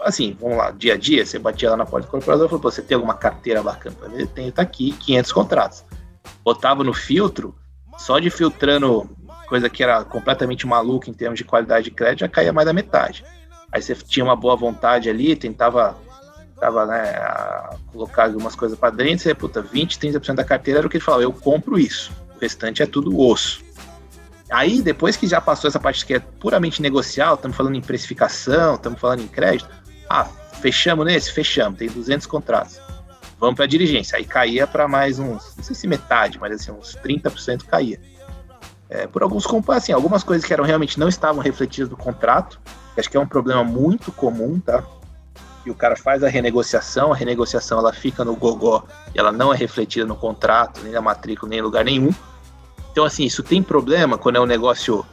Assim, 0.01 0.35
vamos 0.39 0.57
lá, 0.57 0.71
dia 0.71 0.93
a 0.93 0.97
dia, 0.97 1.25
você 1.25 1.38
batia 1.38 1.71
lá 1.71 1.77
na 1.77 1.85
porta 1.85 2.07
do 2.07 2.12
corporador 2.12 2.45
e 2.45 2.49
falou: 2.49 2.62
você 2.62 2.81
tem 2.81 2.95
alguma 2.95 3.13
carteira 3.13 3.62
bacana 3.62 3.95
ver? 4.09 4.27
Tem, 4.27 4.51
tá 4.51 4.62
aqui, 4.62 4.93
500 4.93 5.31
contratos. 5.31 5.85
Botava 6.43 6.83
no 6.83 6.93
filtro, 6.93 7.55
só 7.97 8.17
de 8.19 8.29
filtrando 8.29 9.09
coisa 9.47 9.69
que 9.69 9.81
era 9.83 10.03
completamente 10.05 10.67
maluca 10.67 11.09
em 11.09 11.13
termos 11.13 11.39
de 11.39 11.43
qualidade 11.43 11.85
de 11.85 11.91
crédito, 11.91 12.19
já 12.19 12.29
caía 12.29 12.53
mais 12.53 12.67
da 12.67 12.73
metade. 12.73 13.25
Aí 13.71 13.81
você 13.81 13.95
tinha 13.95 14.23
uma 14.23 14.35
boa 14.35 14.55
vontade 14.55 15.09
ali, 15.09 15.35
tentava 15.35 15.97
tava, 16.59 16.85
né, 16.85 17.01
a 17.01 17.75
colocar 17.91 18.25
algumas 18.25 18.55
coisas 18.55 18.77
para 18.77 18.89
dentro, 18.89 19.23
você, 19.23 19.33
puta, 19.33 19.61
20, 19.61 19.97
30% 19.97 20.35
da 20.35 20.43
carteira 20.43 20.79
era 20.79 20.87
o 20.87 20.89
que 20.89 20.97
ele 20.97 21.03
falava, 21.03 21.23
eu 21.23 21.31
compro 21.31 21.79
isso, 21.79 22.11
o 22.35 22.39
restante 22.39 22.83
é 22.83 22.85
tudo 22.85 23.17
osso. 23.19 23.63
Aí, 24.49 24.81
depois 24.81 25.15
que 25.15 25.27
já 25.27 25.39
passou 25.39 25.67
essa 25.67 25.79
parte 25.79 26.05
que 26.05 26.15
é 26.15 26.19
puramente 26.19 26.81
negocial, 26.81 27.35
estamos 27.35 27.55
falando 27.55 27.75
em 27.75 27.81
precificação, 27.81 28.75
estamos 28.75 28.99
falando 28.99 29.21
em 29.21 29.27
crédito, 29.27 29.69
ah, 30.09 30.27
fechamos 30.59 31.05
nesse? 31.05 31.31
Fechamos, 31.31 31.77
tem 31.77 31.87
200 31.87 32.25
contratos. 32.25 32.81
Vamos 33.39 33.55
para 33.55 33.65
a 33.65 33.67
diligência. 33.67 34.17
Aí 34.17 34.25
caía 34.25 34.65
para 34.65 34.87
mais 34.87 35.19
uns, 35.19 35.55
não 35.55 35.63
sei 35.63 35.75
se 35.75 35.87
metade, 35.87 36.39
mas 36.39 36.53
assim, 36.53 36.71
uns 36.71 36.97
30% 36.97 37.65
caía. 37.65 38.01
É, 38.89 39.05
por 39.05 39.21
alguns, 39.21 39.45
assim, 39.69 39.91
algumas 39.91 40.23
coisas 40.23 40.45
que 40.45 40.51
eram 40.51 40.63
realmente 40.63 40.99
não 40.99 41.07
estavam 41.07 41.41
refletidas 41.41 41.89
no 41.89 41.95
contrato, 41.95 42.59
que 42.95 42.99
acho 42.99 43.09
que 43.09 43.15
é 43.15 43.19
um 43.19 43.27
problema 43.27 43.63
muito 43.63 44.11
comum, 44.11 44.59
tá? 44.59 44.83
E 45.65 45.71
o 45.71 45.75
cara 45.75 45.95
faz 45.95 46.23
a 46.23 46.29
renegociação, 46.29 47.11
a 47.11 47.15
renegociação 47.15 47.79
ela 47.79 47.93
fica 47.93 48.23
no 48.23 48.35
gogó 48.35 48.83
e 49.13 49.19
ela 49.19 49.31
não 49.31 49.53
é 49.53 49.57
refletida 49.57 50.05
no 50.05 50.15
contrato, 50.15 50.81
nem 50.81 50.93
na 50.93 51.01
matrícula, 51.01 51.49
nem 51.49 51.59
em 51.59 51.61
lugar 51.61 51.83
nenhum. 51.83 52.13
Então, 52.91 53.05
assim, 53.05 53.25
isso 53.25 53.43
tem 53.43 53.61
problema 53.61 54.17
quando 54.17 54.37
é 54.37 54.39
um 54.39 54.45
negócio 54.45 55.05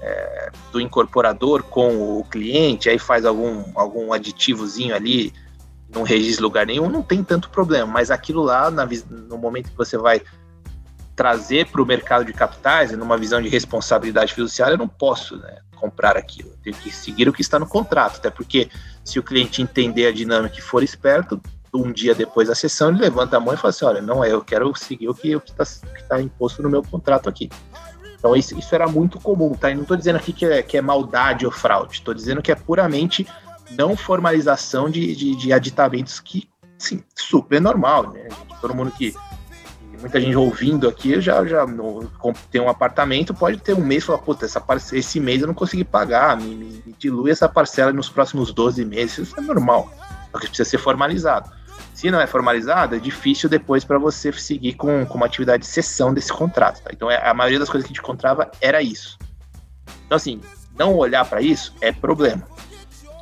é, 0.00 0.50
do 0.72 0.80
incorporador 0.80 1.62
com 1.62 2.18
o 2.18 2.24
cliente, 2.24 2.88
aí 2.88 2.98
faz 2.98 3.24
algum, 3.24 3.64
algum 3.74 4.12
aditivozinho 4.12 4.94
ali, 4.94 5.32
não 5.92 6.02
registra 6.02 6.44
lugar 6.44 6.66
nenhum, 6.66 6.88
não 6.88 7.02
tem 7.02 7.22
tanto 7.22 7.50
problema. 7.50 7.86
Mas 7.86 8.10
aquilo 8.10 8.42
lá, 8.42 8.70
na, 8.70 8.86
no 9.10 9.38
momento 9.38 9.70
que 9.70 9.76
você 9.76 9.96
vai 9.96 10.22
trazer 11.16 11.66
para 11.66 11.82
o 11.82 11.86
mercado 11.86 12.24
de 12.24 12.32
capitais, 12.32 12.92
numa 12.92 13.16
visão 13.16 13.42
de 13.42 13.48
responsabilidade 13.48 14.32
fiduciária, 14.32 14.74
eu 14.74 14.78
não 14.78 14.88
posso 14.88 15.36
né, 15.36 15.58
comprar 15.74 16.16
aquilo. 16.16 16.50
Eu 16.50 16.58
tenho 16.62 16.76
que 16.76 16.92
seguir 16.92 17.28
o 17.28 17.32
que 17.32 17.40
está 17.40 17.58
no 17.58 17.66
contrato, 17.66 18.18
até 18.18 18.30
porque 18.30 18.70
se 19.08 19.18
o 19.18 19.22
cliente 19.22 19.62
entender 19.62 20.06
a 20.06 20.12
dinâmica 20.12 20.58
e 20.58 20.60
for 20.60 20.82
esperto, 20.82 21.40
um 21.72 21.90
dia 21.90 22.14
depois 22.14 22.48
da 22.48 22.54
sessão 22.54 22.90
ele 22.90 23.00
levanta 23.00 23.36
a 23.36 23.40
mão 23.40 23.54
e 23.54 23.56
fala 23.56 23.70
assim, 23.70 23.84
olha, 23.84 24.02
não 24.02 24.22
é, 24.22 24.32
eu 24.32 24.42
quero 24.42 24.74
seguir 24.76 25.08
o 25.08 25.14
que 25.14 25.30
está 25.32 25.64
tá 26.08 26.20
imposto 26.20 26.62
no 26.62 26.68
meu 26.68 26.82
contrato 26.82 27.28
aqui. 27.28 27.48
Então 28.18 28.36
isso, 28.36 28.58
isso 28.58 28.74
era 28.74 28.86
muito 28.86 29.18
comum, 29.18 29.54
tá? 29.54 29.70
E 29.70 29.74
não 29.74 29.82
estou 29.82 29.96
dizendo 29.96 30.16
aqui 30.16 30.32
que 30.32 30.44
é, 30.44 30.62
que 30.62 30.76
é 30.76 30.82
maldade 30.82 31.46
ou 31.46 31.52
fraude, 31.52 31.94
estou 31.94 32.12
dizendo 32.12 32.42
que 32.42 32.52
é 32.52 32.54
puramente 32.54 33.26
não 33.70 33.96
formalização 33.96 34.90
de, 34.90 35.14
de, 35.14 35.36
de 35.36 35.52
aditamentos 35.52 36.20
que, 36.20 36.48
sim, 36.76 37.02
super 37.14 37.60
normal, 37.60 38.10
né? 38.12 38.28
Todo 38.60 38.74
mundo 38.74 38.90
que 38.90 39.14
muita 40.00 40.20
gente 40.20 40.36
ouvindo 40.36 40.88
aqui 40.88 41.20
já, 41.20 41.44
já 41.44 41.66
no, 41.66 42.10
tem 42.50 42.60
um 42.60 42.68
apartamento, 42.68 43.34
pode 43.34 43.58
ter 43.58 43.74
um 43.74 43.84
mês 43.84 44.02
e 44.02 44.06
falar, 44.06 44.18
puta, 44.18 44.44
essa 44.44 44.62
esse 44.92 45.20
mês 45.20 45.40
eu 45.40 45.46
não 45.46 45.54
consegui 45.54 45.84
pagar, 45.84 46.36
me, 46.36 46.54
me, 46.54 46.82
me, 46.86 46.94
dilui 46.98 47.30
essa 47.30 47.48
parcela 47.48 47.92
nos 47.92 48.08
próximos 48.08 48.52
12 48.52 48.84
meses. 48.84 49.18
Isso 49.18 49.38
é 49.38 49.40
normal. 49.40 49.92
Só 50.30 50.38
que 50.38 50.46
precisa 50.46 50.68
ser 50.68 50.78
formalizado. 50.78 51.50
Se 51.94 52.10
não 52.10 52.20
é 52.20 52.26
formalizado, 52.26 52.94
é 52.94 52.98
difícil 52.98 53.48
depois 53.48 53.84
para 53.84 53.98
você 53.98 54.32
seguir 54.32 54.74
com, 54.74 55.04
com 55.04 55.14
uma 55.14 55.26
atividade 55.26 55.64
de 55.64 55.68
cessão 55.68 56.14
desse 56.14 56.32
contrato. 56.32 56.80
Tá? 56.82 56.90
Então, 56.92 57.10
é, 57.10 57.28
a 57.28 57.34
maioria 57.34 57.58
das 57.58 57.68
coisas 57.68 57.86
que 57.86 57.92
a 57.92 57.94
gente 57.94 58.02
encontrava 58.02 58.50
era 58.60 58.80
isso. 58.80 59.18
Então, 60.06 60.16
assim, 60.16 60.40
não 60.78 60.94
olhar 60.94 61.24
para 61.24 61.42
isso 61.42 61.74
é 61.80 61.90
problema. 61.90 62.46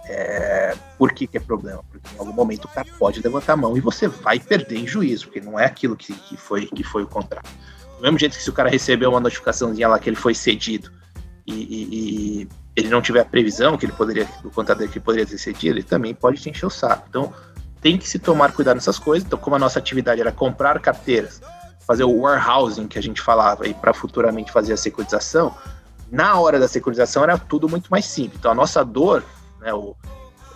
É, 0.09 0.75
por 0.97 1.13
que, 1.13 1.27
que, 1.27 1.37
é 1.37 1.41
problema? 1.41 1.83
Porque 1.91 2.15
em 2.15 2.19
algum 2.19 2.33
momento 2.33 2.67
o 2.67 2.69
cara 2.69 2.87
pode 2.99 3.21
levantar 3.21 3.55
a 3.55 3.57
mão 3.57 3.77
e 3.77 3.81
você 3.81 4.07
vai 4.07 4.39
perder 4.39 4.79
em 4.79 4.87
juízo, 4.87 5.27
porque 5.27 5.41
não 5.41 5.59
é 5.59 5.65
aquilo 5.65 5.97
que, 5.97 6.13
que, 6.13 6.37
foi, 6.37 6.67
que 6.67 6.85
foi 6.85 7.03
o 7.03 7.09
contrato. 7.09 7.51
Do 7.97 8.03
mesmo 8.03 8.19
jeito 8.19 8.37
que 8.37 8.43
se 8.43 8.51
o 8.51 8.53
cara 8.53 8.69
recebeu 8.69 9.11
uma 9.11 9.21
notificaçãozinha 9.21 9.89
lá 9.89 9.99
que 9.99 10.09
ele 10.09 10.17
foi 10.17 10.35
cedido 10.35 10.93
e, 11.47 11.55
e, 11.55 12.43
e 12.43 12.49
ele 12.77 12.89
não 12.89 13.03
tiver 13.03 13.21
a 13.21 13.25
previsão 13.25 13.77
que 13.77 13.87
ele 13.87 13.93
poderia, 13.93 14.29
o 14.45 14.51
contrato 14.51 14.79
dele 14.79 14.93
que 14.93 15.01
poderia 15.01 15.27
ter 15.27 15.39
cedido, 15.39 15.79
ele 15.79 15.83
também 15.83 16.15
pode 16.15 16.41
te 16.41 16.51
encher 16.51 16.67
o 16.67 16.71
saco. 16.71 17.07
Então 17.09 17.33
tem 17.81 17.99
que 17.99 18.09
se 18.09 18.19
tomar 18.19 18.53
cuidado 18.53 18.77
nessas 18.77 18.99
coisas. 18.99 19.27
Então, 19.27 19.39
como 19.39 19.57
a 19.57 19.59
nossa 19.59 19.79
atividade 19.79 20.21
era 20.21 20.31
comprar 20.31 20.79
carteiras, 20.81 21.41
fazer 21.87 22.05
o 22.05 22.21
warehousing 22.21 22.87
que 22.87 22.99
a 22.99 23.03
gente 23.03 23.21
falava 23.21 23.65
aí 23.65 23.73
para 23.75 23.95
futuramente 23.95 24.53
fazer 24.53 24.73
a 24.73 24.77
securitização, 24.77 25.55
na 26.11 26.39
hora 26.39 26.59
da 26.59 26.69
securitização 26.69 27.23
era 27.23 27.39
tudo 27.39 27.69
muito 27.69 27.89
mais 27.89 28.05
simples. 28.05 28.39
Então 28.39 28.51
a 28.51 28.55
nossa 28.55 28.85
dor 28.85 29.25
né? 29.67 29.75
O, 29.75 29.97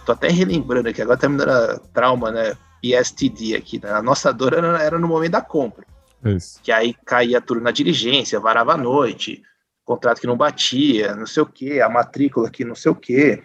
tô 0.07 0.12
até 0.12 0.29
relembrando 0.29 0.88
aqui, 0.88 1.03
agora 1.03 1.18
tá 1.18 1.29
me 1.29 1.37
dando 1.37 1.81
trauma, 1.92 2.31
né? 2.31 2.57
PSTD 2.81 3.57
aqui, 3.57 3.83
né? 3.83 3.90
A 3.90 4.01
nossa 4.01 4.33
dor 4.33 4.55
era, 4.55 4.83
era 4.83 4.99
no 4.99 5.09
momento 5.09 5.33
da 5.33 5.42
compra. 5.42 5.85
Isso. 6.25 6.61
Que 6.62 6.70
aí 6.70 6.94
caía 7.05 7.40
tudo 7.40 7.61
na 7.61 7.73
diligência, 7.73 8.40
varava 8.40 8.75
a 8.75 8.77
noite, 8.77 9.42
contrato 9.85 10.20
que 10.20 10.27
não 10.27 10.37
batia, 10.37 11.14
não 11.16 11.27
sei 11.27 11.42
o 11.42 11.46
que, 11.46 11.81
a 11.81 11.88
matrícula 11.88 12.51
que 12.51 12.64
não 12.64 12.75
sei 12.75 12.92
o 12.92 12.94
que. 12.94 13.42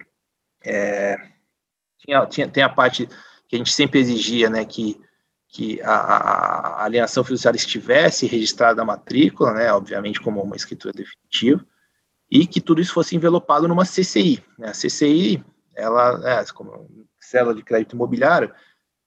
É, 0.63 1.17
tinha, 1.99 2.25
tinha, 2.27 2.47
tem 2.47 2.63
a 2.63 2.69
parte 2.69 3.09
que 3.47 3.55
a 3.55 3.57
gente 3.57 3.71
sempre 3.71 3.99
exigia, 3.99 4.49
né? 4.49 4.63
Que, 4.63 5.01
que 5.49 5.81
a, 5.81 5.95
a, 5.95 6.59
a 6.81 6.85
alienação 6.85 7.23
fiduciária 7.23 7.57
estivesse 7.57 8.27
registrada 8.27 8.75
na 8.75 8.85
matrícula, 8.85 9.53
né? 9.53 9.73
Obviamente 9.73 10.21
como 10.21 10.41
uma 10.41 10.55
escritura 10.55 10.93
definitiva 10.93 11.65
e 12.29 12.47
que 12.47 12.61
tudo 12.61 12.81
isso 12.81 12.93
fosse 12.93 13.15
envelopado 13.15 13.67
numa 13.67 13.85
CCI. 13.85 14.43
Né? 14.57 14.69
A 14.69 14.71
CCI, 14.71 15.43
ela, 15.75 16.21
é, 16.29 16.45
como 16.53 16.89
célula 17.19 17.55
de 17.55 17.63
crédito 17.63 17.95
imobiliário, 17.95 18.53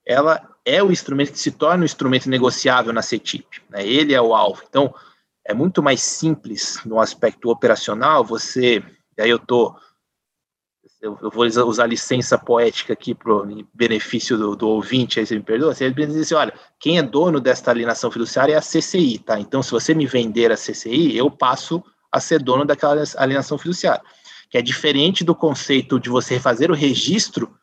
ela 0.06 0.56
é 0.64 0.82
o 0.82 0.90
instrumento 0.90 1.32
que 1.32 1.38
se 1.38 1.52
torna 1.52 1.82
um 1.82 1.86
instrumento 1.86 2.28
negociável 2.28 2.92
na 2.92 3.02
CETIP. 3.02 3.62
Né? 3.68 3.86
Ele 3.86 4.14
é 4.14 4.20
o 4.20 4.34
alvo. 4.34 4.62
Então, 4.68 4.94
é 5.46 5.54
muito 5.54 5.82
mais 5.82 6.02
simples 6.02 6.80
no 6.84 7.00
aspecto 7.00 7.50
operacional 7.50 8.24
você, 8.24 8.82
e 9.16 9.22
aí 9.22 9.30
eu 9.30 9.38
tô 9.38 9.74
eu, 11.00 11.16
vou 11.30 11.44
usar 11.44 11.86
licença 11.86 12.36
poética 12.36 12.92
aqui 12.92 13.14
para 13.14 13.32
o 13.32 13.46
benefício 13.72 14.36
do, 14.36 14.56
do, 14.56 14.68
ouvinte, 14.68 15.20
aí 15.20 15.26
você 15.26 15.36
me 15.36 15.42
perdoa, 15.42 15.74
você 15.74 15.90
diz 15.90 16.16
assim, 16.16 16.34
olha, 16.34 16.52
quem 16.78 16.98
é 16.98 17.02
dono 17.02 17.40
desta 17.40 17.70
alienação 17.70 18.10
fiduciária 18.10 18.54
é 18.54 18.56
a 18.56 18.60
CCI, 18.60 19.18
tá? 19.18 19.38
Então, 19.38 19.62
se 19.62 19.70
você 19.70 19.94
me 19.94 20.06
vender 20.06 20.50
a 20.50 20.56
CCI, 20.56 21.16
eu 21.16 21.30
passo 21.30 21.82
a 22.10 22.18
ser 22.20 22.42
dono 22.42 22.64
daquela 22.64 23.02
alienação 23.16 23.56
fiduciária, 23.58 24.02
que 24.50 24.58
é 24.58 24.62
diferente 24.62 25.24
do 25.24 25.34
conceito 25.34 26.00
de 26.00 26.08
você 26.08 26.40
fazer 26.40 26.70
o 26.70 26.74
registro 26.74 27.54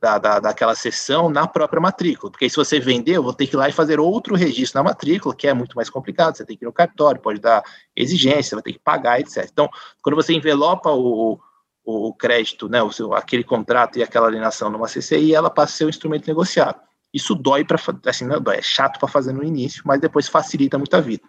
da, 0.00 0.18
da, 0.18 0.40
daquela 0.40 0.74
sessão 0.74 1.30
na 1.30 1.46
própria 1.46 1.80
matrícula, 1.80 2.30
porque 2.30 2.48
se 2.50 2.56
você 2.56 2.78
vender, 2.78 3.12
eu 3.12 3.22
vou 3.22 3.32
ter 3.32 3.46
que 3.46 3.56
ir 3.56 3.56
lá 3.56 3.68
e 3.68 3.72
fazer 3.72 3.98
outro 3.98 4.34
registro 4.34 4.78
na 4.78 4.90
matrícula, 4.90 5.34
que 5.34 5.46
é 5.46 5.54
muito 5.54 5.74
mais 5.74 5.88
complicado, 5.88 6.36
você 6.36 6.44
tem 6.44 6.58
que 6.58 6.64
ir 6.64 6.66
no 6.66 6.72
cartório, 6.72 7.22
pode 7.22 7.40
dar 7.40 7.62
exigência, 7.96 8.54
vai 8.54 8.62
ter 8.62 8.74
que 8.74 8.78
pagar, 8.78 9.18
etc. 9.18 9.48
Então, 9.50 9.68
quando 10.02 10.16
você 10.16 10.34
envelopa 10.34 10.90
o, 10.90 11.40
o 11.82 12.12
crédito, 12.14 12.68
né, 12.68 12.82
o 12.82 12.92
seu, 12.92 13.14
aquele 13.14 13.44
contrato 13.44 13.98
e 13.98 14.02
aquela 14.02 14.26
alienação 14.26 14.68
numa 14.68 14.88
CCI, 14.88 15.34
ela 15.34 15.48
passa 15.48 15.72
a 15.72 15.76
ser 15.76 15.84
um 15.86 15.90
instrumento 15.90 16.26
negociável. 16.26 16.80
Isso 17.12 17.34
dói 17.34 17.64
para, 17.64 17.78
assim, 18.06 18.26
não 18.26 18.40
dói, 18.40 18.56
é 18.56 18.62
chato 18.62 18.98
para 18.98 19.08
fazer 19.08 19.32
no 19.32 19.44
início, 19.44 19.82
mas 19.86 20.00
depois 20.00 20.28
facilita 20.28 20.76
muito 20.76 20.94
a 20.94 21.00
vida. 21.00 21.22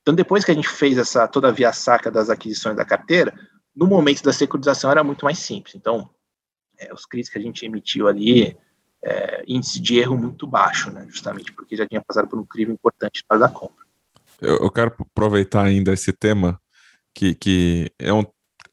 Então, 0.00 0.14
depois 0.14 0.44
que 0.44 0.52
a 0.52 0.54
gente 0.54 0.68
fez 0.68 0.96
essa 0.96 1.26
toda 1.26 1.48
a 1.48 1.50
via 1.50 1.72
saca 1.72 2.10
das 2.10 2.30
aquisições 2.30 2.76
da 2.76 2.84
carteira, 2.84 3.34
no 3.76 3.86
momento 3.86 4.22
da 4.22 4.32
securitização 4.32 4.90
era 4.90 5.04
muito 5.04 5.24
mais 5.24 5.38
simples. 5.38 5.74
Então, 5.74 6.08
é, 6.78 6.92
os 6.92 7.04
CRIs 7.04 7.28
que 7.28 7.38
a 7.38 7.40
gente 7.40 7.64
emitiu 7.64 8.08
ali, 8.08 8.56
é, 9.04 9.44
índice 9.46 9.80
de 9.80 9.98
erro 9.98 10.16
muito 10.16 10.46
baixo, 10.46 10.90
né, 10.90 11.06
justamente 11.08 11.52
porque 11.52 11.76
já 11.76 11.86
tinha 11.86 12.02
passado 12.02 12.26
por 12.26 12.38
um 12.38 12.44
crivo 12.44 12.72
importante 12.72 13.22
na 13.28 13.36
hora 13.36 13.46
da 13.46 13.52
compra. 13.52 13.84
Eu, 14.40 14.56
eu, 14.56 14.70
quero 14.70 14.94
aproveitar 14.98 15.64
ainda 15.64 15.92
esse 15.92 16.12
tema, 16.12 16.60
que, 17.14 17.34
que 17.34 17.90
é 17.98 18.12
um, 18.12 18.24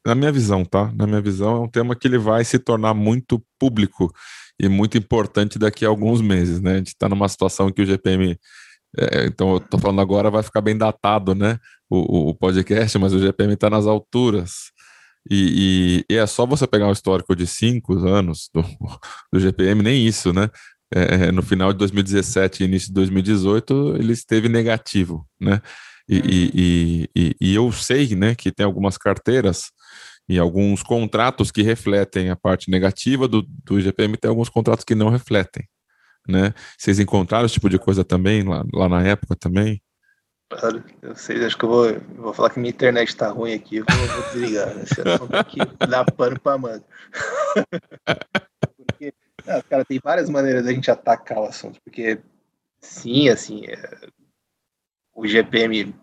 na 0.04 0.14
minha 0.14 0.30
visão, 0.30 0.64
tá? 0.64 0.92
Na 0.94 1.06
minha 1.06 1.20
visão, 1.20 1.56
é 1.56 1.60
um 1.60 1.68
tema 1.68 1.96
que 1.96 2.06
ele 2.06 2.18
vai 2.18 2.44
se 2.44 2.58
tornar 2.58 2.92
muito 2.92 3.42
público 3.58 4.12
e 4.60 4.68
muito 4.68 4.98
importante 4.98 5.58
daqui 5.58 5.86
a 5.86 5.88
alguns 5.88 6.20
meses, 6.20 6.60
né? 6.60 6.74
A 6.74 6.76
gente 6.76 6.88
está 6.88 7.08
numa 7.08 7.28
situação 7.28 7.72
que 7.72 7.80
o 7.80 7.86
GPM 7.86 8.38
é, 8.96 9.26
então, 9.26 9.54
eu 9.54 9.60
tô 9.60 9.76
falando 9.78 10.00
agora, 10.00 10.30
vai 10.30 10.42
ficar 10.42 10.60
bem 10.60 10.76
datado, 10.76 11.34
né? 11.34 11.58
O, 11.90 12.30
o 12.30 12.34
podcast, 12.34 12.96
mas 12.98 13.12
o 13.12 13.18
GPM 13.18 13.54
está 13.54 13.68
nas 13.68 13.86
alturas. 13.86 14.72
E, 15.30 16.04
e, 16.08 16.14
e, 16.14 16.16
é 16.18 16.26
só 16.26 16.46
você 16.46 16.66
pegar 16.66 16.86
um 16.86 16.92
histórico 16.92 17.34
de 17.34 17.46
cinco 17.46 17.94
anos 18.06 18.50
do, 18.52 18.62
do 19.32 19.40
GPM, 19.40 19.82
nem 19.82 20.06
isso, 20.06 20.32
né? 20.32 20.50
É, 20.94 21.26
é, 21.26 21.32
no 21.32 21.42
final 21.42 21.72
de 21.72 21.78
2017 21.78 22.62
e 22.62 22.66
início 22.66 22.88
de 22.88 22.94
2018, 22.94 23.96
ele 23.98 24.12
esteve 24.12 24.48
negativo, 24.48 25.26
né? 25.40 25.60
E, 26.08 27.08
e, 27.16 27.34
e, 27.40 27.54
eu 27.54 27.72
sei, 27.72 28.14
né, 28.14 28.34
que 28.34 28.52
tem 28.52 28.66
algumas 28.66 28.98
carteiras 28.98 29.70
e 30.28 30.38
alguns 30.38 30.82
contratos 30.82 31.50
que 31.50 31.62
refletem 31.62 32.30
a 32.30 32.36
parte 32.36 32.70
negativa 32.70 33.26
do, 33.26 33.42
do 33.64 33.80
GPM, 33.80 34.16
tem 34.18 34.28
alguns 34.28 34.50
contratos 34.50 34.84
que 34.84 34.94
não 34.94 35.08
refletem 35.08 35.66
né? 36.28 36.54
Vocês 36.78 36.98
encontraram 36.98 37.46
esse 37.46 37.54
tipo 37.54 37.68
de 37.68 37.78
coisa 37.78 38.04
também 38.04 38.42
lá, 38.42 38.64
lá 38.72 38.88
na 38.88 39.02
época 39.02 39.36
também? 39.36 39.80
Claro, 40.58 40.84
eu 41.02 41.16
sei, 41.16 41.44
acho 41.44 41.58
que 41.58 41.64
eu 41.64 41.68
vou, 41.68 42.00
vou 42.16 42.32
falar 42.32 42.50
que 42.50 42.60
minha 42.60 42.70
internet 42.70 43.16
tá 43.16 43.28
ruim 43.28 43.52
aqui, 43.52 43.76
eu 43.76 43.84
vou, 43.84 43.96
vou 43.96 44.22
desligar. 44.32 44.68
Esse 44.78 45.00
assunto 45.00 45.34
aqui 45.34 45.58
dá 45.88 46.04
pano 46.04 46.38
pra 46.38 46.56
manga. 46.56 46.84
porque, 48.76 49.12
não, 49.46 49.60
cara, 49.62 49.84
tem 49.84 49.98
várias 50.02 50.30
maneiras 50.30 50.64
da 50.64 50.72
gente 50.72 50.90
atacar 50.90 51.38
o 51.38 51.44
assunto, 51.44 51.80
porque 51.82 52.20
sim, 52.80 53.28
assim, 53.28 53.66
é, 53.66 54.08
o 55.14 55.26
GPM 55.26 55.94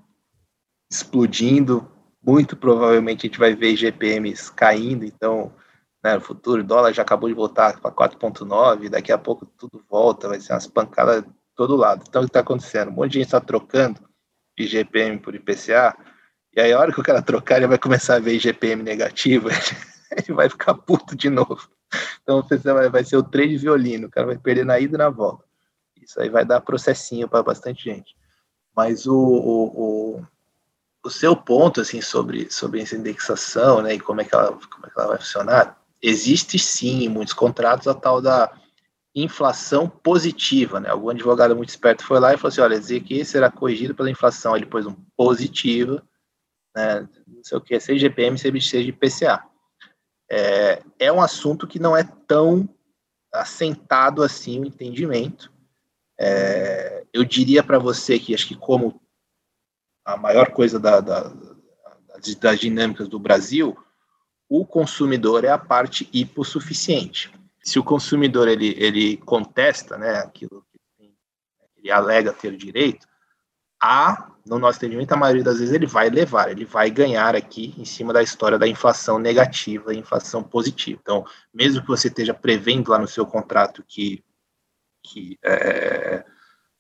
explodindo, 0.92 1.90
muito 2.22 2.58
provavelmente 2.58 3.26
a 3.26 3.28
gente 3.28 3.40
vai 3.40 3.56
ver 3.56 3.76
GPMs 3.78 4.52
caindo, 4.52 5.06
então 5.06 5.54
né, 6.04 6.16
no 6.16 6.22
futuro, 6.22 6.62
o 6.62 6.66
dólar 6.66 6.94
já 6.94 7.04
acabou 7.04 7.30
de 7.30 7.36
voltar 7.36 7.80
para 7.80 7.92
4,9, 7.92 8.90
daqui 8.90 9.12
a 9.12 9.18
pouco 9.18 9.46
tudo 9.46 9.84
volta, 9.90 10.28
vai 10.28 10.42
ser 10.42 10.54
umas 10.54 10.68
pancadas 10.68 11.24
de 11.24 11.30
todo 11.56 11.76
lado. 11.76 12.04
Então, 12.08 12.22
o 12.22 12.26
que 12.26 12.30
está 12.30 12.40
acontecendo? 12.42 12.90
Um 12.90 12.94
monte 12.94 13.12
de 13.12 13.20
gente 13.20 13.28
está 13.28 13.40
trocando 13.40 14.11
IGPM 14.62 15.20
por 15.20 15.36
IPCA, 15.36 15.96
e 16.56 16.60
aí 16.60 16.74
a 16.74 16.80
hora 16.80 16.92
que 16.92 17.00
o 17.00 17.04
cara 17.04 17.22
trocar, 17.22 17.58
ele 17.58 17.68
vai 17.68 17.78
começar 17.78 18.16
a 18.16 18.20
ver 18.20 18.36
IGPM 18.36 18.84
negativo, 18.84 19.50
ele 20.12 20.34
vai 20.34 20.50
ficar 20.50 20.74
puto 20.74 21.16
de 21.16 21.30
novo. 21.30 21.70
Então, 22.22 22.46
vai 22.92 23.04
ser 23.04 23.18
o 23.18 23.24
trade 23.24 23.58
violino, 23.58 24.08
o 24.08 24.12
cara 24.12 24.28
vai 24.28 24.38
perder 24.38 24.66
na 24.66 24.80
ida 24.80 24.96
e 24.96 24.98
na 24.98 25.10
volta. 25.10 25.44
Isso 26.02 26.20
aí 26.20 26.30
vai 26.30 26.46
dar 26.46 26.62
processinho 26.62 27.28
para 27.28 27.44
bastante 27.44 27.84
gente. 27.84 28.16
Mas 28.76 29.06
o, 29.06 29.16
o, 29.16 30.18
o, 30.18 30.28
o, 31.04 31.10
seu 31.10 31.36
ponto, 31.36 31.82
assim, 31.82 32.02
sobre, 32.02 32.50
sobre 32.50 32.82
essa 32.82 32.96
indexação, 32.96 33.82
né, 33.82 33.96
e 33.96 34.00
como 34.00 34.22
é 34.22 34.26
que 34.26 34.34
ela, 34.34 34.52
como 34.52 34.86
é 34.86 34.90
que 34.90 35.00
ela 35.00 35.10
vai 35.10 35.18
funcionar, 35.18 35.78
existe 36.02 36.58
sim 36.58 37.04
em 37.04 37.10
muitos 37.10 37.34
contratos 37.34 37.88
a 37.88 37.94
tal 37.94 38.22
da 38.22 38.52
inflação 39.14 39.90
positiva, 39.90 40.80
né? 40.80 40.90
Algum 40.90 41.10
advogado 41.10 41.56
muito 41.56 41.70
esperto 41.70 42.06
foi 42.06 42.20
lá 42.20 42.34
e 42.34 42.38
falou 42.38 42.50
assim, 42.50 42.62
olha, 42.62 42.80
dizer 42.80 43.02
que 43.02 43.26
será 43.26 43.52
corrigido 43.52 43.94
pela 43.94 44.10
inflação, 44.10 44.56
ele 44.56 44.66
pôs 44.66 44.86
um 44.86 44.96
positiva, 45.18 46.02
né? 46.76 47.08
Não 47.28 47.44
sei 47.44 47.58
o 47.58 47.62
que, 47.62 47.80
seja 47.80 48.08
GPM, 48.08 48.38
seja 48.38 48.80
IPCA. 48.80 49.44
É, 50.30 50.82
é 50.98 51.12
um 51.12 51.22
assunto 51.22 51.68
que 51.68 51.78
não 51.78 51.96
é 51.96 52.04
tão 52.26 52.70
assentado 53.34 54.24
assim 54.24 54.60
o 54.60 54.66
entendimento. 54.66 55.52
É, 56.20 57.06
eu 57.14 57.26
diria 57.26 57.64
para 57.64 57.80
você 57.80 58.18
que 58.18 58.34
acho 58.34 58.48
que 58.48 58.56
como 58.56 59.02
a 60.06 60.16
maior 60.16 60.52
coisa 60.52 60.80
da, 60.80 61.02
da, 61.02 61.34
das 62.40 62.60
dinâmicas 62.60 63.08
do 63.08 63.20
Brasil, 63.20 63.78
o 64.48 64.66
consumidor 64.66 65.44
é 65.44 65.50
a 65.50 65.58
parte 65.58 66.10
hipossuficiente. 66.14 67.32
Se 67.64 67.78
o 67.80 67.84
consumidor 67.84 68.48
ele, 68.48 68.76
ele 68.78 69.18
contesta 69.18 69.98
né, 69.98 70.20
aquilo 70.20 70.66
que 70.72 70.80
ele 71.78 71.92
alega 71.92 72.34
ter 72.34 72.56
direito, 72.56 73.08
a, 73.82 74.32
no 74.46 74.60
nosso 74.60 74.78
entendimento, 74.78 75.12
a 75.12 75.18
maioria 75.18 75.44
das 75.44 75.58
vezes 75.58 75.74
ele 75.74 75.88
vai 75.88 76.08
levar, 76.10 76.52
ele 76.52 76.66
vai 76.66 76.92
ganhar 76.92 77.36
aqui 77.36 77.74
em 77.78 77.84
cima 77.84 78.14
da 78.14 78.22
história 78.22 78.60
da 78.60 78.68
inflação 78.68 79.18
negativa 79.18 79.94
e 79.94 79.98
inflação 79.98 80.44
positiva. 80.44 81.00
Então, 81.02 81.26
mesmo 81.52 81.82
que 81.82 81.88
você 81.88 82.08
esteja 82.08 82.34
prevendo 82.34 82.92
lá 82.92 83.00
no 83.00 83.08
seu 83.08 83.26
contrato 83.26 83.84
que, 83.88 84.24
que 85.04 85.38
é, 85.44 86.24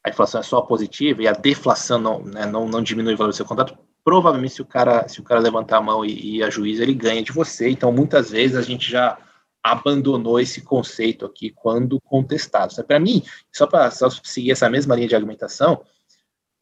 a 0.03 0.09
inflação 0.09 0.41
é 0.41 0.43
só 0.43 0.61
positiva 0.61 1.23
e 1.23 1.27
a 1.27 1.33
deflação 1.33 1.99
não, 1.99 2.23
né, 2.23 2.45
não, 2.45 2.67
não 2.67 2.83
diminui 2.83 3.15
o 3.15 3.17
valor 3.17 3.31
do 3.31 3.35
seu 3.35 3.45
contrato, 3.45 3.75
provavelmente 4.03 4.53
se 4.53 4.61
o 4.61 4.65
cara, 4.65 5.07
se 5.07 5.19
o 5.19 5.23
cara 5.23 5.39
levantar 5.39 5.77
a 5.77 5.81
mão 5.81 6.05
e, 6.05 6.37
e 6.37 6.43
a 6.43 6.51
juíza, 6.51 6.83
ele 6.83 6.93
ganha 6.93 7.23
de 7.23 7.31
você. 7.31 7.67
Então, 7.67 7.91
muitas 7.91 8.29
vezes 8.29 8.55
a 8.55 8.61
gente 8.61 8.89
já 8.89 9.17
abandonou 9.63 10.39
esse 10.39 10.61
conceito 10.61 11.25
aqui 11.25 11.51
quando 11.51 12.01
contestado. 12.01 12.73
Para 12.83 12.99
mim, 12.99 13.23
só 13.51 13.67
para 13.67 13.89
seguir 13.91 14.51
essa 14.51 14.69
mesma 14.69 14.95
linha 14.95 15.07
de 15.07 15.15
argumentação, 15.15 15.83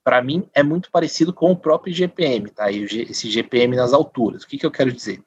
para 0.03 0.21
mim 0.21 0.49
é 0.53 0.63
muito 0.63 0.89
parecido 0.91 1.33
com 1.33 1.51
o 1.51 1.57
próprio 1.57 1.93
GPM, 1.93 2.49
tá? 2.49 2.71
E 2.71 2.83
esse 2.83 3.29
GPM 3.29 3.75
nas 3.75 3.93
alturas. 3.93 4.43
O 4.43 4.47
que, 4.47 4.57
que 4.57 4.65
eu 4.65 4.71
quero 4.71 4.91
dizer? 4.91 5.23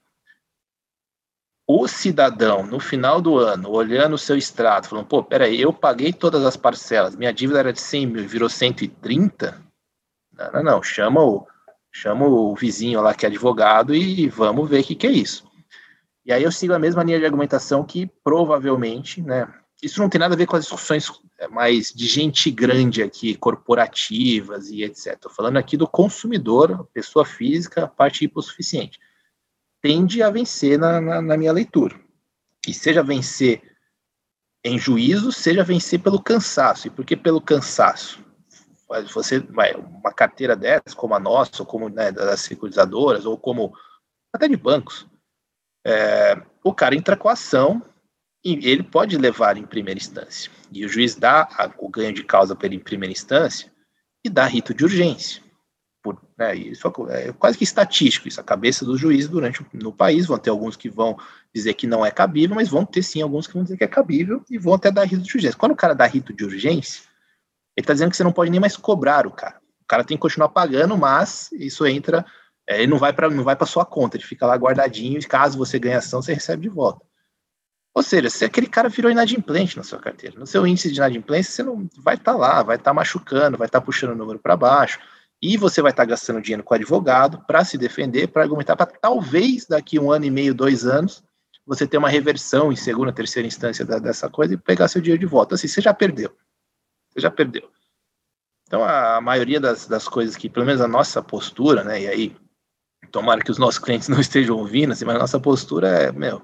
O 1.66 1.86
cidadão, 1.86 2.66
no 2.66 2.80
final 2.80 3.20
do 3.20 3.38
ano, 3.38 3.70
olhando 3.70 4.14
o 4.14 4.18
seu 4.18 4.36
extrato, 4.36 4.88
falando, 4.88 5.06
pô, 5.06 5.22
peraí, 5.22 5.60
eu 5.60 5.72
paguei 5.72 6.12
todas 6.12 6.44
as 6.44 6.56
parcelas, 6.56 7.14
minha 7.14 7.32
dívida 7.32 7.60
era 7.60 7.72
de 7.72 7.80
100 7.80 8.06
mil, 8.06 8.28
virou 8.28 8.48
130? 8.48 9.62
Não, 10.36 10.52
não, 10.52 10.62
não, 10.62 10.82
chama 10.82 11.22
o, 11.22 11.46
chama 11.90 12.26
o 12.26 12.54
vizinho 12.56 13.00
lá 13.00 13.14
que 13.14 13.24
é 13.24 13.28
advogado 13.28 13.94
e 13.94 14.28
vamos 14.28 14.68
ver 14.68 14.80
o 14.80 14.84
que, 14.84 14.96
que 14.96 15.06
é 15.06 15.12
isso. 15.12 15.48
E 16.24 16.32
aí 16.32 16.42
eu 16.42 16.52
sigo 16.52 16.72
a 16.72 16.78
mesma 16.78 17.02
linha 17.02 17.18
de 17.18 17.24
argumentação 17.24 17.84
que 17.84 18.08
provavelmente, 18.22 19.20
né, 19.20 19.52
isso 19.82 20.00
não 20.00 20.08
tem 20.08 20.20
nada 20.20 20.34
a 20.34 20.38
ver 20.38 20.46
com 20.46 20.54
as 20.54 20.62
discussões 20.62 21.10
é, 21.38 21.48
mais 21.48 21.92
de 21.92 22.06
gente 22.06 22.50
grande 22.50 23.02
aqui, 23.02 23.34
corporativas 23.34 24.70
e 24.70 24.84
etc. 24.84 25.14
Estou 25.14 25.32
falando 25.32 25.56
aqui 25.56 25.76
do 25.76 25.88
consumidor, 25.88 26.88
pessoa 26.94 27.24
física, 27.24 27.88
parte 27.88 28.24
hipossuficiente. 28.24 29.00
Tende 29.80 30.22
a 30.22 30.30
vencer 30.30 30.78
na, 30.78 31.00
na, 31.00 31.20
na 31.20 31.36
minha 31.36 31.52
leitura. 31.52 32.00
E 32.66 32.72
seja 32.72 33.02
vencer 33.02 33.60
em 34.64 34.78
juízo, 34.78 35.32
seja 35.32 35.64
vencer 35.64 36.00
pelo 36.00 36.22
cansaço. 36.22 36.86
E 36.86 36.90
por 36.90 37.04
que 37.04 37.16
pelo 37.16 37.40
cansaço? 37.40 38.24
Você 39.12 39.40
vai, 39.40 39.74
uma 39.74 40.12
carteira 40.12 40.54
dessas, 40.54 40.94
como 40.94 41.14
a 41.14 41.18
nossa, 41.18 41.62
ou 41.62 41.66
como 41.66 41.88
né, 41.88 42.12
das 42.12 42.40
securitizadoras, 42.40 43.24
ou 43.24 43.36
como 43.36 43.72
até 44.32 44.46
de 44.46 44.56
bancos, 44.56 45.08
é, 45.84 46.40
o 46.62 46.72
cara 46.72 46.94
entra 46.94 47.16
com 47.16 47.28
a 47.28 47.32
ação 47.32 47.82
e 48.44 48.68
ele 48.68 48.82
pode 48.82 49.16
levar 49.16 49.56
em 49.56 49.66
primeira 49.66 49.98
instância. 49.98 50.50
E 50.70 50.84
o 50.84 50.88
juiz 50.88 51.14
dá 51.14 51.42
a, 51.42 51.70
o 51.78 51.88
ganho 51.88 52.12
de 52.12 52.24
causa 52.24 52.54
para 52.56 52.66
ele 52.66 52.76
em 52.76 52.80
primeira 52.80 53.12
instância 53.12 53.70
e 54.24 54.28
dá 54.28 54.44
rito 54.46 54.74
de 54.74 54.84
urgência. 54.84 55.42
Por, 56.02 56.20
né, 56.36 56.56
isso 56.56 56.92
é 57.10 57.32
quase 57.32 57.56
que 57.56 57.62
estatístico, 57.62 58.26
isso, 58.26 58.40
a 58.40 58.44
cabeça 58.44 58.84
dos 58.84 58.98
juízes 58.98 59.28
durante 59.28 59.64
no 59.72 59.92
país. 59.92 60.26
Vão 60.26 60.38
ter 60.38 60.50
alguns 60.50 60.76
que 60.76 60.88
vão 60.88 61.16
dizer 61.54 61.74
que 61.74 61.86
não 61.86 62.04
é 62.04 62.10
cabível, 62.10 62.56
mas 62.56 62.68
vão 62.68 62.84
ter 62.84 63.02
sim 63.02 63.22
alguns 63.22 63.46
que 63.46 63.54
vão 63.54 63.62
dizer 63.62 63.76
que 63.76 63.84
é 63.84 63.88
cabível 63.88 64.44
e 64.50 64.58
vão 64.58 64.74
até 64.74 64.90
dar 64.90 65.04
rito 65.04 65.22
de 65.22 65.36
urgência. 65.36 65.58
Quando 65.58 65.72
o 65.72 65.76
cara 65.76 65.94
dá 65.94 66.04
rito 66.06 66.32
de 66.32 66.44
urgência, 66.44 67.02
ele 67.76 67.84
está 67.84 67.92
dizendo 67.92 68.10
que 68.10 68.16
você 68.16 68.24
não 68.24 68.32
pode 68.32 68.50
nem 68.50 68.60
mais 68.60 68.76
cobrar 68.76 69.26
o 69.26 69.30
cara. 69.30 69.60
O 69.80 69.86
cara 69.86 70.04
tem 70.04 70.16
que 70.16 70.22
continuar 70.22 70.48
pagando, 70.48 70.96
mas 70.96 71.50
isso 71.52 71.86
entra, 71.86 72.26
é, 72.68 72.78
ele 72.78 72.88
não 72.88 72.98
vai 72.98 73.12
para 73.12 73.28
não 73.28 73.44
vai 73.44 73.56
para 73.56 73.66
sua 73.66 73.84
conta, 73.84 74.16
ele 74.16 74.24
fica 74.24 74.46
lá 74.46 74.54
guardadinho 74.56 75.18
e 75.18 75.24
caso 75.24 75.58
você 75.58 75.78
ganhe 75.78 75.96
ação, 75.96 76.22
você 76.22 76.34
recebe 76.34 76.62
de 76.62 76.68
volta. 76.68 77.04
Ou 77.94 78.02
seja, 78.02 78.30
se 78.30 78.44
aquele 78.44 78.66
cara 78.66 78.88
virou 78.88 79.10
inadimplente 79.10 79.76
na 79.76 79.82
sua 79.82 79.98
carteira, 79.98 80.38
no 80.38 80.46
seu 80.46 80.66
índice 80.66 80.90
de 80.90 80.96
inadimplência, 80.96 81.52
você 81.52 81.62
não 81.62 81.88
vai 81.98 82.14
estar 82.14 82.32
tá 82.32 82.38
lá, 82.38 82.62
vai 82.62 82.76
estar 82.76 82.90
tá 82.90 82.94
machucando, 82.94 83.58
vai 83.58 83.66
estar 83.66 83.80
tá 83.80 83.84
puxando 83.84 84.12
o 84.12 84.16
número 84.16 84.38
para 84.38 84.56
baixo, 84.56 84.98
e 85.42 85.56
você 85.56 85.82
vai 85.82 85.90
estar 85.90 86.04
tá 86.04 86.08
gastando 86.08 86.40
dinheiro 86.40 86.62
com 86.62 86.72
advogado 86.72 87.44
para 87.46 87.64
se 87.64 87.76
defender, 87.76 88.28
para 88.28 88.42
argumentar, 88.42 88.76
para 88.76 88.86
talvez 88.86 89.66
daqui 89.66 89.98
um 89.98 90.10
ano 90.10 90.24
e 90.24 90.30
meio, 90.30 90.54
dois 90.54 90.86
anos, 90.86 91.22
você 91.66 91.86
ter 91.86 91.98
uma 91.98 92.08
reversão 92.08 92.72
em 92.72 92.76
segunda, 92.76 93.12
terceira 93.12 93.46
instância 93.46 93.84
da, 93.84 93.98
dessa 93.98 94.28
coisa 94.30 94.54
e 94.54 94.56
pegar 94.56 94.88
seu 94.88 95.00
dinheiro 95.00 95.20
de 95.20 95.26
volta. 95.26 95.54
Assim, 95.54 95.68
você 95.68 95.80
já 95.80 95.92
perdeu. 95.92 96.34
Você 97.10 97.20
já 97.20 97.30
perdeu. 97.30 97.70
Então, 98.66 98.82
a, 98.82 99.16
a 99.16 99.20
maioria 99.20 99.60
das, 99.60 99.86
das 99.86 100.08
coisas 100.08 100.34
que, 100.34 100.48
pelo 100.48 100.64
menos 100.64 100.80
a 100.80 100.88
nossa 100.88 101.22
postura, 101.22 101.84
né, 101.84 102.02
e 102.02 102.08
aí, 102.08 102.36
tomara 103.10 103.42
que 103.42 103.50
os 103.50 103.58
nossos 103.58 103.78
clientes 103.78 104.08
não 104.08 104.18
estejam 104.20 104.56
ouvindo, 104.56 104.92
assim, 104.92 105.04
mas 105.04 105.16
a 105.16 105.20
nossa 105.20 105.40
postura 105.40 105.88
é, 105.88 106.12
meu, 106.12 106.42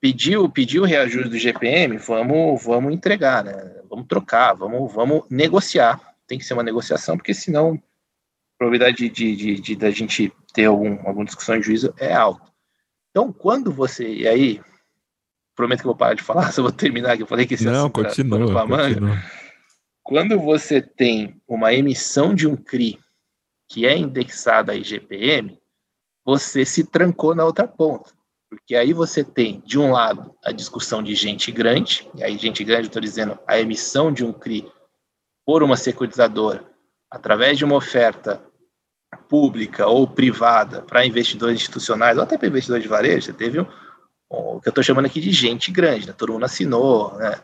pediu, 0.00 0.48
pediu 0.48 0.82
o 0.82 0.86
reajuste 0.86 1.28
do 1.28 1.38
GPM, 1.38 1.96
vamos, 1.98 2.64
vamos 2.64 2.92
entregar, 2.92 3.44
né? 3.44 3.82
Vamos 3.88 4.06
trocar, 4.06 4.54
vamos, 4.54 4.92
vamos 4.92 5.22
negociar. 5.30 6.00
Tem 6.26 6.38
que 6.38 6.44
ser 6.44 6.54
uma 6.54 6.62
negociação, 6.62 7.16
porque 7.16 7.34
senão 7.34 7.74
a 7.74 7.78
probabilidade 8.58 9.08
de, 9.08 9.36
de, 9.36 9.60
de, 9.60 9.76
da 9.76 9.90
gente 9.90 10.32
ter 10.52 10.66
algum, 10.66 10.98
alguma 11.06 11.24
discussão 11.24 11.56
em 11.56 11.62
juízo 11.62 11.94
é 11.98 12.12
alta. 12.12 12.50
Então, 13.10 13.32
quando 13.32 13.70
você. 13.70 14.08
E 14.08 14.26
aí, 14.26 14.60
prometo 15.54 15.80
que 15.80 15.86
eu 15.86 15.90
vou 15.90 15.96
parar 15.96 16.14
de 16.14 16.22
falar, 16.22 16.50
só 16.52 16.62
vou 16.62 16.72
terminar 16.72 17.16
que 17.16 17.22
eu 17.22 17.26
falei 17.26 17.46
que 17.46 17.54
esse 17.54 17.64
Não, 17.64 17.90
continua, 17.90 18.66
continua. 18.66 19.22
Quando 20.02 20.38
você 20.40 20.82
tem 20.82 21.40
uma 21.46 21.72
emissão 21.72 22.34
de 22.34 22.48
um 22.48 22.56
CRI 22.56 22.98
que 23.72 23.86
é 23.86 23.96
indexada 23.96 24.72
a 24.72 24.74
IGPM, 24.74 25.58
você 26.22 26.62
se 26.62 26.84
trancou 26.84 27.34
na 27.34 27.42
outra 27.42 27.66
ponta. 27.66 28.10
Porque 28.50 28.76
aí 28.76 28.92
você 28.92 29.24
tem, 29.24 29.62
de 29.64 29.78
um 29.78 29.90
lado, 29.90 30.34
a 30.44 30.52
discussão 30.52 31.02
de 31.02 31.14
gente 31.14 31.50
grande, 31.50 32.06
e 32.14 32.22
aí 32.22 32.36
gente 32.36 32.62
grande, 32.62 32.88
estou 32.88 33.00
dizendo, 33.00 33.38
a 33.46 33.58
emissão 33.58 34.12
de 34.12 34.26
um 34.26 34.30
CRI 34.30 34.70
por 35.46 35.62
uma 35.62 35.74
securitizadora, 35.74 36.62
através 37.10 37.56
de 37.56 37.64
uma 37.64 37.74
oferta 37.74 38.44
pública 39.26 39.86
ou 39.86 40.06
privada 40.06 40.82
para 40.82 41.06
investidores 41.06 41.56
institucionais, 41.56 42.18
ou 42.18 42.24
até 42.24 42.36
para 42.36 42.48
investidores 42.48 42.82
de 42.82 42.90
varejo, 42.90 43.24
você 43.24 43.32
teve 43.32 43.58
um, 43.58 43.66
um, 44.30 44.56
o 44.56 44.60
que 44.60 44.68
eu 44.68 44.70
estou 44.70 44.84
chamando 44.84 45.06
aqui 45.06 45.18
de 45.18 45.32
gente 45.32 45.72
grande, 45.72 46.08
né? 46.08 46.12
todo 46.12 46.34
mundo 46.34 46.44
assinou 46.44 47.14
né? 47.14 47.40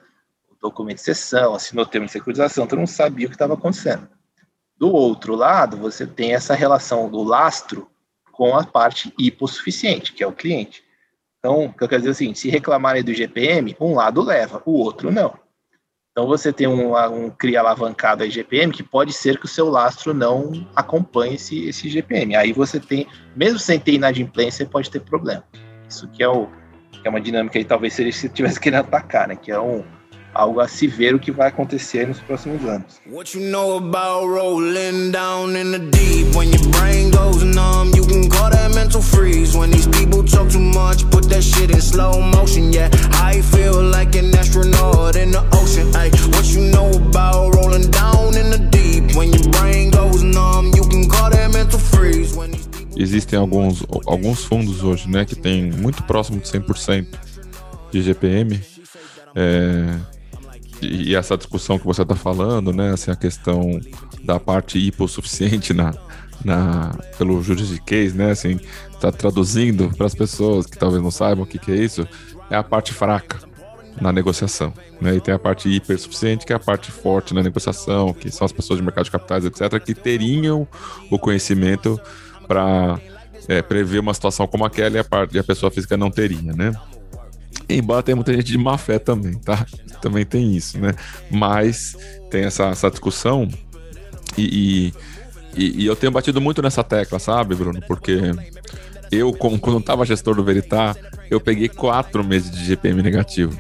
o 0.51 0.55
documento 0.61 0.97
de 0.97 1.05
sessão, 1.05 1.55
assinou 1.55 1.87
o 1.87 1.89
termo 1.89 2.05
de 2.05 2.13
securitização, 2.13 2.67
todo 2.67 2.81
mundo 2.81 2.89
sabia 2.89 3.25
o 3.25 3.31
que 3.31 3.35
estava 3.35 3.55
acontecendo. 3.55 4.07
Do 4.79 4.93
outro 4.93 5.35
lado, 5.35 5.77
você 5.77 6.07
tem 6.07 6.35
essa 6.35 6.55
relação 6.55 7.11
do 7.11 7.23
lastro 7.23 7.89
com 8.31 8.57
a 8.57 8.65
parte 8.65 9.13
hipossuficiente, 9.19 10.13
que 10.13 10.23
é 10.23 10.27
o 10.27 10.33
cliente. 10.33 10.85
Então, 11.39 11.75
eu 11.81 11.89
quero 11.89 12.03
dizer 12.03 12.11
assim, 12.11 12.35
se 12.35 12.49
reclamarem 12.49 13.03
do 13.03 13.13
GPM, 13.13 13.77
um 13.81 13.95
lado 13.95 14.23
leva, 14.23 14.63
o 14.65 14.73
outro 14.73 15.11
não. 15.11 15.35
Então 16.19 16.27
você 16.27 16.53
tem 16.53 16.67
um, 16.67 16.97
um 16.97 17.31
CRI 17.31 17.57
alavancado 17.57 18.25
a 18.25 18.29
GPM 18.29 18.73
que 18.73 18.83
pode 18.83 19.13
ser 19.13 19.39
que 19.39 19.45
o 19.45 19.49
seu 19.49 19.69
lastro 19.69 20.13
não 20.13 20.67
acompanhe 20.75 21.37
esse, 21.37 21.69
esse 21.69 21.89
GPM. 21.89 22.35
Aí 22.35 22.53
você 22.53 22.81
tem, 22.81 23.07
mesmo 23.37 23.61
sem 23.61 23.79
ter 23.79 23.93
inadimplência, 23.93 24.67
pode 24.67 24.91
ter 24.91 24.99
problema. 24.99 25.45
Isso 25.89 26.09
que 26.09 26.21
é, 26.21 26.29
o, 26.29 26.49
que 26.91 27.07
é 27.07 27.09
uma 27.09 27.21
dinâmica 27.21 27.57
aí, 27.57 27.65
talvez 27.65 27.95
seria 27.95 28.13
se 28.13 28.29
tivesse 28.29 28.59
querendo 28.59 28.81
atacar, 28.81 29.29
né? 29.29 29.37
Que 29.37 29.53
é 29.53 29.61
um, 29.61 29.85
algo 30.39 30.61
a 30.61 30.69
se 30.69 30.87
ver 30.87 31.17
o 31.17 31.19
que 31.19 31.33
vai 31.33 31.49
acontecer 31.49 32.07
nos 32.07 32.21
próximos 32.21 32.65
anos. 32.65 33.01
What 33.11 33.37
you 33.37 33.51
know 33.51 33.77
about 33.77 34.29
rolling 34.29 35.11
down 35.11 35.57
in 35.57 35.73
the 35.73 35.81
deep? 35.91 36.35
When 36.37 36.51
your 36.51 36.65
brain 36.71 37.11
goes 37.11 37.43
numb 37.43 37.91
you 37.97 38.07
can 38.07 38.31
call 38.31 38.49
that 38.51 38.73
mental 38.73 39.03
freeze. 39.03 39.57
When 39.57 39.71
these 39.71 39.89
people 39.89 40.23
talk 40.23 40.49
too 40.49 40.61
much 40.61 41.03
put 41.11 41.29
that 41.31 41.43
shit 41.43 41.73
in 41.73 41.81
slow 41.81 42.21
motion. 42.21 42.73
Yeah 42.73 42.89
I 43.15 43.43
feel 43.43 43.83
like 43.83 44.15
an 44.15 44.33
astronaut 44.37 45.17
in 45.17 45.33
the 45.33 45.43
ocean. 45.53 45.93
Hey 45.93 46.11
what 46.31 46.47
you 46.55 46.71
know 46.71 46.89
about 46.93 47.57
rolling 47.57 47.91
down 47.91 48.37
in 48.37 48.51
the 48.51 48.59
deep? 48.71 49.17
When 49.17 49.33
your 49.33 49.51
brain 49.51 49.91
goes 49.91 50.23
numb 50.23 50.71
you 50.77 50.87
can 50.89 51.09
call 51.11 51.31
that 51.31 51.51
mental 51.53 51.81
freeze. 51.81 52.37
When 52.37 52.53
these 52.53 52.69
Existem 52.97 53.39
alguns, 53.39 53.85
alguns 54.07 54.45
fundos 54.45 54.83
hoje, 54.83 55.09
né, 55.09 55.25
que 55.25 55.37
tem 55.37 55.71
muito 55.71 56.03
próximo 56.03 56.41
de 56.41 56.49
100% 56.49 57.07
de 57.93 58.03
GPM. 58.03 58.61
É, 59.37 59.95
e 60.83 61.15
essa 61.15 61.37
discussão 61.37 61.79
que 61.79 61.87
você 61.87 62.03
está 62.03 62.15
falando, 62.15 62.73
né, 62.73 62.93
assim, 62.93 63.11
a 63.11 63.17
questão 63.17 63.81
da 64.25 64.39
parte 64.39 64.79
hipossuficiente 64.79 65.73
na, 65.73 65.95
na, 66.45 66.97
pelo 67.17 67.43
juridiquês, 67.43 68.15
né, 68.15 68.31
assim, 68.31 68.59
tá 69.01 69.11
traduzindo 69.11 69.91
para 69.97 70.07
as 70.07 70.15
pessoas 70.15 70.67
que 70.67 70.79
talvez 70.79 71.03
não 71.03 71.11
saibam 71.11 71.45
o 71.45 71.47
que, 71.47 71.59
que 71.59 71.73
é 71.73 71.77
isso, 71.77 72.07
é 72.51 72.57
a 72.57 72.63
parte 72.63 72.93
fraca, 72.93 73.39
na 74.01 74.13
negociação. 74.13 74.73
Né? 75.01 75.17
E 75.17 75.21
tem 75.21 75.35
a 75.35 75.39
parte 75.39 75.69
hipersuficiente, 75.69 76.47
que 76.47 76.53
é 76.53 76.57
a 76.57 76.61
parte 76.61 76.91
forte 76.91 77.35
na 77.35 77.43
negociação, 77.43 78.13
que 78.13 78.31
são 78.31 78.45
as 78.45 78.53
pessoas 78.53 78.79
de 78.79 78.85
mercado 78.85 79.05
de 79.05 79.11
capitais, 79.11 79.45
etc., 79.45 79.83
que 79.85 79.95
teriam 79.95 80.67
o 81.11 81.19
conhecimento 81.19 82.01
para 82.47 83.01
é, 83.49 83.63
prever 83.63 83.99
uma 83.99 84.15
situação 84.15 84.47
como 84.47 84.65
aquela 84.65 84.97
e 84.97 85.01
a, 85.01 85.05
parte, 85.05 85.37
e 85.37 85.39
a 85.39 85.45
pessoa 85.45 85.71
física 85.71 85.97
não 85.97 86.11
teria, 86.11 86.53
né? 86.53 86.73
Embora 87.69 88.03
tenha 88.03 88.17
muita 88.17 88.33
gente 88.33 88.47
de 88.47 88.59
má 88.59 88.79
fé 88.79 88.99
também, 88.99 89.35
tá? 89.35 89.67
Também 90.01 90.25
tem 90.25 90.57
isso, 90.57 90.79
né? 90.79 90.95
Mas 91.31 91.97
tem 92.31 92.45
essa, 92.45 92.67
essa 92.67 92.91
discussão 92.91 93.49
e, 94.37 94.93
e, 95.57 95.83
e 95.83 95.87
eu 95.87 95.97
tenho 95.97 96.13
batido 96.13 96.41
muito 96.41 96.63
nessa 96.63 96.85
tecla, 96.85 97.19
sabe, 97.19 97.55
Bruno? 97.55 97.81
Porque 97.87 98.19
eu, 99.11 99.33
como, 99.33 99.59
quando 99.59 99.79
estava 99.79 100.05
gestor 100.05 100.35
do 100.35 100.45
Veritar, 100.45 100.97
eu 101.31 101.41
peguei 101.41 101.69
quatro 101.69 102.25
meses 102.25 102.51
de 102.51 102.65
GPM 102.65 103.03
negativo. 103.03 103.59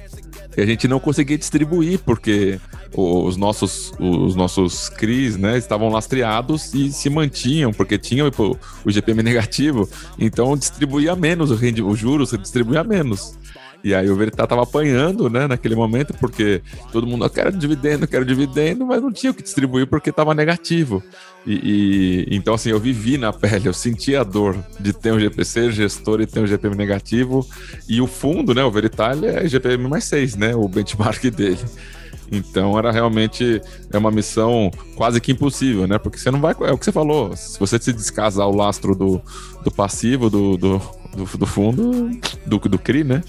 E 0.56 0.61
a 0.61 0.66
gente 0.66 0.88
não 0.88 0.98
conseguia 0.98 1.38
distribuir, 1.38 2.00
porque 2.00 2.59
os 2.92 3.36
nossos, 3.36 3.92
os 3.98 4.34
nossos 4.34 4.88
CRIs 4.88 5.36
né, 5.36 5.56
estavam 5.56 5.88
lastreados 5.88 6.74
e 6.74 6.90
se 6.90 7.09
mantinham, 7.09 7.72
porque 7.72 7.96
tinham 7.96 8.28
o, 8.28 8.59
o 8.84 8.90
GPM 8.90 9.22
negativo, 9.22 9.88
então 10.18 10.56
distribuía 10.56 11.14
menos 11.14 11.50
o, 11.50 11.54
rendi, 11.54 11.82
o 11.82 11.94
juros, 11.94 12.30
distribuía 12.32 12.82
menos. 12.82 13.38
E 13.83 13.95
aí 13.95 14.11
o 14.11 14.16
Veritas 14.16 14.47
tava 14.47 14.62
apanhando, 14.62 15.31
né, 15.31 15.47
naquele 15.47 15.76
momento, 15.76 16.12
porque 16.14 16.62
todo 16.93 17.07
mundo, 17.07 17.24
eu 17.24 17.31
quero 17.31 17.53
dividendo, 17.53 18.09
quero 18.09 18.24
dividendo, 18.24 18.85
mas 18.85 19.01
não 19.01 19.12
tinha 19.12 19.31
o 19.31 19.35
que 19.35 19.43
distribuir 19.43 19.87
porque 19.87 20.11
estava 20.11 20.35
negativo. 20.35 21.03
E, 21.47 22.26
e, 22.29 22.37
então, 22.37 22.55
assim, 22.55 22.70
eu 22.70 22.81
vivi 22.81 23.16
na 23.16 23.33
pele, 23.33 23.68
eu 23.68 23.72
senti 23.72 24.16
a 24.16 24.24
dor 24.24 24.57
de 24.81 24.93
ter 24.93 25.12
um 25.12 25.20
GPC 25.20 25.70
gestor 25.70 26.20
e 26.20 26.26
ter 26.26 26.41
um 26.41 26.47
GPM 26.47 26.76
negativo. 26.76 27.47
E 27.89 28.01
o 28.01 28.07
fundo, 28.07 28.55
né, 28.55 28.64
o 28.64 28.70
Veritas, 28.70 29.22
é 29.22 29.47
GPM 29.47 29.89
mais 29.89 30.05
6, 30.05 30.37
né, 30.37 30.55
o 30.55 30.68
benchmark 30.68 31.22
dele. 31.31 31.59
Então 32.31 32.79
era 32.79 32.91
realmente 32.91 33.61
é 33.91 33.97
uma 33.97 34.11
missão 34.11 34.70
quase 34.95 35.20
que 35.20 35.33
impossível, 35.33 35.87
né? 35.87 35.99
Porque 35.99 36.18
você 36.18 36.31
não 36.31 36.41
vai. 36.41 36.55
É 36.61 36.72
o 36.72 36.76
que 36.76 36.85
você 36.85 36.93
falou. 36.93 37.35
Se 37.35 37.59
você 37.59 37.79
se 37.79 37.93
descasar 37.93 38.47
o 38.47 38.55
lastro 38.55 38.95
do, 38.95 39.20
do 39.64 39.70
passivo 39.70 40.29
do, 40.29 40.57
do, 40.57 40.79
do, 41.16 41.39
do 41.39 41.47
fundo, 41.47 42.11
do, 42.45 42.59
do 42.59 42.79
CRI, 42.79 43.03
né? 43.03 43.22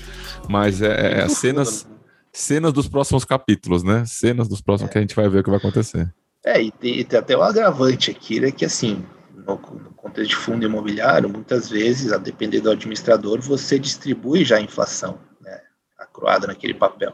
Mas 0.50 0.82
é, 0.82 1.22
é 1.22 1.30
cenas, 1.30 1.88
cenas 2.34 2.74
dos 2.74 2.88
próximos 2.88 3.24
capítulos, 3.24 3.84
né? 3.84 4.04
Cenas 4.08 4.47
dos 4.47 4.62
próximos 4.62 4.89
é. 4.89 4.93
que 4.93 4.97
a 4.97 5.02
gente 5.02 5.16
vai 5.16 5.30
ver 5.30 5.39
o 5.39 5.43
que 5.43 5.50
vai 5.52 5.60
acontecer. 5.60 6.12
É, 6.43 6.60
e 6.60 6.72
tem, 6.72 7.06
tem 7.06 7.20
até 7.20 7.38
um 7.38 7.43
agravante 7.43 8.10
aqui, 8.10 8.39
né? 8.39 8.50
Que 8.50 8.66
assim, 8.66 9.06
no, 9.36 9.56
no, 9.56 9.93
contexto 9.93 10.32
de 10.32 10.36
fundo 10.36 10.66
imobiliário, 10.66 11.30
muitas 11.30 11.70
vezes, 11.70 12.12
a 12.12 12.18
depender 12.18 12.62
do 12.62 12.72
administrador, 12.72 13.39
você 13.39 13.78
distribui 13.78 14.43
já 14.43 14.58
a 14.58 14.62
inflação, 14.62 15.20
né? 15.39 15.62
Acroada 16.00 16.47
naquele 16.47 16.74
papel. 16.74 17.14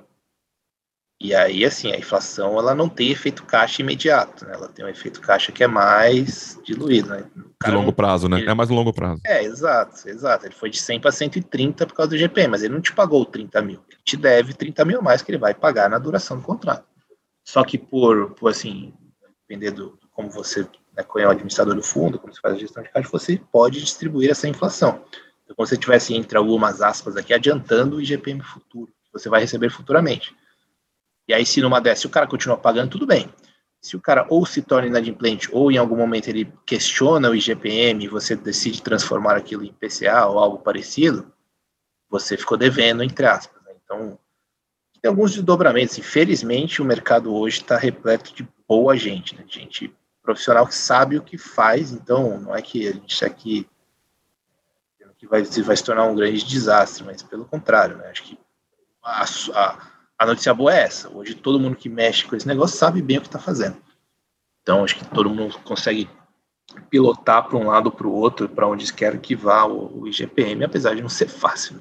E 1.19 1.33
aí, 1.33 1.63
assim, 1.63 1.91
a 1.91 1.97
inflação 1.97 2.59
ela 2.59 2.75
não 2.75 2.89
tem 2.89 3.09
efeito 3.09 3.45
caixa 3.45 3.81
imediato, 3.81 4.45
né? 4.45 4.53
Ela 4.53 4.67
tem 4.67 4.83
um 4.83 4.89
efeito 4.89 5.21
caixa 5.21 5.51
que 5.51 5.63
é 5.63 5.67
mais 5.67 6.59
diluído, 6.63 7.09
né? 7.09 7.25
De 7.63 7.71
longo 7.71 7.93
prazo, 7.93 8.27
né? 8.27 8.39
Ele... 8.39 8.49
É 8.49 8.53
mais 8.53 8.69
longo 8.69 8.91
prazo. 8.91 9.21
É, 9.25 9.43
exato, 9.43 10.09
exato. 10.09 10.45
Ele 10.45 10.53
foi 10.53 10.69
de 10.69 10.77
100 10.77 10.99
para 10.99 11.11
130 11.11 11.87
por 11.87 11.93
causa 11.93 12.09
do 12.09 12.17
GP, 12.17 12.47
mas 12.49 12.63
ele 12.63 12.73
não 12.73 12.81
te 12.81 12.93
pagou 12.93 13.25
30 13.25 13.61
mil. 13.61 13.81
Ele 13.89 14.01
te 14.03 14.17
deve 14.17 14.53
30 14.53 14.83
mil 14.83 15.01
mais 15.01 15.21
que 15.21 15.31
ele 15.31 15.37
vai 15.37 15.53
pagar 15.53 15.89
na 15.89 15.97
duração 15.97 16.37
do 16.37 16.43
contrato. 16.43 16.85
Só 17.45 17.63
que 17.63 17.77
por, 17.77 18.31
por 18.31 18.51
assim, 18.51 18.93
depender 19.47 19.71
do 19.71 19.97
como 20.11 20.29
você 20.29 20.61
né, 20.95 21.03
é 21.17 21.27
o 21.27 21.29
administrador 21.29 21.75
do 21.75 21.83
fundo, 21.83 22.19
como 22.19 22.33
você 22.33 22.41
faz 22.41 22.55
a 22.55 22.57
gestão 22.57 22.83
de 22.83 22.89
caixa, 22.89 23.09
você 23.09 23.41
pode 23.51 23.79
distribuir 23.79 24.31
essa 24.31 24.47
inflação. 24.47 25.03
Então, 25.43 25.55
como 25.55 25.65
se 25.65 25.75
você 25.75 25.79
tivesse 25.79 26.13
entre 26.13 26.37
algumas 26.37 26.81
aspas 26.81 27.15
aqui, 27.15 27.33
adiantando 27.33 27.97
o 27.97 28.01
IGPM 28.01 28.41
futuro, 28.41 28.91
que 29.05 29.13
você 29.13 29.29
vai 29.29 29.41
receber 29.41 29.69
futuramente. 29.69 30.35
E 31.27 31.33
aí, 31.33 31.45
se 31.45 31.61
numa 31.61 31.81
dessa, 31.81 32.01
se 32.01 32.07
o 32.07 32.09
cara 32.09 32.27
continua 32.27 32.57
pagando, 32.57 32.91
tudo 32.91 33.07
bem. 33.07 33.29
Se 33.81 33.95
o 33.95 34.01
cara 34.01 34.25
ou 34.29 34.45
se 34.45 34.61
torna 34.61 34.87
inadimplente, 34.87 35.49
ou 35.51 35.71
em 35.71 35.77
algum 35.77 35.95
momento 35.95 36.27
ele 36.27 36.51
questiona 36.65 37.29
o 37.29 37.35
IGPM 37.35 38.03
e 38.03 38.07
você 38.07 38.35
decide 38.35 38.81
transformar 38.81 39.35
aquilo 39.35 39.63
em 39.63 39.73
PCA 39.73 40.25
ou 40.25 40.39
algo 40.39 40.59
parecido, 40.59 41.31
você 42.09 42.37
ficou 42.37 42.57
devendo, 42.57 43.03
entre 43.03 43.25
aspas. 43.25 43.61
Né? 43.63 43.73
Então, 43.83 44.19
tem 45.01 45.09
alguns 45.09 45.33
desdobramentos. 45.33 45.97
Infelizmente, 45.97 46.81
o 46.81 46.85
mercado 46.85 47.33
hoje 47.33 47.57
está 47.61 47.77
repleto 47.77 48.33
de 48.33 48.47
boa 48.67 48.95
gente, 48.95 49.35
né? 49.35 49.43
gente 49.47 49.93
profissional 50.23 50.65
que 50.65 50.73
sabe 50.73 51.17
o 51.17 51.23
que 51.23 51.37
faz. 51.37 51.91
Então, 51.91 52.39
não 52.39 52.55
é 52.55 52.61
que 52.61 52.87
a 52.87 52.93
gente 52.93 53.13
está 53.13 53.27
aqui 53.27 53.67
que 55.17 55.27
vai, 55.27 55.41
vai 55.43 55.75
se 55.75 55.83
tornar 55.83 56.05
um 56.05 56.15
grande 56.15 56.43
desastre, 56.43 57.03
mas 57.03 57.23
pelo 57.23 57.45
contrário, 57.45 57.97
né? 57.97 58.09
acho 58.09 58.23
que 58.23 58.39
a, 59.03 59.23
a 59.23 59.91
a 60.17 60.25
notícia 60.25 60.53
boa 60.53 60.73
é 60.73 60.83
essa. 60.83 61.09
Hoje 61.09 61.35
todo 61.35 61.59
mundo 61.59 61.75
que 61.75 61.89
mexe 61.89 62.25
com 62.25 62.35
esse 62.35 62.47
negócio 62.47 62.77
sabe 62.77 63.01
bem 63.01 63.17
o 63.17 63.21
que 63.21 63.27
está 63.27 63.39
fazendo. 63.39 63.77
Então 64.61 64.83
acho 64.83 64.95
que 64.95 65.05
todo 65.05 65.29
mundo 65.29 65.59
consegue 65.63 66.09
pilotar 66.89 67.47
para 67.47 67.57
um 67.57 67.67
lado 67.67 67.91
para 67.91 68.07
o 68.07 68.13
outro, 68.13 68.49
para 68.49 68.67
onde 68.67 68.91
quer 68.91 69.19
que 69.19 69.35
vá 69.35 69.65
o, 69.65 70.01
o, 70.01 70.07
IGPM, 70.07 70.63
apesar 70.63 70.95
de 70.95 71.01
não 71.01 71.09
ser 71.09 71.27
fácil. 71.27 71.79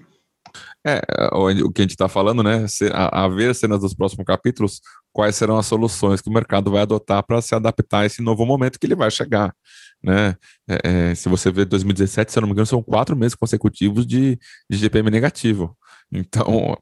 É, 0.87 1.01
o 1.33 1.73
que 1.73 1.81
a 1.81 1.85
gente 1.85 1.93
está 1.93 2.09
falando, 2.09 2.43
né? 2.43 2.67
A, 2.93 3.25
a 3.25 3.29
ver 3.29 3.55
cenas 3.55 3.81
dos 3.81 3.95
próximos 3.95 4.27
capítulos, 4.27 4.83
quais 5.11 5.35
serão 5.35 5.57
as 5.57 5.67
soluções 5.67 6.21
que 6.21 6.29
o 6.29 6.33
mercado 6.33 6.71
vai 6.71 6.83
adotar 6.83 7.25
para 7.25 7.41
se 7.41 7.55
adaptar 7.55 8.01
a 8.01 8.07
esse 8.07 8.21
novo 8.21 8.45
momento 8.45 8.79
que 8.79 8.87
ele 8.87 8.95
vai 8.95 9.11
chegar. 9.11 9.55
Né? 10.03 10.37
É, 10.69 10.81
é, 10.85 11.15
se 11.15 11.31
você 11.31 11.51
ver 11.51 11.65
2017, 11.65 12.31
se 12.31 12.39
eu 12.39 12.43
não 12.43 12.49
me 12.49 12.53
engano, 12.53 12.67
são 12.67 12.83
quatro 12.83 13.17
meses 13.17 13.35
consecutivos 13.35 14.07
de, 14.07 14.39
de 14.69 14.77
GPM 14.77 15.11
negativo. 15.11 15.75
Então, 16.15 16.77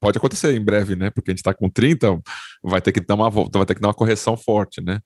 pode 0.00 0.18
acontecer 0.18 0.54
em 0.54 0.64
breve, 0.64 0.94
né? 0.94 1.10
Porque 1.10 1.30
a 1.30 1.32
gente 1.32 1.40
está 1.40 1.52
com 1.52 1.68
30, 1.68 2.20
vai 2.62 2.80
ter 2.80 2.92
que 2.92 3.00
dar 3.00 3.16
uma 3.16 3.28
volta, 3.28 3.58
vai 3.58 3.66
ter 3.66 3.74
que 3.74 3.80
dar 3.80 3.88
uma 3.88 3.94
correção 3.94 4.36
forte, 4.36 4.80
né? 4.80 5.00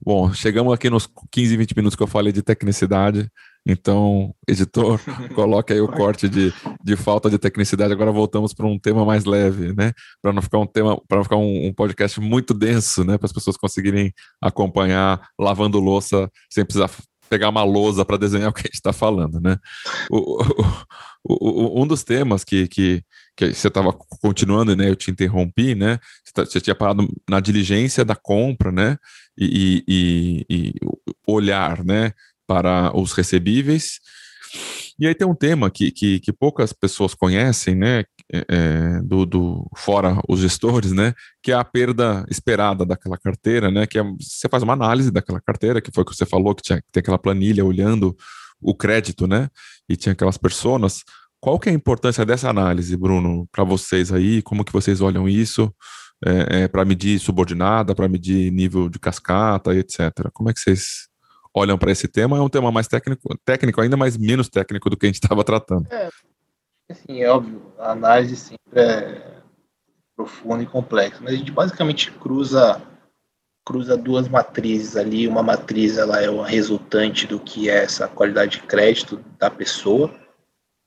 Bom, 0.00 0.32
chegamos 0.32 0.72
aqui 0.72 0.88
nos 0.88 1.08
15, 1.32 1.56
20 1.56 1.76
minutos 1.76 1.96
que 1.96 2.02
eu 2.02 2.06
falei 2.06 2.32
de 2.32 2.40
tecnicidade. 2.40 3.28
Então, 3.66 4.32
editor, 4.46 5.00
coloque 5.34 5.72
aí 5.72 5.80
o 5.80 5.88
corte 5.88 6.28
de, 6.28 6.54
de 6.82 6.96
falta 6.96 7.28
de 7.28 7.36
tecnicidade. 7.36 7.92
Agora 7.92 8.12
voltamos 8.12 8.54
para 8.54 8.66
um 8.66 8.78
tema 8.78 9.04
mais 9.04 9.24
leve, 9.24 9.74
né? 9.74 9.92
Para 10.22 10.32
não 10.32 10.40
ficar 10.40 10.58
um 10.58 10.66
tema, 10.66 10.98
para 11.08 11.18
não 11.18 11.24
ficar 11.24 11.36
um, 11.36 11.66
um, 11.66 11.74
podcast 11.74 12.20
muito 12.20 12.54
denso, 12.54 13.04
né? 13.04 13.18
Para 13.18 13.26
as 13.26 13.32
pessoas 13.32 13.56
conseguirem 13.56 14.12
acompanhar 14.40 15.20
lavando 15.38 15.80
louça 15.80 16.30
sem 16.48 16.64
precisar 16.64 16.90
pegar 17.28 17.50
uma 17.50 17.64
lousa 17.64 18.04
para 18.04 18.16
desenhar 18.16 18.48
o 18.48 18.52
que 18.52 18.60
a 18.60 18.68
gente 18.68 18.74
está 18.74 18.92
falando, 18.92 19.40
né? 19.40 19.58
O, 20.10 20.42
o, 20.42 20.44
o, 21.28 21.82
um 21.82 21.86
dos 21.86 22.02
temas 22.02 22.42
que, 22.42 22.66
que, 22.66 23.02
que 23.36 23.52
você 23.52 23.68
estava 23.68 23.92
continuando, 23.92 24.74
né? 24.74 24.88
Eu 24.88 24.96
te 24.96 25.10
interrompi, 25.10 25.74
né? 25.74 25.98
Você, 26.24 26.32
tá, 26.32 26.44
você, 26.44 26.60
tinha 26.60 26.74
parado 26.74 27.06
na 27.28 27.38
diligência 27.38 28.04
da 28.04 28.16
compra, 28.16 28.72
né? 28.72 28.96
E, 29.36 29.84
e, 29.86 30.46
e, 30.48 30.74
olhar, 31.26 31.84
né? 31.84 32.12
Para 32.46 32.96
os 32.96 33.12
recebíveis. 33.12 34.00
E 34.98 35.06
aí 35.06 35.14
tem 35.14 35.28
um 35.28 35.34
tema 35.34 35.70
que, 35.70 35.90
que, 35.90 36.18
que 36.18 36.32
poucas 36.32 36.72
pessoas 36.72 37.14
conhecem, 37.14 37.74
né? 37.74 38.04
É, 38.30 38.44
é, 38.48 39.02
do, 39.02 39.24
do, 39.24 39.70
fora 39.76 40.18
os 40.28 40.40
gestores, 40.40 40.92
né? 40.92 41.14
Que 41.42 41.52
é 41.52 41.54
a 41.54 41.64
perda 41.64 42.26
esperada 42.30 42.84
daquela 42.84 43.18
carteira, 43.18 43.70
né? 43.70 43.86
Que 43.86 43.98
é, 43.98 44.02
você 44.02 44.48
faz 44.48 44.62
uma 44.62 44.72
análise 44.72 45.10
daquela 45.10 45.40
carteira, 45.40 45.80
que 45.80 45.92
foi 45.92 46.02
o 46.02 46.06
que 46.06 46.16
você 46.16 46.26
falou, 46.26 46.54
que 46.54 46.62
tinha 46.62 46.80
que 46.80 46.90
ter 46.90 47.00
aquela 47.00 47.18
planilha 47.18 47.64
olhando 47.64 48.16
o 48.60 48.74
crédito, 48.74 49.26
né? 49.26 49.48
E 49.88 49.96
tinha 49.96 50.12
aquelas 50.12 50.36
pessoas. 50.36 51.02
Qual 51.40 51.58
que 51.58 51.68
é 51.68 51.72
a 51.72 51.74
importância 51.74 52.24
dessa 52.26 52.50
análise, 52.50 52.96
Bruno, 52.96 53.48
para 53.52 53.64
vocês 53.64 54.12
aí? 54.12 54.42
Como 54.42 54.64
que 54.64 54.72
vocês 54.72 55.00
olham 55.00 55.28
isso? 55.28 55.72
É, 56.24 56.62
é 56.62 56.68
para 56.68 56.84
medir 56.84 57.18
subordinada, 57.20 57.94
para 57.94 58.08
medir 58.08 58.50
nível 58.50 58.88
de 58.88 58.98
cascata 58.98 59.72
e 59.72 59.78
etc. 59.78 60.10
Como 60.32 60.50
é 60.50 60.52
que 60.52 60.60
vocês 60.60 61.08
olham 61.54 61.78
para 61.78 61.92
esse 61.92 62.08
tema? 62.08 62.36
É 62.36 62.40
um 62.40 62.48
tema 62.48 62.72
mais 62.72 62.88
técnico, 62.88 63.28
técnico 63.44 63.80
ainda 63.80 63.96
mais 63.96 64.16
menos 64.16 64.48
técnico 64.48 64.90
do 64.90 64.96
que 64.96 65.06
a 65.06 65.08
gente 65.08 65.22
estava 65.22 65.44
tratando. 65.44 65.86
É, 65.92 66.08
assim, 66.90 67.22
é 67.22 67.30
óbvio, 67.30 67.62
a 67.78 67.92
análise 67.92 68.36
sempre 68.36 68.80
é 68.80 69.38
profunda 70.16 70.64
e 70.64 70.66
complexa, 70.66 71.20
mas 71.20 71.34
a 71.34 71.36
gente 71.36 71.52
basicamente 71.52 72.10
cruza 72.10 72.82
cruza 73.68 73.98
duas 73.98 74.26
matrizes 74.28 74.96
ali. 74.96 75.28
Uma 75.28 75.42
matriz 75.42 75.98
ela 75.98 76.22
é 76.22 76.30
uma 76.30 76.46
resultante 76.46 77.26
do 77.26 77.38
que 77.38 77.68
é 77.68 77.84
essa 77.84 78.08
qualidade 78.08 78.52
de 78.52 78.62
crédito 78.62 79.22
da 79.38 79.50
pessoa, 79.50 80.10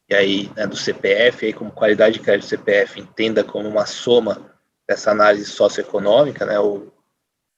e 0.10 0.16
aí 0.16 0.52
né, 0.56 0.66
do 0.66 0.76
CPF, 0.76 1.46
aí 1.46 1.54
como 1.54 1.72
qualidade 1.72 2.16
de 2.16 2.22
crédito 2.22 2.48
do 2.48 2.50
CPF 2.50 3.00
entenda 3.00 3.44
como 3.44 3.70
uma 3.70 3.86
soma 3.86 4.52
dessa 4.90 5.12
análise 5.12 5.46
socioeconômica, 5.46 6.44
né? 6.44 6.60
O, 6.60 6.92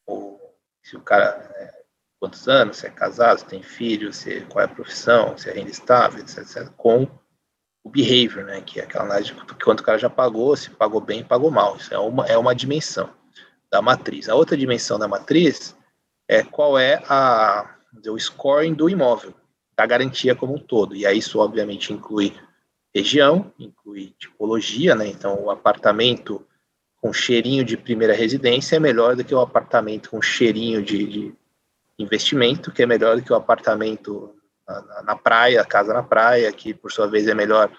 o 0.06 0.38
se 0.84 0.98
o 0.98 1.02
cara 1.02 1.50
é, 1.56 1.74
quantos 2.20 2.50
anos, 2.50 2.76
se 2.76 2.88
é 2.88 2.90
casado, 2.90 3.40
se 3.40 3.46
tem 3.46 3.64
filho, 3.64 4.12
se 4.12 4.42
qual 4.50 4.64
é 4.64 4.66
a 4.66 4.76
profissão, 4.76 5.38
se 5.38 5.50
é 5.50 5.54
renda 5.54 5.72
estável, 5.72 6.20
etc, 6.20 6.40
etc 6.40 6.70
com 6.76 7.08
o 7.82 7.90
behavior, 7.90 8.44
né? 8.44 8.60
Que 8.60 8.82
é 8.82 8.84
aquela 8.84 9.06
análise 9.06 9.34
de 9.34 9.64
quanto 9.64 9.80
o 9.80 9.84
cara 9.84 9.98
já 9.98 10.10
pagou, 10.10 10.54
se 10.58 10.70
pagou 10.72 11.00
bem, 11.00 11.24
pagou 11.24 11.50
mal. 11.50 11.78
Isso 11.78 11.94
é 11.94 11.98
uma 11.98 12.26
é 12.26 12.38
uma 12.38 12.54
dimensão 12.54 13.23
da 13.74 13.82
matriz. 13.82 14.30
A 14.30 14.36
outra 14.36 14.56
dimensão 14.56 15.00
da 15.00 15.08
matriz 15.08 15.76
é 16.28 16.44
qual 16.44 16.78
é 16.78 17.02
a, 17.10 17.76
o 18.08 18.20
scoring 18.20 18.76
do 18.76 18.88
imóvel, 18.88 19.34
da 19.76 19.84
garantia 19.84 20.36
como 20.36 20.54
um 20.54 20.60
todo. 20.60 20.96
E 20.96 21.08
aí 21.08 21.18
isso 21.18 21.40
obviamente 21.40 21.92
inclui 21.92 22.36
região, 22.94 23.52
inclui 23.58 24.14
tipologia, 24.20 24.94
né? 24.94 25.08
Então 25.08 25.44
o 25.46 25.50
apartamento 25.50 26.46
com 27.02 27.12
cheirinho 27.12 27.66
de 27.66 27.76
primeira 27.76 28.14
residência 28.14 28.76
é 28.76 28.80
melhor 28.80 29.16
do 29.16 29.24
que 29.24 29.34
o 29.34 29.42
apartamento 29.42 30.12
com 30.12 30.22
cheirinho 30.22 30.84
de, 30.84 31.08
de 31.08 31.36
investimento, 31.98 32.72
que 32.72 32.84
é 32.84 32.86
melhor 32.86 33.16
do 33.16 33.24
que 33.24 33.34
o 33.34 33.36
apartamento 33.36 34.36
na, 34.68 35.02
na, 35.02 35.16
praia, 35.16 35.62
a 35.62 35.66
casa 35.66 35.92
na 35.92 36.04
praia, 36.04 36.54
que 36.54 36.76
por 36.76 36.92
sua 36.92 37.08
vez 37.08 37.28
é 37.28 37.34
melhor 37.34 37.72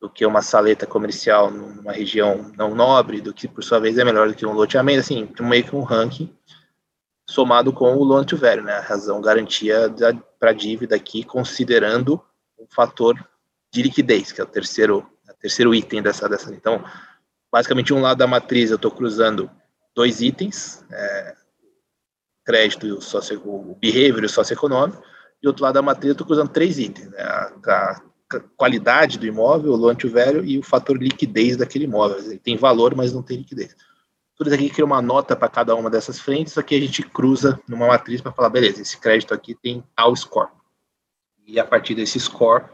do 0.00 0.08
que 0.08 0.24
uma 0.24 0.40
saleta 0.40 0.86
comercial 0.86 1.50
numa 1.50 1.92
região 1.92 2.50
não 2.56 2.74
nobre, 2.74 3.20
do 3.20 3.34
que 3.34 3.46
por 3.46 3.62
sua 3.62 3.78
vez 3.78 3.98
é 3.98 4.04
melhor 4.04 4.28
do 4.28 4.34
que 4.34 4.46
um 4.46 4.52
loteamento, 4.52 5.00
assim, 5.00 5.28
meio 5.40 5.64
que 5.64 5.76
um 5.76 5.82
ranking 5.82 6.34
somado 7.28 7.72
com 7.72 7.94
o 7.94 8.02
loan 8.02 8.24
to 8.24 8.36
value, 8.36 8.64
né, 8.64 8.72
a 8.72 8.80
razão 8.80 9.20
garantia 9.20 9.92
para 10.38 10.50
a 10.50 10.54
dívida 10.54 10.96
aqui, 10.96 11.22
considerando 11.22 12.20
o 12.58 12.66
fator 12.68 13.14
de 13.72 13.82
liquidez, 13.82 14.32
que 14.32 14.40
é 14.40 14.44
o 14.44 14.46
terceiro, 14.46 15.06
o 15.28 15.34
terceiro 15.34 15.72
item 15.72 16.02
dessa, 16.02 16.28
dessa. 16.28 16.52
Então, 16.52 16.84
basicamente, 17.52 17.94
um 17.94 18.00
lado 18.00 18.18
da 18.18 18.26
matriz 18.26 18.70
eu 18.70 18.76
estou 18.76 18.90
cruzando 18.90 19.48
dois 19.94 20.20
itens, 20.20 20.84
é, 20.90 21.34
crédito 22.44 22.86
e 22.86 22.92
o, 22.92 23.00
socio, 23.00 23.40
o 23.44 23.76
behavior 23.76 24.22
e 24.22 24.26
o 24.26 24.28
socioeconômico, 24.28 25.00
e 25.40 25.46
outro 25.46 25.62
lado 25.62 25.74
da 25.74 25.82
matriz 25.82 26.08
eu 26.08 26.12
estou 26.12 26.26
cruzando 26.26 26.50
três 26.50 26.78
itens, 26.78 27.10
né, 27.10 27.22
a, 27.22 27.52
a, 27.64 28.02
qualidade 28.56 29.18
do 29.18 29.26
imóvel, 29.26 29.72
o 29.72 29.76
loan 29.76 29.94
to 29.94 30.08
e 30.44 30.58
o 30.58 30.62
fator 30.62 30.96
liquidez 30.96 31.56
daquele 31.56 31.84
imóvel. 31.84 32.18
Ele 32.18 32.38
tem 32.38 32.56
valor, 32.56 32.94
mas 32.94 33.12
não 33.12 33.22
tem 33.22 33.38
liquidez. 33.38 33.74
Tudo 34.36 34.46
isso 34.46 34.54
aqui 34.54 34.70
cria 34.70 34.84
uma 34.84 35.02
nota 35.02 35.36
para 35.36 35.48
cada 35.48 35.74
uma 35.74 35.90
dessas 35.90 36.18
frentes, 36.18 36.56
aqui 36.56 36.74
a 36.74 36.80
gente 36.80 37.02
cruza 37.02 37.60
numa 37.68 37.86
matriz 37.86 38.22
para 38.22 38.32
falar, 38.32 38.48
beleza, 38.48 38.80
esse 38.80 38.98
crédito 38.98 39.34
aqui 39.34 39.54
tem 39.54 39.84
tal 39.94 40.16
score. 40.16 40.48
E 41.46 41.60
a 41.60 41.64
partir 41.64 41.94
desse 41.94 42.18
score, 42.18 42.64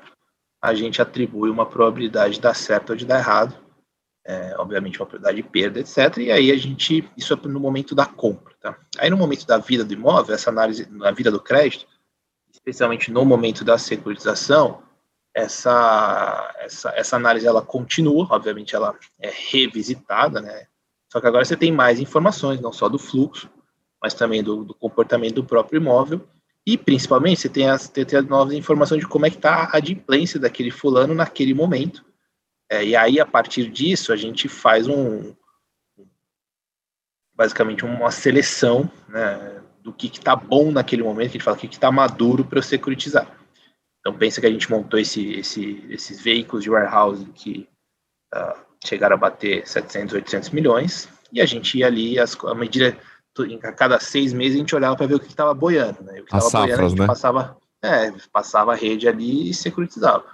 a 0.63 0.75
gente 0.75 1.03
atribui 1.03 1.51
uma 1.51 1.67
probabilidade 1.67 2.35
de 2.35 2.41
dar 2.41 2.55
certo 2.55 2.91
ou 2.91 2.97
de 2.97 3.05
dar 3.05 3.19
errado, 3.19 3.57
é, 4.25 4.55
obviamente 4.59 5.01
uma 5.01 5.07
probabilidade 5.07 5.43
de 5.43 5.49
perda, 5.49 5.81
etc. 5.81 6.19
E 6.19 6.31
aí 6.31 6.53
a 6.53 6.57
gente, 6.57 7.11
isso 7.17 7.33
é 7.33 7.49
no 7.49 7.59
momento 7.59 7.97
da 7.97 8.07
compra, 8.07 8.55
tá? 8.61 8.79
Aí 8.99 9.11
no 9.11 9.17
momento 9.17 9.45
da 9.45 9.59
vida 9.59 9.85
do 9.85 9.93
imóvel, 9.93 10.35
essa 10.37 10.51
análise 10.51 10.89
na 10.91 11.11
vida 11.11 11.33
do 11.33 11.41
crédito, 11.41 11.87
especialmente 12.53 13.11
no 13.11 13.25
momento 13.25 13.65
da 13.65 13.77
securitização, 13.77 14.86
essa, 15.37 16.55
essa, 16.61 16.91
essa 16.97 17.17
análise 17.17 17.47
ela 17.47 17.61
continua, 17.61 18.27
obviamente 18.31 18.75
ela 18.75 18.99
é 19.21 19.31
revisitada, 19.31 20.41
né? 20.41 20.67
Só 21.13 21.21
que 21.21 21.27
agora 21.27 21.45
você 21.45 21.55
tem 21.55 21.71
mais 21.71 22.01
informações, 22.01 22.59
não 22.59 22.73
só 22.73 22.89
do 22.89 22.99
fluxo, 22.99 23.51
mas 24.03 24.15
também 24.15 24.43
do, 24.43 24.65
do 24.65 24.73
comportamento 24.73 25.35
do 25.35 25.45
próprio 25.45 25.77
imóvel 25.79 26.27
e 26.67 26.79
principalmente 26.79 27.43
você 27.43 27.51
tem 27.51 27.69
as, 27.69 27.87
tem 27.87 28.19
as 28.19 28.25
novas 28.25 28.55
informações 28.55 29.01
de 29.01 29.07
como 29.07 29.27
é 29.27 29.31
que 29.31 29.37
está 29.37 29.65
a 29.65 29.77
adimplência 29.77 30.41
daquele 30.41 30.71
fulano 30.71 31.15
naquele 31.15 31.53
momento. 31.53 32.03
É, 32.71 32.83
e 32.83 32.97
aí, 32.97 33.21
a 33.21 33.27
partir 33.27 33.71
disso, 33.71 34.15
a 34.15 34.17
gente 34.17 34.49
faz 34.49 34.89
um 34.89 35.35
basicamente 37.35 37.85
uma 37.85 38.11
seleção 38.11 38.91
né, 39.07 39.61
do 39.83 39.93
que 39.93 40.07
está 40.07 40.35
bom 40.35 40.73
naquele 40.73 41.03
momento, 41.03 41.33
que 41.33 41.37
a 41.37 41.39
gente 41.39 41.45
fala 41.45 41.57
o 41.59 41.61
que 41.61 41.67
está 41.67 41.93
maduro 41.93 42.43
para 42.43 42.59
eu 42.59 42.63
securitizar. 42.63 43.31
Então 44.07 44.17
pensa 44.17 44.41
que 44.41 44.47
a 44.47 44.51
gente 44.51 44.71
montou 44.71 45.01
esse, 45.01 45.33
esse, 45.33 45.85
esses 45.91 46.21
veículos 46.21 46.63
de 46.63 46.71
warehousing 46.71 47.33
que 47.33 47.69
uh, 48.33 48.57
chegaram 48.87 49.17
a 49.17 49.19
bater 49.19 49.67
700, 49.67 50.15
800 50.15 50.51
milhões, 50.51 51.09
e 51.33 51.41
a 51.41 51.45
gente 51.45 51.77
ia 51.77 51.89
ali, 51.89 52.17
as, 52.17 52.39
a 52.45 52.55
medida 52.55 52.97
a 53.65 53.73
cada 53.73 53.99
seis 53.99 54.33
meses 54.33 54.55
a 54.55 54.59
gente 54.61 54.77
olhava 54.77 54.95
para 54.95 55.09
ver 55.09 55.17
o 55.17 55.19
que 55.19 55.27
estava 55.27 55.53
boiando, 55.53 56.05
né? 56.05 56.21
O 56.21 56.25
que 56.25 56.31
safras, 56.31 56.53
boiando, 56.53 56.85
a 56.85 56.89
gente 56.89 57.01
né? 57.01 57.07
passava, 57.09 57.57
é, 57.83 58.13
passava 58.33 58.73
a 58.73 58.77
rede 58.77 59.09
ali 59.09 59.51
e 59.51 59.55
securitizava. 59.55 60.25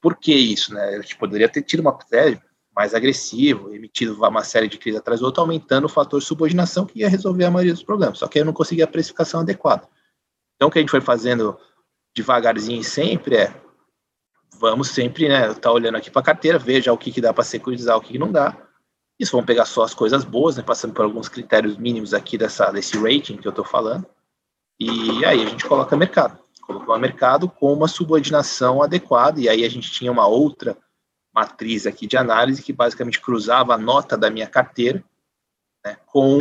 Por 0.00 0.16
que 0.16 0.34
isso, 0.34 0.74
né? 0.74 0.96
A 0.96 1.00
gente 1.00 1.16
poderia 1.16 1.48
ter 1.48 1.62
tido 1.62 1.78
uma 1.78 1.96
série 2.04 2.42
mais 2.74 2.92
agressivo, 2.92 3.72
emitido 3.72 4.16
uma 4.16 4.42
série 4.42 4.66
de 4.66 4.78
crises 4.78 4.98
atrás 4.98 5.20
do 5.20 5.26
outro, 5.26 5.42
aumentando 5.42 5.84
o 5.84 5.88
fator 5.88 6.20
subordinação 6.20 6.86
que 6.86 6.98
ia 6.98 7.08
resolver 7.08 7.44
a 7.44 7.52
maioria 7.52 7.72
dos 7.72 7.84
problemas. 7.84 8.18
Só 8.18 8.26
que 8.26 8.40
eu 8.40 8.44
não 8.44 8.52
conseguia 8.52 8.82
a 8.82 8.88
precificação 8.88 9.42
adequada. 9.42 9.88
Então, 10.56 10.68
o 10.68 10.72
que 10.72 10.80
a 10.80 10.82
gente 10.82 10.90
foi 10.90 11.00
fazendo 11.00 11.56
devagarzinho 12.14 12.82
sempre 12.82 13.36
é 13.36 13.62
vamos 14.62 14.90
sempre, 14.90 15.28
né, 15.28 15.52
tá 15.54 15.72
olhando 15.72 15.96
aqui 15.96 16.08
para 16.08 16.22
carteira, 16.22 16.56
veja 16.56 16.92
o 16.92 16.98
que, 16.98 17.10
que 17.10 17.20
dá 17.20 17.32
para 17.32 17.42
securitizar, 17.42 17.96
o 17.96 18.00
que, 18.00 18.12
que 18.12 18.18
não 18.18 18.30
dá, 18.30 18.56
isso 19.18 19.32
vão 19.32 19.44
pegar 19.44 19.64
só 19.64 19.82
as 19.82 19.92
coisas 19.92 20.24
boas, 20.24 20.56
né, 20.56 20.62
passando 20.62 20.94
por 20.94 21.04
alguns 21.04 21.28
critérios 21.28 21.76
mínimos 21.76 22.14
aqui 22.14 22.38
dessa, 22.38 22.70
desse 22.70 22.96
rating 22.96 23.36
que 23.36 23.46
eu 23.46 23.50
estou 23.50 23.64
falando. 23.64 24.06
E 24.78 25.24
aí 25.24 25.42
a 25.42 25.46
gente 25.46 25.66
coloca 25.66 25.96
mercado. 25.96 26.38
Colocou 26.60 26.94
o 26.94 26.98
mercado 26.98 27.48
com 27.48 27.72
uma 27.72 27.88
subordinação 27.88 28.82
adequada, 28.82 29.40
e 29.40 29.48
aí 29.48 29.64
a 29.64 29.68
gente 29.68 29.90
tinha 29.90 30.12
uma 30.12 30.26
outra 30.26 30.76
matriz 31.34 31.86
aqui 31.86 32.06
de 32.06 32.16
análise 32.16 32.62
que 32.62 32.72
basicamente 32.72 33.20
cruzava 33.20 33.74
a 33.74 33.78
nota 33.78 34.16
da 34.16 34.30
minha 34.30 34.46
carteira 34.46 35.02
né, 35.84 35.96
com 36.06 36.38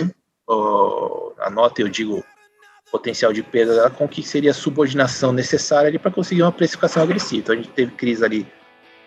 a 1.40 1.50
nota, 1.50 1.82
eu 1.82 1.88
digo, 1.88 2.24
potencial 2.92 3.32
de 3.32 3.42
perda 3.42 3.74
dela, 3.74 3.90
com 3.90 4.06
o 4.06 4.10
que 4.10 4.22
seria 4.22 4.52
a 4.52 4.54
subordinação 4.54 5.32
necessária 5.32 5.98
para 5.98 6.12
conseguir 6.12 6.42
uma 6.42 6.52
precificação 6.52 7.02
agressiva. 7.02 7.40
Então 7.42 7.54
a 7.54 7.58
gente 7.58 7.70
teve 7.70 7.92
crise 7.94 8.24
ali 8.24 8.46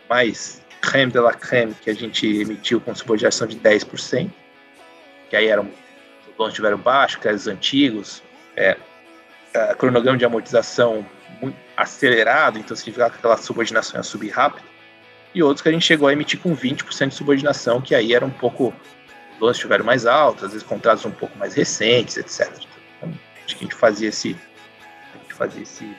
mais 0.08 0.62
creme 0.80 1.12
de 1.12 1.18
la 1.18 1.32
creme 1.32 1.74
que 1.74 1.90
a 1.90 1.94
gente 1.94 2.26
emitiu 2.26 2.80
com 2.80 2.94
subordinação 2.94 3.46
de 3.46 3.56
10%, 3.56 4.30
que 5.28 5.36
aí 5.36 5.46
eram 5.48 5.64
os 6.28 6.34
bons 6.36 6.54
tiveram 6.54 6.78
baixo, 6.78 7.20
créditos 7.20 7.46
antigos, 7.46 8.22
é, 8.56 8.76
é, 9.52 9.74
cronograma 9.74 10.16
de 10.16 10.24
amortização 10.24 11.06
muito 11.40 11.56
acelerado, 11.76 12.58
então 12.58 12.76
significava 12.76 13.10
que 13.10 13.18
aquela 13.18 13.36
subordinação 13.36 13.98
ia 13.98 14.02
subir 14.02 14.30
rápido, 14.30 14.64
e 15.34 15.42
outros 15.42 15.62
que 15.62 15.68
a 15.68 15.72
gente 15.72 15.84
chegou 15.84 16.08
a 16.08 16.12
emitir 16.12 16.38
com 16.38 16.56
20% 16.56 17.08
de 17.08 17.14
subordinação, 17.14 17.80
que 17.80 17.94
aí 17.94 18.14
era 18.14 18.24
um 18.24 18.30
pouco, 18.30 18.72
os 19.32 19.38
bons 19.38 19.58
tiveram 19.58 19.84
mais 19.84 20.06
altos, 20.06 20.44
às 20.44 20.52
vezes 20.52 20.66
contratos 20.66 21.04
um 21.04 21.10
pouco 21.10 21.36
mais 21.38 21.54
recentes, 21.54 22.16
etc. 22.16 22.73
Acho 23.44 23.56
que 23.56 23.64
a 23.64 23.66
gente 23.66 23.74
fazia 23.74 24.08
esse, 24.08 24.36
a 25.14 25.18
gente 25.18 25.34
fazia 25.34 25.62
esse 25.62 25.96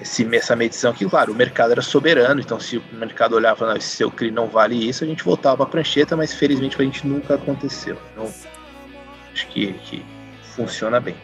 esse, 0.00 0.36
essa 0.36 0.54
medição 0.54 0.92
que, 0.92 1.04
claro, 1.04 1.32
o 1.32 1.34
mercado 1.34 1.72
era 1.72 1.82
soberano, 1.82 2.40
então 2.40 2.60
se 2.60 2.78
o 2.78 2.84
mercado 2.92 3.34
olhava, 3.34 3.66
não, 3.66 3.76
esse 3.76 3.88
seu 3.88 4.10
CRI 4.10 4.30
não 4.30 4.46
vale 4.46 4.88
isso, 4.88 5.02
a 5.02 5.06
gente 5.06 5.24
voltava 5.24 5.56
para 5.56 5.66
a 5.66 5.68
prancheta, 5.68 6.16
mas 6.16 6.32
felizmente 6.32 6.76
para 6.76 6.84
a 6.84 6.86
gente 6.86 7.06
nunca 7.06 7.34
aconteceu. 7.34 7.98
Então, 8.12 8.32
acho 9.32 9.46
que, 9.48 9.72
que 9.72 10.04
funciona 10.54 11.00
bem. 11.00 11.16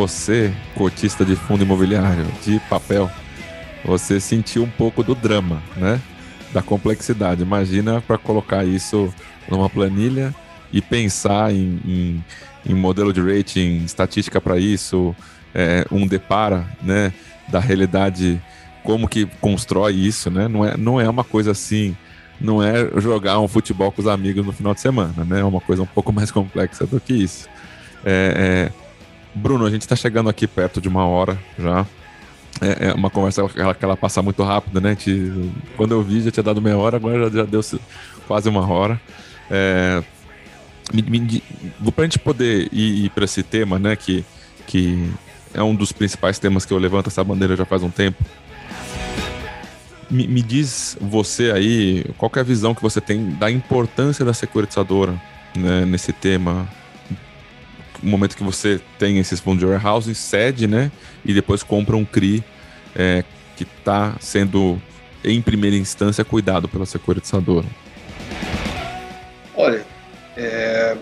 Você, 0.00 0.50
cotista 0.74 1.26
de 1.26 1.36
fundo 1.36 1.62
imobiliário, 1.62 2.24
de 2.42 2.58
papel, 2.70 3.10
você 3.84 4.18
sentiu 4.18 4.62
um 4.62 4.70
pouco 4.70 5.02
do 5.02 5.14
drama, 5.14 5.62
né? 5.76 6.00
Da 6.54 6.62
complexidade. 6.62 7.42
Imagina 7.42 8.00
para 8.00 8.16
colocar 8.16 8.64
isso 8.64 9.12
numa 9.46 9.68
planilha 9.68 10.34
e 10.72 10.80
pensar 10.80 11.52
em, 11.52 11.78
em, 11.84 12.24
em 12.64 12.74
modelo 12.74 13.12
de 13.12 13.20
rating, 13.20 13.84
estatística 13.84 14.40
para 14.40 14.58
isso, 14.58 15.14
é, 15.54 15.84
um 15.92 16.06
depara, 16.06 16.66
né? 16.82 17.12
Da 17.48 17.60
realidade, 17.60 18.40
como 18.82 19.06
que 19.06 19.26
constrói 19.38 19.92
isso, 19.96 20.30
né? 20.30 20.48
Não 20.48 20.64
é, 20.64 20.78
não 20.78 20.98
é 20.98 21.10
uma 21.10 21.24
coisa 21.24 21.50
assim 21.50 21.94
não 22.40 22.62
é 22.62 22.88
jogar 22.98 23.38
um 23.38 23.46
futebol 23.46 23.92
com 23.92 24.00
os 24.00 24.08
amigos 24.08 24.46
no 24.46 24.50
final 24.50 24.72
de 24.72 24.80
semana, 24.80 25.24
né? 25.26 25.40
É 25.40 25.44
uma 25.44 25.60
coisa 25.60 25.82
um 25.82 25.86
pouco 25.86 26.10
mais 26.10 26.30
complexa 26.30 26.86
do 26.86 26.98
que 26.98 27.12
isso. 27.12 27.46
É, 28.02 28.70
é, 28.72 28.79
Bruno, 29.34 29.66
a 29.66 29.70
gente 29.70 29.82
está 29.82 29.94
chegando 29.94 30.28
aqui 30.28 30.46
perto 30.46 30.80
de 30.80 30.88
uma 30.88 31.06
hora 31.06 31.38
já. 31.58 31.86
É, 32.60 32.88
é 32.88 32.94
uma 32.94 33.08
conversa 33.08 33.48
que 33.48 33.60
ela, 33.60 33.74
que 33.74 33.84
ela, 33.84 33.96
passa 33.96 34.20
muito 34.20 34.42
rápido, 34.42 34.80
né? 34.80 34.90
Gente, 34.90 35.50
quando 35.76 35.92
eu 35.92 36.02
vi 36.02 36.20
já 36.20 36.30
tinha 36.30 36.42
dado 36.42 36.60
meia 36.60 36.76
hora, 36.76 36.96
agora 36.96 37.30
já, 37.30 37.38
já 37.38 37.44
deu 37.44 37.60
quase 38.26 38.48
uma 38.48 38.66
hora. 38.68 39.00
É, 39.50 40.02
para 41.94 42.02
a 42.02 42.06
gente 42.06 42.18
poder 42.18 42.68
ir, 42.72 43.04
ir 43.04 43.10
para 43.10 43.24
esse 43.24 43.42
tema, 43.42 43.78
né? 43.78 43.96
Que, 43.96 44.24
que 44.66 45.10
é 45.54 45.62
um 45.62 45.74
dos 45.74 45.92
principais 45.92 46.38
temas 46.38 46.64
que 46.64 46.72
eu 46.72 46.78
levanto 46.78 47.08
essa 47.08 47.22
bandeira 47.22 47.56
já 47.56 47.64
faz 47.64 47.82
um 47.82 47.90
tempo. 47.90 48.22
Me, 50.10 50.26
me 50.26 50.42
diz 50.42 50.98
você 51.00 51.52
aí, 51.52 52.04
qual 52.18 52.30
é 52.34 52.40
a 52.40 52.42
visão 52.42 52.74
que 52.74 52.82
você 52.82 53.00
tem 53.00 53.30
da 53.30 53.50
importância 53.50 54.24
da 54.24 54.34
securitizadora 54.34 55.20
né, 55.56 55.84
nesse 55.86 56.12
tema? 56.12 56.68
Momento 58.02 58.36
que 58.36 58.42
você 58.42 58.80
tem 58.98 59.18
esses 59.18 59.40
fundos 59.40 59.60
de 59.60 59.66
warehousing, 59.66 60.14
cede, 60.14 60.66
né? 60.66 60.90
E 61.24 61.32
depois 61.32 61.62
compra 61.62 61.96
um 61.96 62.04
CRI 62.04 62.42
é, 62.94 63.24
que 63.56 63.64
está 63.64 64.16
sendo, 64.20 64.80
em 65.24 65.40
primeira 65.42 65.76
instância, 65.76 66.24
cuidado 66.24 66.68
pela 66.68 66.86
securitizadora. 66.86 67.66
Olha, 69.54 69.84
é, 70.36 70.96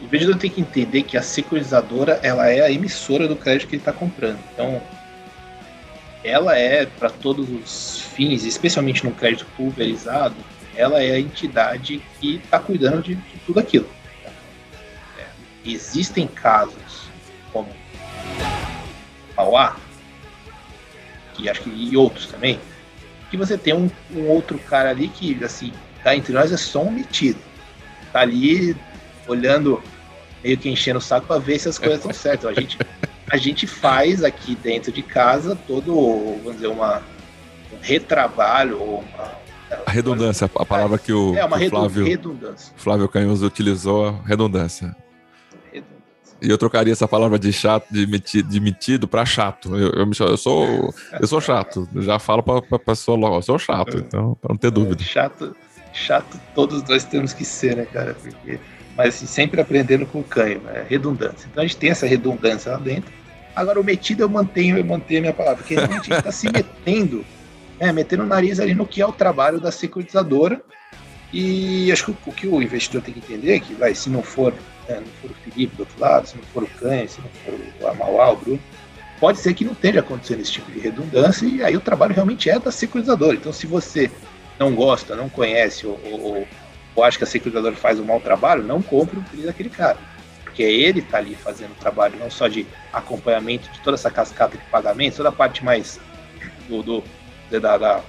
o 0.00 0.06
vendedor 0.06 0.36
tem 0.36 0.50
que 0.50 0.60
entender 0.60 1.02
que 1.02 1.16
a 1.16 1.22
securitizadora 1.22 2.20
ela 2.22 2.48
é 2.48 2.60
a 2.60 2.70
emissora 2.70 3.28
do 3.28 3.36
crédito 3.36 3.68
que 3.68 3.76
ele 3.76 3.82
está 3.82 3.92
comprando. 3.92 4.38
Então, 4.52 4.80
ela 6.22 6.58
é, 6.58 6.86
para 6.86 7.10
todos 7.10 7.48
os 7.48 8.02
fins, 8.14 8.44
especialmente 8.44 9.04
no 9.04 9.12
crédito 9.12 9.46
pulverizado, 9.56 10.36
ela 10.76 11.02
é 11.02 11.12
a 11.12 11.20
entidade 11.20 12.02
que 12.20 12.36
está 12.36 12.58
cuidando 12.58 13.02
de, 13.02 13.14
de, 13.14 13.38
tudo 13.46 13.60
aquilo. 13.60 13.88
Existem 15.64 16.26
casos 16.26 17.10
como 17.52 17.68
Mauá, 19.36 19.76
que 21.34 21.48
acho 21.48 21.62
que 21.62 21.70
e 21.70 21.96
outros 21.96 22.26
também, 22.26 22.58
que 23.30 23.36
você 23.36 23.56
tem 23.56 23.74
um, 23.74 23.90
um 24.14 24.28
outro 24.28 24.58
cara 24.58 24.90
ali 24.90 25.08
que, 25.08 25.42
assim, 25.44 25.72
tá 26.02 26.16
entre 26.16 26.32
nós 26.32 26.52
é 26.52 26.56
só 26.56 26.82
um 26.82 26.90
metido. 26.90 27.38
Tá 28.12 28.20
ali 28.20 28.76
olhando, 29.26 29.82
meio 30.42 30.58
que 30.58 30.68
enchendo 30.68 30.98
o 30.98 31.02
saco 31.02 31.26
para 31.26 31.38
ver 31.38 31.58
se 31.58 31.68
as 31.68 31.78
coisas 31.78 31.98
estão 31.98 32.12
certas. 32.14 32.50
A 32.50 32.60
gente, 32.60 32.78
a 33.30 33.36
gente 33.36 33.66
faz 33.66 34.24
aqui 34.24 34.54
dentro 34.56 34.90
de 34.90 35.02
casa 35.02 35.56
todo, 35.66 35.94
vamos 36.42 36.54
dizer, 36.54 36.66
uma, 36.66 37.02
um 37.72 37.78
retrabalho, 37.80 38.82
uma, 38.82 39.40
a 39.86 39.90
redundância, 39.90 40.50
a 40.52 40.66
palavra 40.66 40.98
que 40.98 41.12
o, 41.12 41.36
é, 41.36 41.44
uma 41.44 41.56
o 41.56 41.68
Flávio, 41.70 42.04
redundância. 42.04 42.72
Flávio 42.76 43.08
Canhoso 43.08 43.46
utilizou, 43.46 44.20
redundância. 44.26 44.96
E 46.42 46.48
eu 46.48 46.56
trocaria 46.56 46.92
essa 46.92 47.06
palavra 47.06 47.38
de 47.38 47.52
chato, 47.52 47.86
de 47.90 48.06
metido, 48.06 48.48
de 48.48 48.60
metido 48.60 49.06
para 49.06 49.26
chato. 49.26 49.76
Eu, 49.76 49.90
eu, 49.90 50.10
eu, 50.28 50.36
sou, 50.36 50.94
eu 51.20 51.26
sou 51.26 51.40
chato. 51.40 51.88
Eu 51.94 52.02
já 52.02 52.18
falo 52.18 52.42
para 52.42 52.62
a 52.70 52.78
pessoa 52.78 53.16
logo, 53.16 53.36
eu 53.36 53.42
sou 53.42 53.58
chato, 53.58 53.98
então, 53.98 54.36
para 54.40 54.48
não 54.48 54.56
ter 54.56 54.70
dúvida. 54.70 55.02
chato, 55.02 55.54
chato 55.92 56.40
todos 56.54 56.82
nós 56.84 57.04
temos 57.04 57.32
que 57.32 57.44
ser, 57.44 57.76
né, 57.76 57.84
cara? 57.84 58.14
Porque, 58.14 58.58
mas 58.96 59.14
assim, 59.14 59.26
sempre 59.26 59.60
aprendendo 59.60 60.06
com 60.06 60.20
o 60.20 60.24
canho, 60.24 60.62
é 60.68 60.84
redundância. 60.88 61.46
Então 61.50 61.62
a 61.62 61.66
gente 61.66 61.76
tem 61.76 61.90
essa 61.90 62.06
redundância 62.06 62.72
lá 62.72 62.78
dentro. 62.78 63.12
Agora 63.54 63.80
o 63.80 63.84
metido 63.84 64.22
eu 64.22 64.28
mantenho, 64.28 64.78
eu 64.78 64.84
mantenho 64.84 65.20
a 65.20 65.22
minha 65.22 65.34
palavra, 65.34 65.58
porque 65.58 65.74
a 65.74 65.86
gente 65.86 66.12
está 66.12 66.30
se 66.32 66.50
metendo, 66.50 67.24
né, 67.78 67.92
metendo 67.92 68.22
o 68.22 68.26
nariz 68.26 68.60
ali 68.60 68.74
no 68.74 68.86
que 68.86 69.02
é 69.02 69.06
o 69.06 69.12
trabalho 69.12 69.60
da 69.60 69.70
securitizadora. 69.70 70.62
E 71.32 71.92
acho 71.92 72.06
que 72.06 72.10
o, 72.10 72.16
o 72.26 72.32
que 72.32 72.46
o 72.48 72.62
investidor 72.62 73.02
tem 73.02 73.14
que 73.14 73.20
entender 73.20 73.54
é 73.54 73.60
que, 73.60 73.74
vai, 73.74 73.94
se 73.94 74.10
não 74.10 74.22
for 74.22 74.52
né, 74.90 75.00
não 75.00 75.12
for 75.20 75.30
o 75.30 75.34
Felipe 75.34 75.76
do 75.76 75.80
outro 75.80 76.00
lado, 76.00 76.26
se 76.26 76.36
não 76.36 76.44
for 76.44 76.62
o 76.62 76.66
Canha, 76.66 77.08
se 77.08 77.20
não 77.20 77.28
for 77.44 77.60
o 77.80 77.86
Amauá, 77.88 78.30
o 78.30 78.36
Bruno, 78.36 78.60
pode 79.18 79.38
ser 79.38 79.54
que 79.54 79.64
não 79.64 79.72
esteja 79.72 80.00
acontecendo 80.00 80.40
esse 80.40 80.52
tipo 80.52 80.70
de 80.70 80.80
redundância 80.80 81.46
e 81.46 81.62
aí 81.62 81.76
o 81.76 81.80
trabalho 81.80 82.14
realmente 82.14 82.48
é 82.48 82.58
da 82.58 82.72
securizadora. 82.72 83.36
Então, 83.36 83.52
se 83.52 83.66
você 83.66 84.10
não 84.58 84.74
gosta, 84.74 85.14
não 85.14 85.28
conhece 85.28 85.86
ou, 85.86 86.00
ou, 86.04 86.48
ou 86.94 87.04
acha 87.04 87.18
que 87.18 87.24
a 87.24 87.26
securizadora 87.26 87.76
faz 87.76 88.00
um 88.00 88.04
mau 88.04 88.20
trabalho, 88.20 88.62
não 88.62 88.82
compre 88.82 89.18
o 89.18 89.22
CRI 89.22 89.42
daquele 89.42 89.70
cara. 89.70 89.98
Porque 90.42 90.62
ele 90.62 91.00
está 91.00 91.18
ali 91.18 91.34
fazendo 91.34 91.72
o 91.72 91.80
trabalho 91.80 92.18
não 92.18 92.30
só 92.30 92.48
de 92.48 92.66
acompanhamento 92.92 93.70
de 93.70 93.80
toda 93.80 93.94
essa 93.94 94.10
cascata 94.10 94.58
de 94.58 94.64
pagamentos, 94.64 95.16
toda 95.16 95.28
a 95.28 95.32
parte 95.32 95.64
mais 95.64 96.00
do, 96.68 96.82
do 96.82 97.04
da, 97.50 97.78
da, 97.78 98.00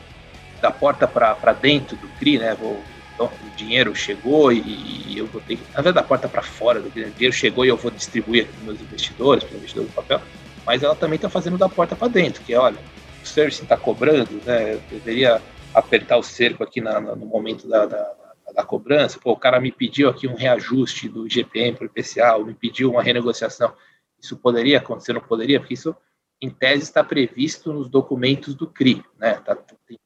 da 0.62 0.72
porta 0.72 1.08
para 1.08 1.54
dentro 1.54 1.96
do 1.98 2.08
CRI, 2.20 2.40
né? 2.40 2.56
Vou 2.60 2.82
então, 3.22 3.32
o 3.46 3.56
dinheiro 3.56 3.94
chegou 3.96 4.52
e, 4.52 5.18
eu 5.18 5.28
vou 5.28 5.42
ter 5.42 5.58
que, 5.58 5.64
verdade, 5.74 5.96
da 5.96 6.04
porta 6.04 6.28
para 6.28 6.42
fora, 6.42 6.80
o 6.80 6.90
dinheiro 6.90 7.34
chegou 7.34 7.66
e 7.66 7.68
eu 7.68 7.78
vou 7.78 7.92
distribuir 7.92 8.48
para 8.48 8.64
meus 8.64 8.82
investidores, 8.82 9.44
para 9.44 9.58
investidores 9.58 9.92
do 9.92 9.96
papel, 9.96 10.22
mas 10.66 10.82
ela 10.82 10.96
também 10.96 11.18
está 11.18 11.30
fazendo 11.30 11.58
da 11.58 11.70
porta 11.70 11.96
para 11.96 12.08
dentro, 12.08 12.44
que 12.44 12.54
é, 12.54 12.58
olha, 12.58 12.78
o 13.22 13.28
service 13.28 13.62
está 13.62 13.78
cobrando, 13.78 14.42
né, 14.46 14.74
eu 14.74 14.82
deveria 14.90 15.42
apertar 15.74 16.18
o 16.18 16.24
cerco 16.24 16.64
aqui 16.64 16.82
na, 16.82 17.00
no 17.00 17.26
momento 17.26 17.68
da, 17.68 17.86
da, 17.86 18.14
da, 18.56 18.64
cobrança, 18.64 19.20
pô, 19.20 19.32
o 19.32 19.38
cara 19.38 19.60
me 19.60 19.72
pediu 19.72 20.10
aqui 20.10 20.28
um 20.28 20.36
reajuste 20.36 21.08
do 21.08 21.30
GPM 21.30 21.78
para 21.78 21.86
o 21.86 21.90
IPCA, 21.94 22.36
ou 22.36 22.46
me 22.46 22.54
pediu 22.54 22.92
uma 22.92 23.04
renegociação, 23.04 23.74
isso 24.20 24.36
poderia 24.38 24.80
acontecer, 24.80 25.14
não 25.14 25.22
poderia, 25.22 25.60
porque 25.60 25.76
isso, 25.76 25.96
em 26.42 26.50
tese, 26.50 26.84
está 26.84 27.04
previsto 27.04 27.72
nos 27.72 27.88
documentos 27.88 28.56
do 28.56 28.66
CRI, 28.66 29.04
né, 29.20 29.36
tá, 29.46 29.56
tem 29.56 30.00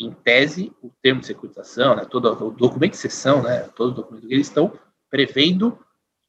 em 0.00 0.10
tese, 0.10 0.72
o 0.82 0.90
termo 1.02 1.20
de 1.20 1.26
securitização, 1.26 1.94
né, 1.94 2.04
todo 2.04 2.32
o 2.46 2.50
documento 2.50 2.92
de 2.92 2.98
sessão, 2.98 3.42
né, 3.42 3.68
todo 3.76 3.90
o 3.90 3.94
documento 3.94 4.26
eles 4.30 4.46
estão 4.46 4.72
prevendo 5.10 5.78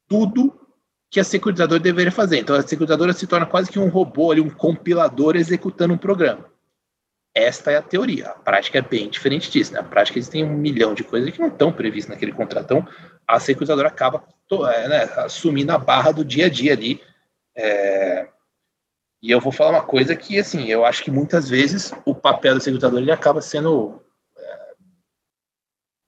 tudo 0.08 0.54
que 1.10 1.20
a 1.20 1.24
securitizadora 1.24 1.80
deveria 1.80 2.12
fazer. 2.12 2.40
Então, 2.40 2.56
a 2.56 2.62
securitizadora 2.62 3.14
se 3.14 3.28
torna 3.28 3.46
quase 3.46 3.72
que 3.72 3.80
um 3.80 3.90
robô, 3.90 4.32
ali, 4.32 4.42
um 4.42 4.50
compilador 4.50 5.36
executando 5.36 5.94
um 5.94 5.98
programa. 5.98 6.50
Esta 7.34 7.72
é 7.72 7.78
a 7.78 7.82
teoria. 7.82 8.30
A 8.30 8.34
prática 8.34 8.80
é 8.80 8.82
bem 8.82 9.10
diferente 9.10 9.50
disso. 9.50 9.74
Né? 9.74 9.80
A 9.80 9.84
prática 9.84 10.20
existem 10.20 10.44
um 10.44 10.54
milhão 10.54 10.94
de 10.94 11.04
coisas 11.04 11.30
que 11.30 11.40
não 11.40 11.48
estão 11.48 11.72
previstas 11.72 12.14
naquele 12.14 12.32
contratão. 12.32 12.86
A 13.28 13.40
securitizadora 13.40 13.88
acaba 13.88 14.24
é, 14.74 14.88
né, 14.88 15.04
assumindo 15.18 15.72
a 15.72 15.78
barra 15.78 16.12
do 16.12 16.26
dia 16.26 16.48
a 16.48 16.50
dia 16.50 16.74
ali, 16.74 17.02
é, 17.56 18.28
e 19.22 19.30
eu 19.30 19.40
vou 19.40 19.52
falar 19.52 19.72
uma 19.72 19.84
coisa 19.84 20.16
que, 20.16 20.40
assim, 20.40 20.66
eu 20.66 20.84
acho 20.84 21.04
que 21.04 21.12
muitas 21.12 21.48
vezes 21.48 21.94
o 22.06 22.16
papel 22.16 22.56
do 22.56 22.62
secretador 22.62 23.00
ele 23.00 23.12
acaba 23.12 23.40
sendo 23.40 24.02
é, 24.36 24.74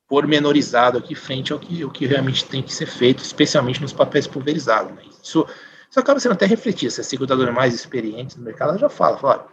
pormenorizado 0.08 0.98
aqui 0.98 1.14
frente 1.14 1.54
ao 1.54 1.60
que, 1.60 1.86
o 1.86 1.92
que 1.92 2.08
realmente 2.08 2.46
tem 2.46 2.64
que 2.64 2.74
ser 2.74 2.88
feito, 2.88 3.24
especialmente 3.24 3.80
nos 3.80 3.94
papéis 3.94 4.26
pulverizados. 4.26 4.96
Né? 4.96 5.04
Isso, 5.22 5.46
isso 5.90 6.00
acaba 6.00 6.20
sendo 6.20 6.32
até 6.32 6.48
refletido. 6.48 6.92
Se 6.92 7.02
a 7.02 7.04
secretadora 7.04 7.52
é 7.52 7.54
mais 7.54 7.76
experiente 7.76 8.36
no 8.36 8.44
mercado, 8.44 8.70
ela 8.70 8.80
já 8.80 8.90
fala, 8.90 9.20
fala, 9.20 9.48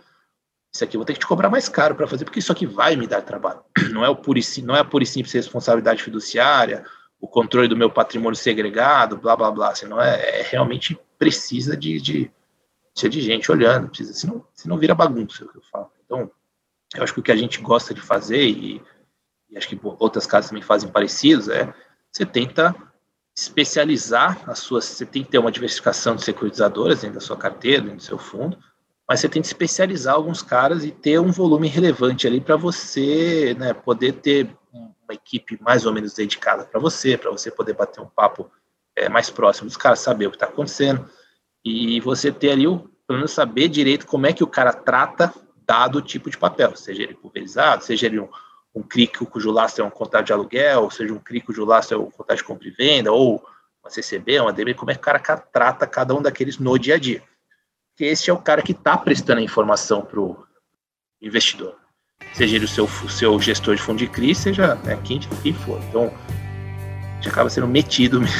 isso 0.72 0.82
aqui 0.82 0.96
eu 0.96 1.00
vou 1.00 1.04
ter 1.04 1.12
que 1.12 1.20
te 1.20 1.26
cobrar 1.26 1.50
mais 1.50 1.68
caro 1.68 1.94
para 1.94 2.06
fazer, 2.06 2.24
porque 2.24 2.38
isso 2.38 2.52
aqui 2.52 2.64
vai 2.64 2.96
me 2.96 3.06
dar 3.06 3.20
trabalho. 3.20 3.60
Não 3.92 4.02
é, 4.02 4.08
o 4.08 4.16
pura, 4.16 4.40
não 4.62 4.74
é 4.74 4.80
a 4.80 4.84
pura 4.84 5.04
e 5.04 5.06
simples 5.06 5.34
responsabilidade 5.34 6.02
fiduciária, 6.02 6.84
o 7.20 7.28
controle 7.28 7.68
do 7.68 7.76
meu 7.76 7.90
patrimônio 7.90 8.36
segregado, 8.36 9.18
blá, 9.18 9.36
blá, 9.36 9.50
blá. 9.50 9.70
Assim, 9.72 9.86
não 9.86 10.00
é, 10.00 10.40
é 10.40 10.42
realmente 10.42 10.98
precisa 11.18 11.76
de, 11.76 12.00
de 12.00 12.32
precisa 13.00 13.08
de 13.08 13.20
gente 13.20 13.50
olhando, 13.50 13.88
precisa, 13.88 14.12
senão, 14.12 14.44
senão 14.52 14.76
vira 14.76 14.94
bagunça, 14.94 15.42
é 15.42 15.46
o 15.46 15.48
que 15.48 15.58
eu 15.58 15.62
falo. 15.70 15.90
Então, 16.04 16.30
eu 16.94 17.02
acho 17.02 17.14
que 17.14 17.20
o 17.20 17.22
que 17.22 17.32
a 17.32 17.36
gente 17.36 17.60
gosta 17.60 17.94
de 17.94 18.00
fazer, 18.00 18.44
e, 18.44 18.82
e 19.48 19.56
acho 19.56 19.68
que 19.68 19.78
outras 19.82 20.26
casas 20.26 20.50
também 20.50 20.62
fazem 20.62 20.90
parecidos, 20.90 21.48
é 21.48 21.72
você 22.10 22.26
tenta 22.26 22.74
especializar 23.34 24.42
as 24.46 24.58
suas, 24.58 24.84
você 24.84 25.06
tem 25.06 25.22
que 25.24 25.30
ter 25.30 25.38
uma 25.38 25.52
diversificação 25.52 26.16
de 26.16 26.24
securitizadoras 26.24 27.00
dentro 27.00 27.14
da 27.14 27.20
sua 27.20 27.36
carteira, 27.36 27.82
dentro 27.82 27.98
do 27.98 28.02
seu 28.02 28.18
fundo, 28.18 28.58
mas 29.08 29.20
você 29.20 29.28
tem 29.28 29.40
que 29.40 29.48
especializar 29.48 30.14
alguns 30.14 30.42
caras 30.42 30.84
e 30.84 30.90
ter 30.90 31.18
um 31.18 31.32
volume 31.32 31.68
relevante 31.68 32.26
ali 32.26 32.40
para 32.40 32.56
você 32.56 33.56
né, 33.58 33.72
poder 33.72 34.14
ter 34.14 34.54
uma 34.72 35.14
equipe 35.14 35.58
mais 35.60 35.86
ou 35.86 35.92
menos 35.92 36.14
dedicada 36.14 36.64
para 36.64 36.78
você, 36.78 37.16
para 37.16 37.30
você 37.30 37.50
poder 37.50 37.74
bater 37.74 38.00
um 38.00 38.06
papo 38.06 38.50
é, 38.94 39.08
mais 39.08 39.30
próximo 39.30 39.68
dos 39.68 39.76
caras, 39.76 40.00
saber 40.00 40.26
o 40.26 40.30
que 40.30 40.36
está 40.36 40.46
acontecendo 40.46 41.08
e 41.64 42.00
você 42.00 42.32
ter 42.32 42.50
ali, 42.50 42.66
o, 42.66 42.89
pelo 43.10 43.18
menos 43.18 43.32
saber 43.32 43.68
direito 43.68 44.06
como 44.06 44.24
é 44.28 44.32
que 44.32 44.44
o 44.44 44.46
cara 44.46 44.72
trata 44.72 45.34
dado 45.66 46.00
tipo 46.00 46.30
de 46.30 46.38
papel, 46.38 46.76
seja 46.76 47.02
ele 47.02 47.14
pulverizado, 47.14 47.82
seja 47.82 48.06
ele 48.06 48.20
um, 48.20 48.28
um 48.72 48.84
CRI 48.84 49.08
cujo 49.08 49.50
lastro 49.50 49.82
é 49.82 49.86
um 49.88 49.90
contrato 49.90 50.26
de 50.26 50.32
aluguel, 50.32 50.88
seja 50.92 51.12
um 51.12 51.18
CRI 51.18 51.40
cujo 51.40 51.64
lastro 51.64 51.96
é 51.96 52.00
um 52.00 52.08
contrato 52.08 52.38
de 52.38 52.44
compra 52.44 52.68
e 52.68 52.70
venda, 52.70 53.10
ou 53.10 53.44
uma 53.82 53.90
CCB, 53.90 54.38
uma 54.38 54.52
DB, 54.52 54.74
como 54.74 54.92
é 54.92 54.94
que 54.94 55.00
o 55.00 55.02
cara 55.02 55.18
trata 55.18 55.88
cada 55.88 56.14
um 56.14 56.22
daqueles 56.22 56.58
no 56.58 56.78
dia 56.78 56.94
a 56.94 56.98
dia. 57.00 57.20
Porque 57.88 58.04
esse 58.04 58.30
é 58.30 58.32
o 58.32 58.38
cara 58.38 58.62
que 58.62 58.70
está 58.70 58.96
prestando 58.96 59.40
a 59.40 59.42
informação 59.42 60.02
para 60.02 60.20
o 60.20 60.44
investidor. 61.20 61.74
Seja 62.32 62.54
ele 62.54 62.66
o 62.66 62.68
seu, 62.68 62.84
o 62.84 63.08
seu 63.08 63.40
gestor 63.40 63.74
de 63.74 63.82
fundo 63.82 63.98
de 63.98 64.06
CRI, 64.06 64.36
seja 64.36 64.76
né, 64.76 64.96
quem, 65.02 65.18
quem 65.18 65.52
for. 65.52 65.80
Então, 65.88 66.14
a 66.14 67.14
gente 67.16 67.28
acaba 67.28 67.50
sendo 67.50 67.66
metido 67.66 68.20
mesmo. 68.20 68.38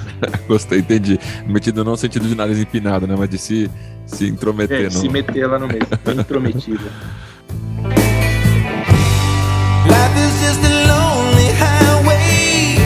Gostei, 0.46 0.80
entendi. 0.80 1.18
Metido 1.46 1.82
não 1.84 1.92
no 1.92 1.96
sentido 1.96 2.28
de 2.28 2.34
nariz 2.34 2.58
empinado, 2.58 3.06
né? 3.06 3.14
Mas 3.16 3.30
de 3.30 3.38
se, 3.38 3.70
se 4.10 4.26
intrometer. 4.28 4.80
É, 4.80 4.84
no... 4.84 4.90
se 4.90 5.08
meter 5.08 5.46
lá 5.46 5.58
no 5.58 5.66
meio, 5.66 5.86
bem 6.04 6.18
intrometido. 6.18 6.90
Life 9.86 10.18
is 10.18 10.34
just 10.42 10.64
a 10.64 10.68
lonely 10.88 11.50
highway. 11.58 12.76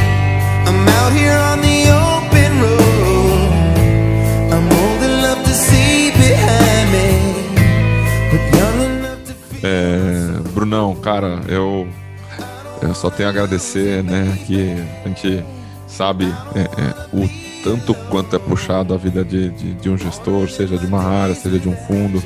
I'm 0.67 0.89
out 0.89 1.13
here 1.13 1.37
on 1.37 1.61
the 1.61 1.91
open 1.91 2.61
road. 2.63 3.51
I'm 4.53 4.67
old 4.71 5.03
enough 5.03 5.43
to 5.45 5.55
see 5.55 6.13
behind 6.13 6.91
me. 6.93 7.09
But 8.31 8.43
young 8.57 8.81
enough 8.99 9.25
to 9.25 9.33
feel. 9.33 9.69
É, 9.69 10.51
Brunão, 10.55 10.95
cara, 10.97 11.41
eu, 11.49 11.89
eu 12.81 12.95
só 12.95 13.11
tenho 13.11 13.29
a 13.29 13.33
agradecer, 13.33 14.05
né? 14.05 14.39
Que 14.47 14.77
a 15.05 15.09
gente 15.09 15.45
sabe 15.95 16.25
é, 16.55 16.61
é, 16.61 17.07
o 17.13 17.29
tanto 17.63 17.95
quanto 18.11 18.37
é 18.37 18.39
puxado 18.39 18.93
a 18.93 18.97
vida 18.97 19.25
de, 19.25 19.49
de, 19.51 19.75
de, 19.75 19.89
um 19.89 19.97
gestor, 19.97 20.51
seja 20.51 20.77
de 20.77 20.87
uma 20.87 21.03
área, 21.03 21.35
seja 21.35 21.59
de 21.59 21.69
um 21.69 21.75
fundo, 21.75 22.23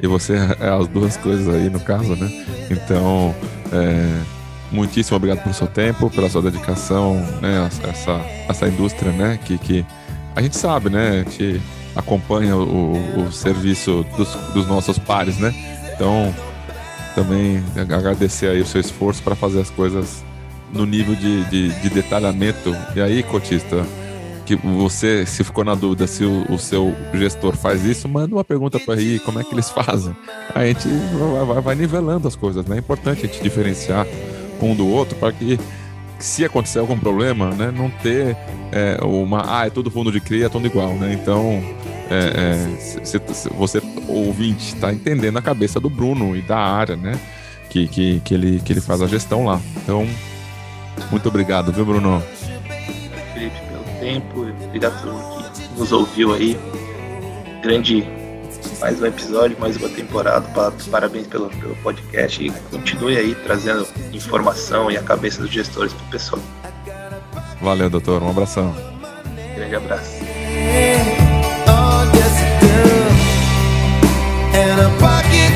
e 0.00 0.06
você 0.06 0.34
é 0.58 0.68
as 0.68 0.88
duas 0.88 1.16
coisas 1.16 1.48
aí 1.54 1.70
no 1.70 1.78
caso, 1.78 2.16
né? 2.16 2.44
Então, 2.68 3.32
é, 3.72 4.20
muitíssimo 4.72 5.16
obrigado 5.16 5.42
pelo 5.42 5.54
seu 5.54 5.68
tempo, 5.68 6.10
pela 6.10 6.28
sua 6.28 6.42
dedicação, 6.42 7.14
né? 7.40 7.70
Essa, 7.88 8.20
essa 8.48 8.68
indústria, 8.68 9.12
né? 9.12 9.38
Que, 9.44 9.56
que 9.56 9.86
a 10.34 10.42
gente 10.42 10.56
sabe, 10.56 10.90
né? 10.90 11.10
A 11.10 11.30
gente 11.30 11.62
acompanha 11.94 12.56
o, 12.56 13.26
o 13.26 13.30
serviço 13.30 14.04
dos, 14.16 14.34
dos 14.52 14.66
nossos 14.66 14.98
pares, 14.98 15.38
né? 15.38 15.54
Então, 15.94 16.34
também 17.14 17.62
agradecer 17.76 18.48
aí 18.48 18.60
o 18.60 18.66
seu 18.66 18.80
esforço 18.80 19.22
para 19.22 19.36
fazer 19.36 19.60
as 19.60 19.70
coisas 19.70 20.24
no 20.72 20.86
nível 20.86 21.14
de, 21.14 21.44
de, 21.44 21.68
de 21.80 21.90
detalhamento. 21.90 22.74
E 22.94 23.00
aí, 23.00 23.22
cotista, 23.22 23.84
que 24.44 24.56
você, 24.56 25.24
se 25.26 25.44
ficou 25.44 25.64
na 25.64 25.74
dúvida 25.74 26.06
se 26.06 26.24
o, 26.24 26.52
o 26.52 26.58
seu 26.58 26.94
gestor 27.14 27.56
faz 27.56 27.84
isso, 27.84 28.08
manda 28.08 28.34
uma 28.34 28.44
pergunta 28.44 28.78
para 28.78 28.94
aí, 28.94 29.18
como 29.20 29.40
é 29.40 29.44
que 29.44 29.54
eles 29.54 29.70
fazem. 29.70 30.14
A 30.54 30.64
gente 30.64 30.88
vai, 31.46 31.60
vai, 31.60 31.74
nivelando 31.74 32.26
as 32.28 32.36
coisas, 32.36 32.64
né? 32.66 32.76
É 32.76 32.78
importante 32.78 33.24
a 33.24 33.28
gente 33.28 33.42
diferenciar 33.42 34.06
um 34.60 34.74
do 34.74 34.86
outro 34.86 35.16
para 35.16 35.32
que 35.32 35.58
se 36.18 36.44
acontecer 36.44 36.78
algum 36.78 36.96
problema, 36.96 37.50
né, 37.50 37.72
não 37.76 37.90
ter 37.90 38.36
é, 38.70 38.96
uma, 39.02 39.60
ah, 39.60 39.66
é 39.66 39.70
todo 39.70 39.90
fundo 39.90 40.12
de 40.12 40.20
cria, 40.20 40.46
é 40.46 40.48
tudo 40.48 40.66
igual, 40.66 40.94
né? 40.94 41.12
Então, 41.12 41.60
é, 42.08 42.76
é, 42.76 42.80
se, 42.80 43.04
se 43.04 43.48
você, 43.48 43.82
ouvinte, 44.06 44.74
está 44.74 44.92
entendendo 44.92 45.36
a 45.38 45.42
cabeça 45.42 45.80
do 45.80 45.90
Bruno 45.90 46.36
e 46.36 46.42
da 46.42 46.58
área, 46.58 46.94
né? 46.94 47.18
Que, 47.68 47.88
que, 47.88 48.20
que, 48.20 48.34
ele, 48.34 48.60
que 48.60 48.72
ele 48.72 48.80
faz 48.80 49.02
a 49.02 49.06
gestão 49.06 49.46
lá. 49.46 49.60
Então, 49.78 50.06
muito 51.10 51.28
obrigado, 51.28 51.72
viu, 51.72 51.84
Bruno? 51.84 52.22
Felipe, 53.34 53.56
pelo 53.60 54.00
tempo, 54.00 54.40
obrigado 54.40 54.94
a 54.94 55.00
todo 55.00 55.12
mundo 55.12 55.50
que 55.52 55.78
nos 55.78 55.92
ouviu 55.92 56.34
aí. 56.34 56.58
Grande 57.62 58.06
mais 58.80 59.00
um 59.00 59.06
episódio, 59.06 59.56
mais 59.60 59.76
uma 59.76 59.88
temporada. 59.88 60.44
Parabéns 60.90 61.26
pelo, 61.28 61.48
pelo 61.50 61.76
podcast 61.76 62.44
e 62.44 62.50
continue 62.70 63.16
aí 63.16 63.34
trazendo 63.34 63.86
informação 64.12 64.90
e 64.90 64.96
a 64.96 65.02
cabeça 65.02 65.40
dos 65.40 65.50
gestores 65.50 65.92
para 65.92 66.04
o 66.04 66.10
pessoal. 66.10 66.42
Valeu, 67.60 67.88
doutor. 67.88 68.22
Um 68.22 68.30
abração. 68.30 68.74
Grande 69.54 69.76
abraço. 69.76 70.22
and 74.54 74.80
a 74.80 74.88
pocket 75.00 75.51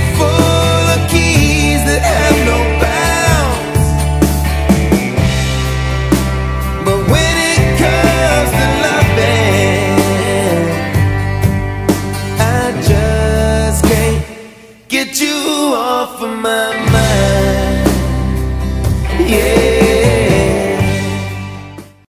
off 16.07 16.23
of 16.23 16.31
my 16.39 16.87
mind. 16.87 16.96